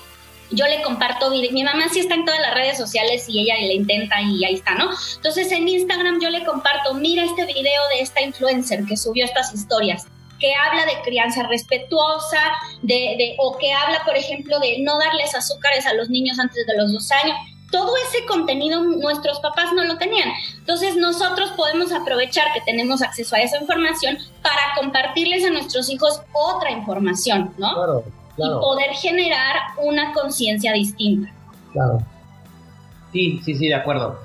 yo 0.50 0.66
le 0.66 0.82
comparto 0.82 1.30
videos, 1.30 1.52
mi 1.52 1.64
mamá 1.64 1.88
sí 1.90 2.00
está 2.00 2.14
en 2.14 2.24
todas 2.24 2.40
las 2.40 2.54
redes 2.54 2.78
sociales 2.78 3.28
y 3.28 3.40
ella 3.40 3.54
le 3.56 3.74
intenta 3.74 4.20
y 4.20 4.44
ahí 4.44 4.54
está, 4.54 4.74
¿no? 4.74 4.90
Entonces 5.16 5.50
en 5.52 5.68
Instagram 5.68 6.20
yo 6.20 6.30
le 6.30 6.44
comparto, 6.44 6.94
mira 6.94 7.24
este 7.24 7.44
video 7.44 7.82
de 7.94 8.00
esta 8.00 8.22
influencer 8.22 8.84
que 8.84 8.96
subió 8.96 9.24
estas 9.24 9.52
historias 9.54 10.06
que 10.38 10.54
habla 10.54 10.86
de 10.86 11.02
crianza 11.02 11.42
respetuosa, 11.44 12.38
de, 12.82 13.34
o 13.38 13.58
que 13.58 13.72
habla, 13.72 14.04
por 14.04 14.16
ejemplo, 14.16 14.58
de 14.60 14.78
no 14.80 14.98
darles 14.98 15.34
azúcares 15.34 15.86
a 15.86 15.94
los 15.94 16.08
niños 16.10 16.38
antes 16.38 16.66
de 16.66 16.76
los 16.76 16.92
dos 16.92 17.10
años. 17.10 17.36
todo 17.70 17.92
ese 18.08 18.24
contenido 18.24 18.82
nuestros 18.82 19.40
papás 19.40 19.72
no 19.74 19.84
lo 19.84 19.98
tenían. 19.98 20.30
Entonces 20.58 20.96
nosotros 20.96 21.50
podemos 21.56 21.92
aprovechar 21.92 22.46
que 22.54 22.62
tenemos 22.62 23.02
acceso 23.02 23.36
a 23.36 23.40
esa 23.40 23.58
información 23.60 24.16
para 24.42 24.74
compartirles 24.80 25.44
a 25.44 25.50
nuestros 25.50 25.90
hijos 25.90 26.22
otra 26.32 26.70
información, 26.70 27.52
¿no? 27.58 27.74
Claro, 27.74 28.04
claro. 28.38 28.58
Y 28.58 28.60
poder 28.60 28.90
generar 28.94 29.56
una 29.82 30.14
conciencia 30.14 30.72
distinta. 30.72 31.30
Claro. 31.72 31.98
Sí, 33.12 33.40
sí, 33.44 33.54
sí, 33.54 33.68
de 33.68 33.74
acuerdo. 33.74 34.18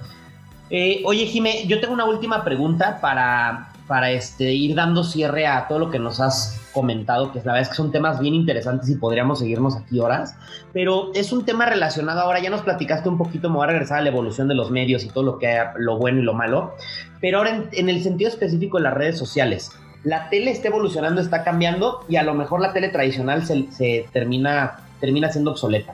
Eh, 0.69 1.03
oye, 1.05 1.25
Jime, 1.25 1.67
yo 1.67 1.79
tengo 1.79 1.93
una 1.93 2.05
última 2.05 2.43
pregunta 2.43 2.99
para, 3.01 3.73
para 3.87 4.11
este, 4.11 4.53
ir 4.53 4.75
dando 4.75 5.03
cierre 5.03 5.45
a 5.45 5.67
todo 5.67 5.79
lo 5.79 5.91
que 5.91 5.99
nos 5.99 6.19
has 6.19 6.59
comentado, 6.73 7.31
que 7.31 7.39
la 7.39 7.53
verdad 7.53 7.61
es 7.61 7.69
que 7.69 7.75
son 7.75 7.91
temas 7.91 8.19
bien 8.19 8.33
interesantes 8.33 8.89
y 8.89 8.95
podríamos 8.95 9.39
seguirnos 9.39 9.75
aquí 9.77 9.99
horas, 9.99 10.35
pero 10.73 11.11
es 11.13 11.31
un 11.31 11.45
tema 11.45 11.67
relacionado 11.67 12.21
ahora, 12.21 12.39
ya 12.39 12.49
nos 12.49 12.61
platicaste 12.61 13.07
un 13.07 13.17
poquito, 13.17 13.49
me 13.49 13.57
voy 13.57 13.65
a 13.65 13.67
regresar 13.67 13.99
a 13.99 14.01
la 14.01 14.09
evolución 14.09 14.47
de 14.47 14.55
los 14.55 14.71
medios 14.71 15.03
y 15.03 15.09
todo 15.09 15.23
lo 15.23 15.37
que 15.37 15.63
lo 15.77 15.97
bueno 15.97 16.19
y 16.19 16.23
lo 16.23 16.33
malo, 16.33 16.73
pero 17.21 17.37
ahora 17.37 17.65
en, 17.71 17.89
el 17.89 18.01
sentido 18.01 18.29
específico 18.29 18.77
de 18.77 18.83
las 18.83 18.93
redes 18.95 19.17
sociales, 19.17 19.71
la 20.03 20.29
tele 20.29 20.51
está 20.51 20.67
evolucionando, 20.67 21.21
está 21.21 21.43
cambiando 21.43 22.05
y 22.09 22.17
a 22.17 22.23
lo 22.23 22.33
mejor 22.33 22.61
la 22.61 22.73
tele 22.73 22.89
tradicional 22.89 23.45
se, 23.45 23.71
se 23.71 24.07
termina, 24.11 24.79
termina 24.99 25.31
siendo 25.31 25.51
obsoleta. 25.51 25.93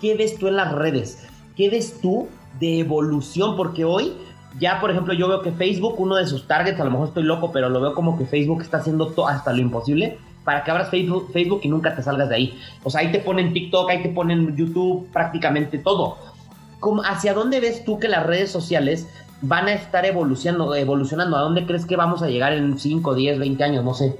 ¿Qué 0.00 0.16
ves 0.16 0.36
tú 0.38 0.48
en 0.48 0.56
las 0.56 0.72
redes? 0.72 1.26
¿Qué 1.56 1.70
ves 1.70 2.00
tú 2.00 2.28
de 2.58 2.80
evolución? 2.80 3.56
Porque 3.56 3.84
hoy 3.84 4.14
ya, 4.58 4.80
por 4.80 4.90
ejemplo, 4.90 5.14
yo 5.14 5.28
veo 5.28 5.42
que 5.42 5.52
Facebook, 5.52 5.94
uno 5.98 6.16
de 6.16 6.26
sus 6.26 6.46
targets, 6.46 6.80
a 6.80 6.84
lo 6.84 6.90
mejor 6.90 7.08
estoy 7.08 7.22
loco, 7.22 7.52
pero 7.52 7.68
lo 7.68 7.80
veo 7.80 7.94
como 7.94 8.18
que 8.18 8.24
Facebook 8.24 8.62
está 8.62 8.78
haciendo 8.78 9.14
hasta 9.26 9.52
lo 9.52 9.60
imposible 9.60 10.18
para 10.44 10.64
que 10.64 10.70
abras 10.70 10.90
Facebook, 10.90 11.30
Facebook 11.32 11.60
y 11.62 11.68
nunca 11.68 11.94
te 11.94 12.02
salgas 12.02 12.28
de 12.28 12.34
ahí. 12.34 12.58
O 12.82 12.90
sea, 12.90 13.02
ahí 13.02 13.12
te 13.12 13.20
ponen 13.20 13.52
TikTok, 13.52 13.90
ahí 13.90 14.02
te 14.02 14.08
ponen 14.08 14.56
YouTube, 14.56 15.08
prácticamente 15.12 15.78
todo. 15.78 16.16
¿Hacia 17.04 17.34
dónde 17.34 17.60
ves 17.60 17.84
tú 17.84 17.98
que 17.98 18.08
las 18.08 18.26
redes 18.26 18.50
sociales 18.50 19.06
van 19.42 19.68
a 19.68 19.74
estar 19.74 20.04
evolucionando, 20.04 20.74
evolucionando? 20.74 21.36
¿A 21.36 21.40
dónde 21.40 21.66
crees 21.66 21.86
que 21.86 21.96
vamos 21.96 22.22
a 22.22 22.28
llegar 22.28 22.52
en 22.52 22.78
5, 22.78 23.14
10, 23.14 23.38
20 23.38 23.64
años? 23.64 23.84
No 23.84 23.94
sé. 23.94 24.16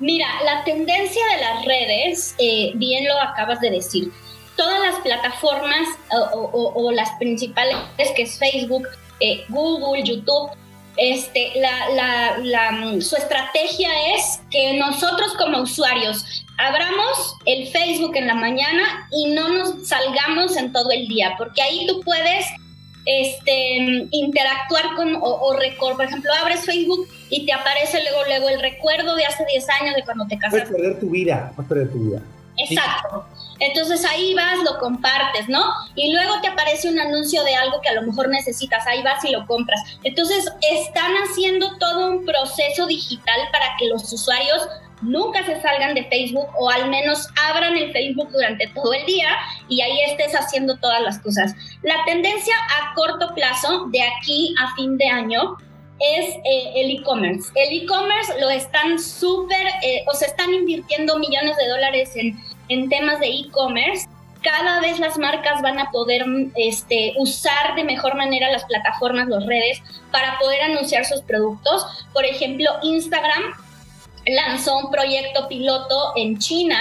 Mira, 0.00 0.26
la 0.44 0.64
tendencia 0.64 1.22
de 1.34 1.40
las 1.40 1.64
redes, 1.64 2.34
eh, 2.38 2.72
bien 2.74 3.06
lo 3.06 3.20
acabas 3.20 3.60
de 3.60 3.70
decir, 3.70 4.12
todas 4.56 4.80
las 4.80 5.00
plataformas 5.00 5.88
o, 6.10 6.90
las 6.92 7.10
principales, 7.18 7.76
que 8.14 8.22
es 8.22 8.38
Facebook, 8.38 8.86
eh, 9.20 9.44
Google, 9.48 10.02
YouTube, 10.02 10.50
este, 10.96 11.52
la, 11.60 13.00
su 13.00 13.16
estrategia 13.16 13.88
es 14.16 14.40
que 14.50 14.76
nosotros 14.78 15.32
como 15.38 15.62
usuarios 15.62 16.24
abramos 16.58 17.36
el 17.44 17.68
Facebook 17.68 18.16
en 18.16 18.26
la 18.26 18.34
mañana 18.34 19.08
y 19.12 19.30
no 19.30 19.48
nos 19.48 19.86
salgamos 19.86 20.56
en 20.56 20.72
todo 20.72 20.90
el 20.90 21.06
día, 21.06 21.34
porque 21.38 21.62
ahí 21.62 21.86
tú 21.86 22.00
puedes 22.00 22.46
este, 23.08 24.06
interactuar 24.10 24.94
con 24.94 25.16
o, 25.16 25.20
o 25.20 25.56
por 25.96 26.04
ejemplo, 26.04 26.30
abres 26.42 26.66
Facebook 26.66 27.08
y 27.30 27.46
te 27.46 27.54
aparece 27.54 28.02
luego, 28.02 28.24
luego 28.26 28.48
el 28.50 28.60
recuerdo 28.60 29.16
de 29.16 29.24
hace 29.24 29.46
10 29.46 29.66
años 29.80 29.94
de 29.96 30.04
cuando 30.04 30.26
te 30.26 30.38
casaste. 30.38 30.66
Puedes 30.66 30.82
perder 30.82 31.00
tu 31.00 31.08
vida, 31.08 31.52
puedes 31.56 31.68
perder 31.68 31.90
tu 31.90 31.98
vida. 31.98 32.22
Exacto. 32.58 33.24
Entonces 33.60 34.04
ahí 34.04 34.34
vas, 34.34 34.58
lo 34.62 34.78
compartes, 34.78 35.48
¿no? 35.48 35.64
Y 35.94 36.12
luego 36.12 36.40
te 36.42 36.48
aparece 36.48 36.90
un 36.90 36.98
anuncio 36.98 37.42
de 37.44 37.54
algo 37.54 37.80
que 37.80 37.88
a 37.88 37.94
lo 37.94 38.02
mejor 38.02 38.28
necesitas, 38.28 38.86
ahí 38.86 39.02
vas 39.02 39.24
y 39.24 39.30
lo 39.30 39.46
compras. 39.46 39.80
Entonces 40.04 40.52
están 40.60 41.12
haciendo 41.14 41.78
todo 41.78 42.10
un 42.10 42.26
proceso 42.26 42.86
digital 42.86 43.40
para 43.52 43.76
que 43.78 43.86
los 43.86 44.12
usuarios 44.12 44.68
nunca 45.02 45.44
se 45.44 45.60
salgan 45.60 45.94
de 45.94 46.04
Facebook 46.04 46.48
o 46.58 46.70
al 46.70 46.88
menos 46.90 47.28
abran 47.48 47.76
el 47.76 47.92
Facebook 47.92 48.30
durante 48.32 48.66
todo 48.68 48.92
el 48.92 49.04
día 49.06 49.28
y 49.68 49.80
ahí 49.80 50.00
estés 50.02 50.34
haciendo 50.34 50.76
todas 50.78 51.00
las 51.02 51.18
cosas. 51.20 51.54
La 51.82 51.96
tendencia 52.06 52.54
a 52.80 52.94
corto 52.94 53.34
plazo, 53.34 53.86
de 53.90 54.02
aquí 54.02 54.54
a 54.60 54.74
fin 54.74 54.96
de 54.98 55.08
año, 55.08 55.56
es 56.00 56.28
eh, 56.44 56.72
el 56.76 56.90
e-commerce. 56.98 57.50
El 57.54 57.82
e-commerce 57.82 58.40
lo 58.40 58.50
están 58.50 58.98
súper, 58.98 59.66
eh, 59.82 60.04
o 60.06 60.14
se 60.14 60.26
están 60.26 60.54
invirtiendo 60.54 61.18
millones 61.18 61.56
de 61.56 61.68
dólares 61.68 62.12
en, 62.14 62.38
en 62.68 62.88
temas 62.88 63.18
de 63.20 63.28
e-commerce. 63.28 64.08
Cada 64.42 64.80
vez 64.80 65.00
las 65.00 65.18
marcas 65.18 65.60
van 65.62 65.80
a 65.80 65.90
poder 65.90 66.24
este, 66.54 67.14
usar 67.18 67.74
de 67.74 67.82
mejor 67.82 68.14
manera 68.14 68.52
las 68.52 68.64
plataformas, 68.66 69.26
las 69.26 69.44
redes, 69.46 69.82
para 70.12 70.38
poder 70.38 70.62
anunciar 70.62 71.04
sus 71.04 71.22
productos. 71.22 71.84
Por 72.12 72.24
ejemplo, 72.24 72.70
Instagram 72.82 73.42
lanzó 74.30 74.78
un 74.78 74.90
proyecto 74.90 75.48
piloto 75.48 76.12
en 76.16 76.38
China 76.38 76.78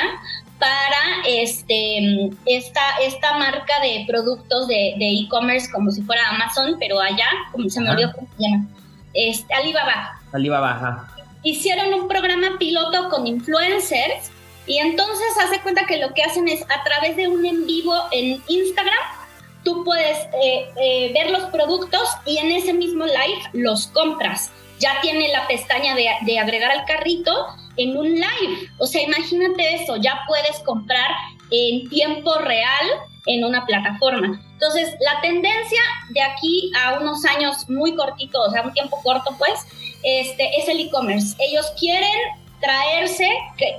para 0.60 1.24
este, 1.28 2.32
esta, 2.46 2.82
esta 3.02 3.38
marca 3.38 3.80
de 3.82 4.06
productos 4.08 4.68
de 4.68 4.96
e-commerce 5.00 5.72
como 5.72 5.92
si 5.92 6.02
fuera 6.02 6.30
Amazon, 6.30 6.78
pero 6.80 7.00
allá, 7.00 7.28
como 7.52 7.70
se 7.70 7.80
me 7.82 7.92
olvidó 7.92 8.12
cómo 8.14 8.28
se 8.38 8.44
llama 8.44 8.68
este, 9.14 9.54
Alibaba. 9.54 10.20
Alibaba, 10.32 10.72
ajá. 10.72 11.08
Hicieron 11.44 11.94
un 11.94 12.08
programa 12.08 12.58
piloto 12.58 13.10
con 13.10 13.28
influencers 13.28 14.32
y 14.66 14.78
entonces 14.80 15.28
hace 15.44 15.62
cuenta 15.62 15.86
que 15.86 15.98
lo 15.98 16.14
que 16.14 16.24
hacen 16.24 16.48
es 16.48 16.62
a 16.64 16.84
través 16.84 17.16
de 17.16 17.28
un 17.28 17.46
en 17.46 17.66
vivo 17.66 17.94
en 18.12 18.42
Instagram, 18.48 18.98
tú 19.64 19.84
puedes 19.84 20.18
eh, 20.44 20.70
eh, 20.82 21.12
ver 21.14 21.32
los 21.32 21.44
productos 21.46 22.10
y 22.26 22.38
en 22.38 22.52
ese 22.52 22.74
mismo 22.74 23.06
live 23.06 23.42
los 23.54 23.88
compras. 23.88 24.52
Ya 24.80 25.00
tiene 25.02 25.30
la 25.30 25.48
pestaña 25.48 25.96
de, 25.96 26.10
de 26.22 26.40
agregar 26.40 26.72
al 26.72 26.86
carrito 26.86 27.48
en 27.78 27.98
un 27.98 28.08
live. 28.08 28.70
O 28.80 28.88
sea, 28.88 29.02
imagínate 29.02 29.76
eso, 29.76 29.96
ya 29.98 30.22
puedes 30.28 30.60
comprar 30.66 31.12
en 31.52 31.90
tiempo 31.90 32.34
real 32.40 32.88
en 33.26 33.44
una 33.44 33.66
plataforma. 33.66 34.42
Entonces, 34.54 34.96
la 35.00 35.22
tendencia 35.22 35.82
de 36.10 36.22
aquí 36.22 36.72
a 36.84 37.00
unos 37.00 37.24
años 37.26 37.70
muy 37.70 37.96
cortitos, 37.96 38.48
o 38.48 38.52
sea, 38.52 38.64
un 38.64 38.74
tiempo 38.74 39.00
corto, 39.04 39.36
pues, 39.38 39.66
este, 40.04 40.50
es 40.58 40.68
el 40.68 40.80
e-commerce. 40.80 41.36
Ellos 41.40 41.72
quieren 41.80 42.10
traerse, 42.60 43.30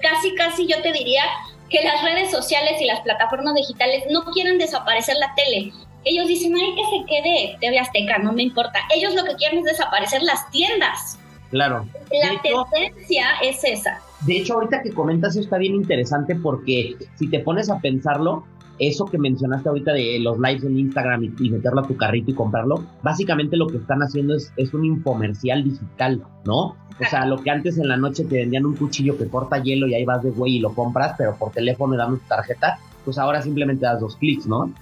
casi, 0.01 0.35
casi 0.35 0.67
yo 0.67 0.81
te 0.83 0.93
diría 0.93 1.25
que 1.69 1.83
las 1.83 2.03
redes 2.03 2.31
sociales 2.31 2.81
y 2.81 2.87
las 2.87 3.01
plataformas 3.01 3.55
digitales 3.55 4.05
no 4.11 4.25
quieren 4.27 4.59
desaparecer 4.59 5.17
la 5.17 5.35
tele. 5.35 5.73
Ellos 6.05 6.29
dicen, 6.29 6.55
ay, 6.55 6.75
que 6.75 6.85
se 6.85 7.07
quede 7.07 7.57
TV 7.61 7.79
Azteca, 7.79 8.19
no 8.19 8.33
me 8.33 8.43
importa. 8.43 8.79
Ellos 8.95 9.15
lo 9.15 9.25
que 9.25 9.35
quieren 9.35 9.59
es 9.61 9.65
desaparecer 9.65 10.23
las 10.23 10.51
tiendas. 10.51 11.19
Claro. 11.51 11.87
La 12.23 12.41
tendencia 12.43 13.27
es 13.43 13.63
esa. 13.65 14.01
De 14.27 14.39
hecho, 14.39 14.55
ahorita 14.55 14.83
que 14.83 14.93
comentas 14.93 15.33
eso 15.33 15.41
está 15.41 15.59
bien 15.59 15.75
interesante 15.75 16.35
porque 16.35 16.97
si 17.17 17.29
te 17.29 17.41
pones 17.41 17.71
a 17.71 17.79
pensarlo, 17.79 18.45
eso 18.79 19.07
que 19.07 19.19
mencionaste 19.19 19.69
ahorita 19.69 19.93
de 19.93 20.19
los 20.21 20.39
lives 20.39 20.65
en 20.65 20.79
Instagram 20.79 21.25
y, 21.25 21.51
meterlo 21.51 21.81
a 21.81 21.87
tu 21.87 21.97
carrito 21.97 22.31
y 22.31 22.35
comprarlo, 22.35 22.85
básicamente 23.03 23.57
lo 23.57 23.67
que 23.67 23.79
están 23.79 24.01
haciendo 24.01 24.35
es, 24.35 24.53
es 24.57 24.73
un 24.75 24.85
infomercial 24.85 25.65
digital, 25.65 26.23
¿no? 26.45 26.77
O 27.01 27.05
sea, 27.09 27.27
lo 27.27 27.39
que 27.39 27.51
antes 27.51 27.79
en 27.79 27.89
la 27.89 27.97
noche 27.97 28.25
te 28.25 28.37
vendían 28.37 28.67
un 28.67 28.75
cuchillo 28.75 29.17
que 29.17 29.29
corta 29.29 29.63
hielo 29.63 29.87
y 29.87 29.95
ahí 29.95 30.05
vas 30.05 30.23
de 30.23 30.31
güey 30.31 30.57
y 30.57 30.59
lo 30.61 30.75
compras, 30.75 31.15
pero 31.17 31.37
por 31.37 31.53
teléfono 31.53 31.97
dando 31.97 32.17
tu 32.19 32.27
tarjeta, 32.27 32.79
pues 33.05 33.19
ahora 33.19 33.41
simplemente 33.41 33.87
das 33.87 34.01
dos 34.01 34.17
clics, 34.17 34.47
¿no? 34.47 34.73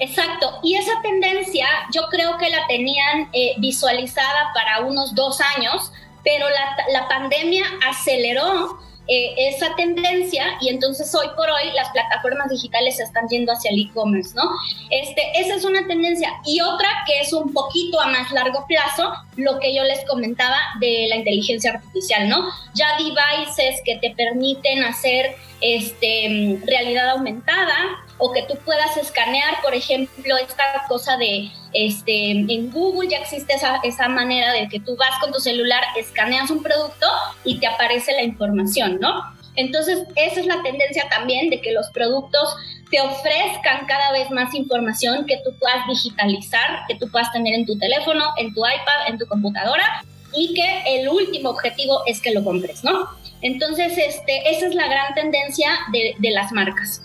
Exacto, 0.00 0.58
y 0.62 0.76
esa 0.76 1.00
tendencia 1.02 1.66
yo 1.92 2.02
creo 2.10 2.38
que 2.38 2.48
la 2.48 2.66
tenían 2.66 3.28
eh, 3.32 3.54
visualizada 3.58 4.50
para 4.54 4.80
unos 4.80 5.14
dos 5.14 5.40
años, 5.56 5.92
pero 6.24 6.46
la, 6.48 6.76
la 6.92 7.08
pandemia 7.08 7.64
aceleró 7.86 8.78
eh, 9.12 9.34
esa 9.48 9.74
tendencia 9.74 10.56
y 10.60 10.68
entonces 10.68 11.12
hoy 11.16 11.26
por 11.34 11.50
hoy 11.50 11.72
las 11.74 11.90
plataformas 11.90 12.48
digitales 12.48 12.98
se 12.98 13.02
están 13.02 13.26
yendo 13.28 13.50
hacia 13.50 13.72
el 13.72 13.80
e-commerce, 13.80 14.36
¿no? 14.36 14.48
Este, 14.88 15.20
esa 15.34 15.56
es 15.56 15.64
una 15.64 15.84
tendencia. 15.88 16.30
Y 16.44 16.60
otra 16.60 16.88
que 17.08 17.18
es 17.18 17.32
un 17.32 17.52
poquito 17.52 18.00
a 18.00 18.06
más 18.06 18.30
largo 18.30 18.64
plazo, 18.68 19.12
lo 19.34 19.58
que 19.58 19.74
yo 19.74 19.82
les 19.82 20.06
comentaba 20.06 20.56
de 20.78 21.06
la 21.08 21.16
inteligencia 21.16 21.72
artificial, 21.72 22.28
¿no? 22.28 22.50
Ya 22.74 22.96
devices 22.98 23.80
que 23.84 23.96
te 23.96 24.12
permiten 24.12 24.84
hacer 24.84 25.34
este, 25.60 26.60
realidad 26.64 27.10
aumentada, 27.10 27.74
o 28.20 28.32
que 28.32 28.42
tú 28.42 28.54
puedas 28.64 28.96
escanear, 28.96 29.60
por 29.62 29.74
ejemplo, 29.74 30.36
esta 30.36 30.64
cosa 30.88 31.16
de, 31.16 31.50
este, 31.72 32.30
en 32.30 32.70
Google 32.70 33.08
ya 33.08 33.18
existe 33.18 33.54
esa, 33.54 33.80
esa 33.82 34.08
manera 34.08 34.52
de 34.52 34.68
que 34.68 34.78
tú 34.78 34.96
vas 34.96 35.18
con 35.20 35.32
tu 35.32 35.40
celular, 35.40 35.82
escaneas 35.96 36.50
un 36.50 36.62
producto 36.62 37.06
y 37.44 37.58
te 37.58 37.66
aparece 37.66 38.12
la 38.12 38.22
información, 38.22 38.98
¿no? 39.00 39.22
Entonces, 39.56 40.06
esa 40.16 40.40
es 40.40 40.46
la 40.46 40.62
tendencia 40.62 41.08
también 41.08 41.50
de 41.50 41.60
que 41.60 41.72
los 41.72 41.90
productos 41.90 42.54
te 42.90 43.00
ofrezcan 43.00 43.86
cada 43.86 44.12
vez 44.12 44.30
más 44.30 44.54
información 44.54 45.26
que 45.26 45.38
tú 45.38 45.52
puedas 45.58 45.86
digitalizar, 45.88 46.82
que 46.88 46.96
tú 46.96 47.10
puedas 47.10 47.32
tener 47.32 47.54
en 47.54 47.66
tu 47.66 47.78
teléfono, 47.78 48.24
en 48.36 48.54
tu 48.54 48.60
iPad, 48.60 49.08
en 49.08 49.18
tu 49.18 49.26
computadora 49.26 50.04
y 50.32 50.54
que 50.54 50.82
el 50.98 51.08
último 51.08 51.50
objetivo 51.50 52.02
es 52.06 52.20
que 52.20 52.32
lo 52.32 52.44
compres, 52.44 52.84
¿no? 52.84 53.08
Entonces, 53.42 53.96
este, 53.96 54.50
esa 54.50 54.66
es 54.66 54.74
la 54.74 54.86
gran 54.86 55.14
tendencia 55.14 55.70
de, 55.92 56.14
de 56.18 56.30
las 56.30 56.52
marcas 56.52 57.02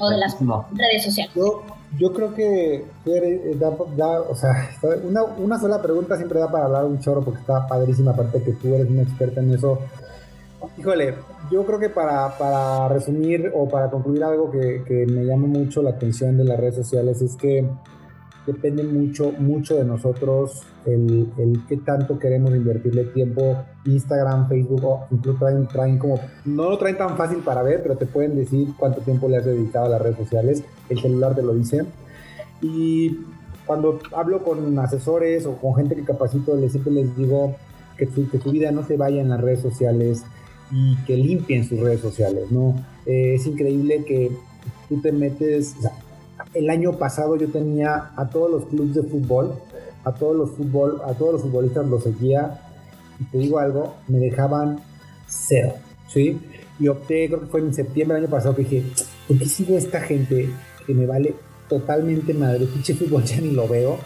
o 0.00 0.10
de 0.10 0.16
las 0.16 0.36
redes 0.40 1.04
sociales. 1.04 1.32
Yo, 1.98 2.12
creo 2.12 2.32
que 2.34 2.84
eh, 3.06 3.56
da, 3.58 4.20
o 4.20 4.34
sea, 4.34 4.70
una, 5.04 5.24
una, 5.24 5.58
sola 5.58 5.82
pregunta 5.82 6.16
siempre 6.16 6.38
da 6.38 6.50
para 6.50 6.66
hablar 6.66 6.84
un 6.84 7.00
chorro 7.00 7.22
porque 7.22 7.40
está 7.40 7.66
padrísima, 7.66 8.12
aparte 8.12 8.42
que 8.42 8.52
tú 8.52 8.74
eres 8.74 8.88
una 8.88 9.02
experta 9.02 9.40
en 9.40 9.54
eso. 9.54 9.78
Híjole, 10.78 11.16
yo 11.50 11.66
creo 11.66 11.78
que 11.78 11.88
para, 11.88 12.36
para 12.38 12.88
resumir 12.88 13.50
o 13.54 13.68
para 13.68 13.90
concluir 13.90 14.22
algo 14.22 14.50
que, 14.50 14.84
que 14.86 15.06
me 15.06 15.24
llama 15.24 15.48
mucho 15.48 15.82
la 15.82 15.90
atención 15.90 16.36
de 16.36 16.44
las 16.44 16.60
redes 16.60 16.76
sociales 16.76 17.20
es 17.22 17.34
que 17.34 17.66
depende 18.46 18.82
mucho, 18.84 19.32
mucho 19.32 19.76
de 19.76 19.84
nosotros 19.84 20.62
el, 20.86 21.28
el 21.38 21.60
qué 21.68 21.76
tanto 21.78 22.18
queremos 22.18 22.54
invertirle 22.54 23.04
tiempo. 23.04 23.64
Instagram, 23.84 24.48
Facebook, 24.48 24.84
o 24.84 25.06
incluso 25.10 25.38
traen, 25.38 25.66
traen 25.66 25.98
como, 25.98 26.20
no 26.44 26.70
lo 26.70 26.78
traen 26.78 26.98
tan 26.98 27.16
fácil 27.16 27.38
para 27.38 27.62
ver, 27.62 27.82
pero 27.82 27.96
te 27.96 28.06
pueden 28.06 28.36
decir 28.36 28.68
cuánto 28.78 29.00
tiempo 29.00 29.28
le 29.28 29.38
has 29.38 29.44
dedicado 29.44 29.86
a 29.86 29.88
las 29.90 30.02
redes 30.02 30.16
sociales. 30.16 30.62
El 30.88 31.00
celular 31.00 31.34
te 31.34 31.42
lo 31.42 31.54
dice. 31.54 31.84
Y 32.60 33.20
cuando 33.66 33.98
hablo 34.14 34.42
con 34.42 34.78
asesores 34.78 35.46
o 35.46 35.56
con 35.56 35.74
gente 35.76 35.94
que 35.94 36.02
capacito, 36.02 36.56
les, 36.56 36.72
siempre 36.72 36.92
les 36.92 37.16
digo 37.16 37.56
que 37.96 38.06
tu, 38.06 38.28
que 38.28 38.38
tu 38.38 38.50
vida 38.50 38.70
no 38.70 38.84
se 38.84 38.96
vaya 38.96 39.20
en 39.20 39.28
las 39.28 39.40
redes 39.40 39.60
sociales 39.60 40.24
y 40.70 40.96
que 41.04 41.16
limpien 41.16 41.64
sus 41.64 41.80
redes 41.80 42.00
sociales, 42.00 42.50
¿no? 42.50 42.74
Eh, 43.06 43.34
es 43.34 43.46
increíble 43.46 44.04
que 44.04 44.30
tú 44.88 45.00
te 45.00 45.12
metes, 45.12 45.74
o 45.78 45.82
sea, 45.82 45.92
el 46.54 46.70
año 46.70 46.92
pasado 46.98 47.36
yo 47.36 47.48
tenía 47.48 48.10
a 48.16 48.28
todos 48.28 48.50
los 48.50 48.66
clubes 48.66 48.94
de 48.94 49.02
fútbol, 49.02 49.54
a 50.04 50.12
todos 50.12 50.36
los 50.36 50.50
fútbol, 50.50 51.00
a 51.06 51.14
todos 51.14 51.34
los 51.34 51.42
futbolistas 51.42 51.86
los 51.86 52.02
seguía 52.02 52.60
y 53.18 53.24
te 53.24 53.38
digo 53.38 53.58
algo, 53.58 53.94
me 54.08 54.18
dejaban 54.18 54.80
cero, 55.26 55.74
¿sí? 56.08 56.40
Y 56.78 56.88
opté, 56.88 57.28
creo 57.28 57.40
que 57.40 57.46
fue 57.46 57.60
en 57.60 57.74
septiembre 57.74 58.16
del 58.16 58.24
año 58.24 58.30
pasado 58.30 58.56
que 58.56 58.62
dije, 58.62 58.84
¿por 59.28 59.38
qué 59.38 59.44
sigo 59.44 59.76
esta 59.76 60.00
gente 60.00 60.48
que 60.86 60.94
me 60.94 61.06
vale 61.06 61.34
totalmente 61.68 62.32
madre? 62.32 62.64
Pinche 62.66 62.94
fútbol 62.94 63.22
ya 63.24 63.40
ni 63.40 63.50
lo 63.50 63.68
veo. 63.68 63.98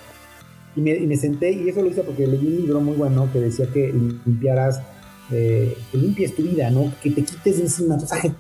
Y 0.77 0.81
me, 0.81 0.91
y 0.97 1.07
me 1.07 1.17
senté, 1.17 1.53
y 1.53 1.69
eso 1.69 1.83
lo 1.83 1.89
hice 1.89 2.03
porque 2.03 2.27
leí 2.27 2.45
un 2.45 2.57
libro 2.57 2.81
muy 2.81 2.97
bueno 2.97 3.29
que 3.33 3.39
decía 3.39 3.67
que 3.73 3.93
limpiaras 3.93 4.83
eh, 5.31 5.77
que 5.91 5.99
limpies 5.99 6.35
tu 6.35 6.43
vida, 6.43 6.71
¿no? 6.71 6.93
Que 7.03 7.11
te 7.11 7.25
quites 7.25 7.57
de 7.57 7.63
encima 7.63 7.97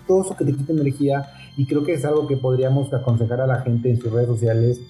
todo 0.06 0.22
eso 0.22 0.36
que 0.36 0.44
te 0.44 0.54
quita 0.54 0.72
energía 0.72 1.30
y 1.56 1.66
creo 1.66 1.84
que 1.84 1.94
es 1.94 2.04
algo 2.04 2.26
que 2.26 2.36
podríamos 2.36 2.92
aconsejar 2.92 3.40
a 3.40 3.46
la 3.46 3.60
gente 3.62 3.90
en 3.90 4.00
sus 4.00 4.12
redes 4.12 4.28
sociales, 4.28 4.80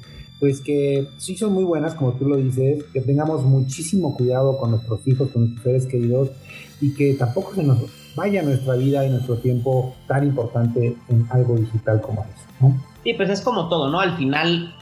pues 0.40 0.60
que 0.60 1.08
sí 1.18 1.36
son 1.36 1.52
muy 1.52 1.64
buenas, 1.64 1.94
como 1.94 2.14
tú 2.14 2.28
lo 2.28 2.36
dices, 2.36 2.84
que 2.92 3.00
tengamos 3.00 3.44
muchísimo 3.44 4.16
cuidado 4.16 4.58
con 4.58 4.72
nuestros 4.72 5.06
hijos, 5.06 5.30
con 5.30 5.42
nuestros 5.42 5.64
seres 5.64 5.86
queridos 5.86 6.30
y 6.80 6.94
que 6.94 7.14
tampoco 7.14 7.54
se 7.54 7.62
nos 7.62 7.78
vaya 8.16 8.42
nuestra 8.42 8.74
vida 8.74 9.06
y 9.06 9.10
nuestro 9.10 9.36
tiempo 9.36 9.94
tan 10.06 10.24
importante 10.24 10.96
en 11.08 11.26
algo 11.30 11.56
digital 11.56 12.00
como 12.00 12.22
eso, 12.22 12.44
¿no? 12.60 12.84
Sí, 13.02 13.14
pues 13.14 13.30
es 13.30 13.40
como 13.40 13.68
todo, 13.68 13.90
¿no? 13.90 14.00
Al 14.00 14.16
final 14.16 14.74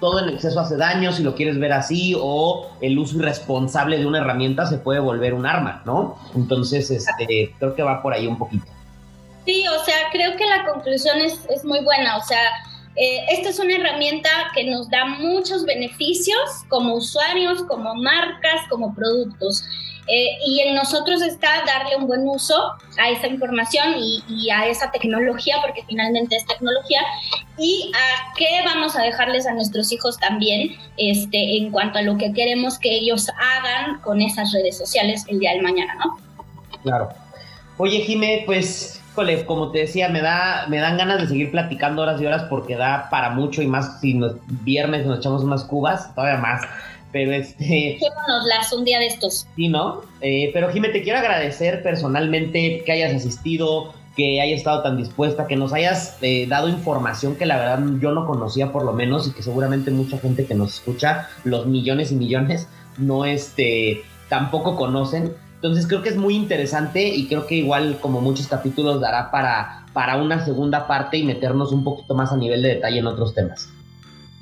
todo 0.00 0.18
en 0.20 0.28
exceso 0.28 0.60
hace 0.60 0.76
daño, 0.76 1.12
si 1.12 1.22
lo 1.22 1.34
quieres 1.34 1.58
ver 1.58 1.72
así, 1.72 2.14
o 2.18 2.70
el 2.80 2.98
uso 2.98 3.16
irresponsable 3.16 3.98
de 3.98 4.06
una 4.06 4.18
herramienta 4.18 4.66
se 4.66 4.78
puede 4.78 5.00
volver 5.00 5.34
un 5.34 5.46
arma, 5.46 5.82
¿no? 5.86 6.18
Entonces, 6.34 6.90
este, 6.90 7.54
creo 7.58 7.74
que 7.74 7.82
va 7.82 8.02
por 8.02 8.12
ahí 8.12 8.26
un 8.26 8.36
poquito. 8.36 8.66
Sí, 9.46 9.64
o 9.68 9.84
sea, 9.84 9.94
creo 10.12 10.36
que 10.36 10.44
la 10.46 10.64
conclusión 10.64 11.18
es, 11.18 11.40
es 11.48 11.64
muy 11.64 11.80
buena, 11.84 12.16
o 12.16 12.22
sea, 12.22 12.40
eh, 12.96 13.24
esta 13.30 13.48
es 13.48 13.58
una 13.58 13.74
herramienta 13.74 14.28
que 14.54 14.64
nos 14.64 14.88
da 14.88 15.04
muchos 15.04 15.64
beneficios 15.64 16.38
como 16.68 16.94
usuarios, 16.94 17.62
como 17.64 17.94
marcas, 17.94 18.62
como 18.70 18.94
productos. 18.94 19.64
Eh, 20.06 20.38
y 20.46 20.60
en 20.60 20.74
nosotros 20.74 21.22
está 21.22 21.48
darle 21.66 21.96
un 21.96 22.06
buen 22.06 22.28
uso 22.28 22.54
a 22.98 23.10
esa 23.10 23.26
información 23.26 23.94
y, 23.98 24.50
a 24.50 24.66
esa 24.66 24.90
tecnología, 24.90 25.56
porque 25.62 25.82
finalmente 25.86 26.36
es 26.36 26.46
tecnología, 26.46 27.00
y 27.58 27.90
a 27.94 28.34
qué 28.36 28.62
vamos 28.64 28.96
a 28.96 29.02
dejarles 29.02 29.46
a 29.46 29.54
nuestros 29.54 29.90
hijos 29.92 30.18
también 30.18 30.76
este, 30.98 31.56
en 31.56 31.70
cuanto 31.70 31.98
a 31.98 32.02
lo 32.02 32.18
que 32.18 32.32
queremos 32.32 32.78
que 32.78 32.90
ellos 32.90 33.28
hagan 33.30 34.00
con 34.00 34.20
esas 34.20 34.52
redes 34.52 34.76
sociales 34.76 35.24
el 35.28 35.38
día 35.38 35.52
del 35.52 35.62
mañana, 35.62 35.94
¿no? 35.94 36.18
Claro. 36.82 37.08
Oye, 37.78 38.00
Jime, 38.00 38.42
pues, 38.46 39.00
como 39.46 39.70
te 39.70 39.80
decía, 39.80 40.08
me, 40.08 40.20
da, 40.20 40.66
me 40.68 40.78
dan 40.78 40.96
ganas 40.96 41.22
de 41.22 41.28
seguir 41.28 41.50
platicando 41.50 42.02
horas 42.02 42.20
y 42.20 42.26
horas 42.26 42.44
porque 42.50 42.76
da 42.76 43.08
para 43.10 43.30
mucho 43.30 43.62
y 43.62 43.66
más 43.66 44.00
si 44.00 44.14
nos, 44.14 44.34
viernes 44.64 45.06
nos 45.06 45.18
echamos 45.18 45.42
unas 45.42 45.64
cubas, 45.64 46.14
todavía 46.14 46.38
más. 46.38 46.62
Pero 47.14 47.30
este. 47.30 47.96
las 48.48 48.72
un 48.72 48.84
día 48.84 48.98
de 48.98 49.06
estos. 49.06 49.46
Sí, 49.54 49.68
¿no? 49.68 50.00
Eh, 50.20 50.50
pero 50.52 50.72
Jimé, 50.72 50.88
te 50.88 51.04
quiero 51.04 51.20
agradecer 51.20 51.80
personalmente 51.84 52.82
que 52.84 52.90
hayas 52.90 53.14
asistido, 53.14 53.94
que 54.16 54.40
hayas 54.40 54.58
estado 54.58 54.82
tan 54.82 54.96
dispuesta, 54.96 55.46
que 55.46 55.54
nos 55.54 55.72
hayas 55.72 56.18
eh, 56.22 56.48
dado 56.48 56.68
información 56.68 57.36
que 57.36 57.46
la 57.46 57.56
verdad 57.56 57.84
yo 58.00 58.10
no 58.10 58.26
conocía 58.26 58.72
por 58.72 58.84
lo 58.84 58.92
menos 58.92 59.28
y 59.28 59.30
que 59.30 59.44
seguramente 59.44 59.92
mucha 59.92 60.18
gente 60.18 60.44
que 60.44 60.56
nos 60.56 60.74
escucha, 60.74 61.28
los 61.44 61.66
millones 61.66 62.10
y 62.10 62.16
millones, 62.16 62.66
no 62.98 63.24
este, 63.24 64.02
tampoco 64.28 64.74
conocen. 64.74 65.36
Entonces 65.54 65.86
creo 65.86 66.02
que 66.02 66.08
es 66.08 66.16
muy 66.16 66.34
interesante 66.34 67.06
y 67.06 67.28
creo 67.28 67.46
que 67.46 67.54
igual 67.54 67.98
como 68.00 68.20
muchos 68.22 68.48
capítulos 68.48 69.00
dará 69.00 69.30
para, 69.30 69.86
para 69.92 70.16
una 70.16 70.44
segunda 70.44 70.88
parte 70.88 71.16
y 71.16 71.22
meternos 71.22 71.70
un 71.70 71.84
poquito 71.84 72.16
más 72.16 72.32
a 72.32 72.36
nivel 72.36 72.60
de 72.62 72.70
detalle 72.70 72.98
en 72.98 73.06
otros 73.06 73.34
temas. 73.34 73.68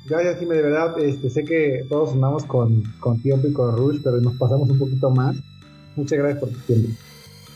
Gracias, 0.05 0.39
Jimmy, 0.39 0.55
de 0.55 0.61
verdad, 0.63 0.99
este, 0.99 1.29
sé 1.29 1.45
que 1.45 1.85
todos 1.87 2.11
andamos 2.11 2.43
con, 2.45 2.83
con 2.99 3.21
tiempo 3.21 3.47
y 3.47 3.53
con 3.53 3.75
Rush, 3.77 4.01
pero 4.03 4.19
nos 4.19 4.35
pasamos 4.35 4.69
un 4.69 4.77
poquito 4.77 5.09
más. 5.09 5.37
Muchas 5.95 6.17
gracias 6.17 6.39
por 6.39 6.49
tu 6.49 6.59
tiempo. 6.59 6.89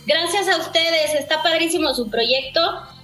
Gracias 0.06 0.48
a 0.48 0.58
ustedes, 0.58 1.14
está 1.20 1.44
padrísimo 1.44 1.94
su 1.94 2.10
proyecto 2.10 2.62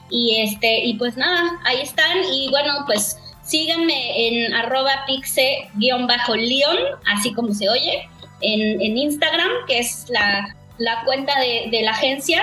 y 0.09 0.37
este 0.41 0.85
y 0.85 0.93
pues 0.93 1.17
nada, 1.17 1.59
ahí 1.65 1.81
están 1.81 2.19
y 2.31 2.49
bueno, 2.51 2.71
pues 2.85 3.17
síganme 3.43 4.27
en 4.27 4.53
arroba 4.53 5.03
pixe-león, 5.05 6.77
así 7.13 7.33
como 7.33 7.53
se 7.53 7.67
oye, 7.67 8.07
en, 8.39 8.81
en 8.81 8.97
Instagram, 8.97 9.49
que 9.67 9.79
es 9.79 10.05
la, 10.09 10.55
la 10.77 11.03
cuenta 11.03 11.37
de, 11.41 11.69
de, 11.69 11.83
la 11.83 11.91
agencia. 11.91 12.41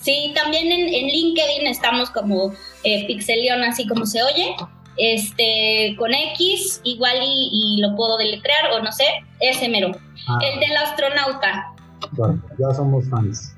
Sí, 0.00 0.32
también 0.36 0.70
en, 0.70 0.86
en 0.94 1.06
LinkedIn 1.08 1.66
estamos 1.66 2.10
como 2.10 2.52
eh, 2.84 3.04
Pixelion, 3.08 3.64
así 3.64 3.88
como 3.88 4.06
se 4.06 4.22
oye 4.22 4.54
este, 4.98 5.94
con 5.96 6.12
X, 6.12 6.80
igual 6.84 7.16
y, 7.22 7.78
lo 7.80 7.94
puedo 7.96 8.18
deletrear, 8.18 8.72
o 8.72 8.82
no 8.82 8.92
sé, 8.92 9.04
ese 9.40 9.68
mero. 9.68 9.92
Ah. 10.28 10.38
El 10.42 10.60
del 10.60 10.76
astronauta. 10.76 11.72
Bueno, 12.12 12.42
ya 12.58 12.74
somos 12.74 13.08
fans. 13.08 13.54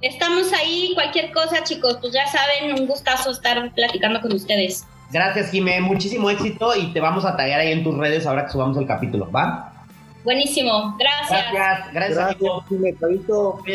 Estamos 0.00 0.52
ahí, 0.52 0.92
cualquier 0.94 1.32
cosa, 1.32 1.64
chicos, 1.64 1.98
pues 2.00 2.12
ya 2.12 2.26
saben, 2.26 2.80
un 2.80 2.86
gustazo 2.86 3.30
estar 3.30 3.72
platicando 3.74 4.20
con 4.20 4.32
ustedes. 4.32 4.86
Gracias, 5.10 5.50
Jimé, 5.50 5.80
muchísimo 5.80 6.28
éxito 6.30 6.76
y 6.76 6.92
te 6.92 7.00
vamos 7.00 7.24
a 7.24 7.36
tallar 7.36 7.60
ahí 7.60 7.72
en 7.72 7.82
tus 7.82 7.96
redes 7.96 8.26
ahora 8.26 8.44
que 8.44 8.52
subamos 8.52 8.76
el 8.76 8.86
capítulo, 8.86 9.30
¿va? 9.30 9.72
Buenísimo, 10.22 10.96
gracias. 10.98 11.52
Gracias, 11.52 11.92
gracias, 11.94 12.38
gracias 12.38 12.68
Jimé, 12.68 12.94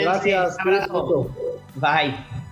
Gracias. 0.03 0.57
Un 0.63 0.73
abrazo. 0.73 1.29
Bye. 1.75 2.42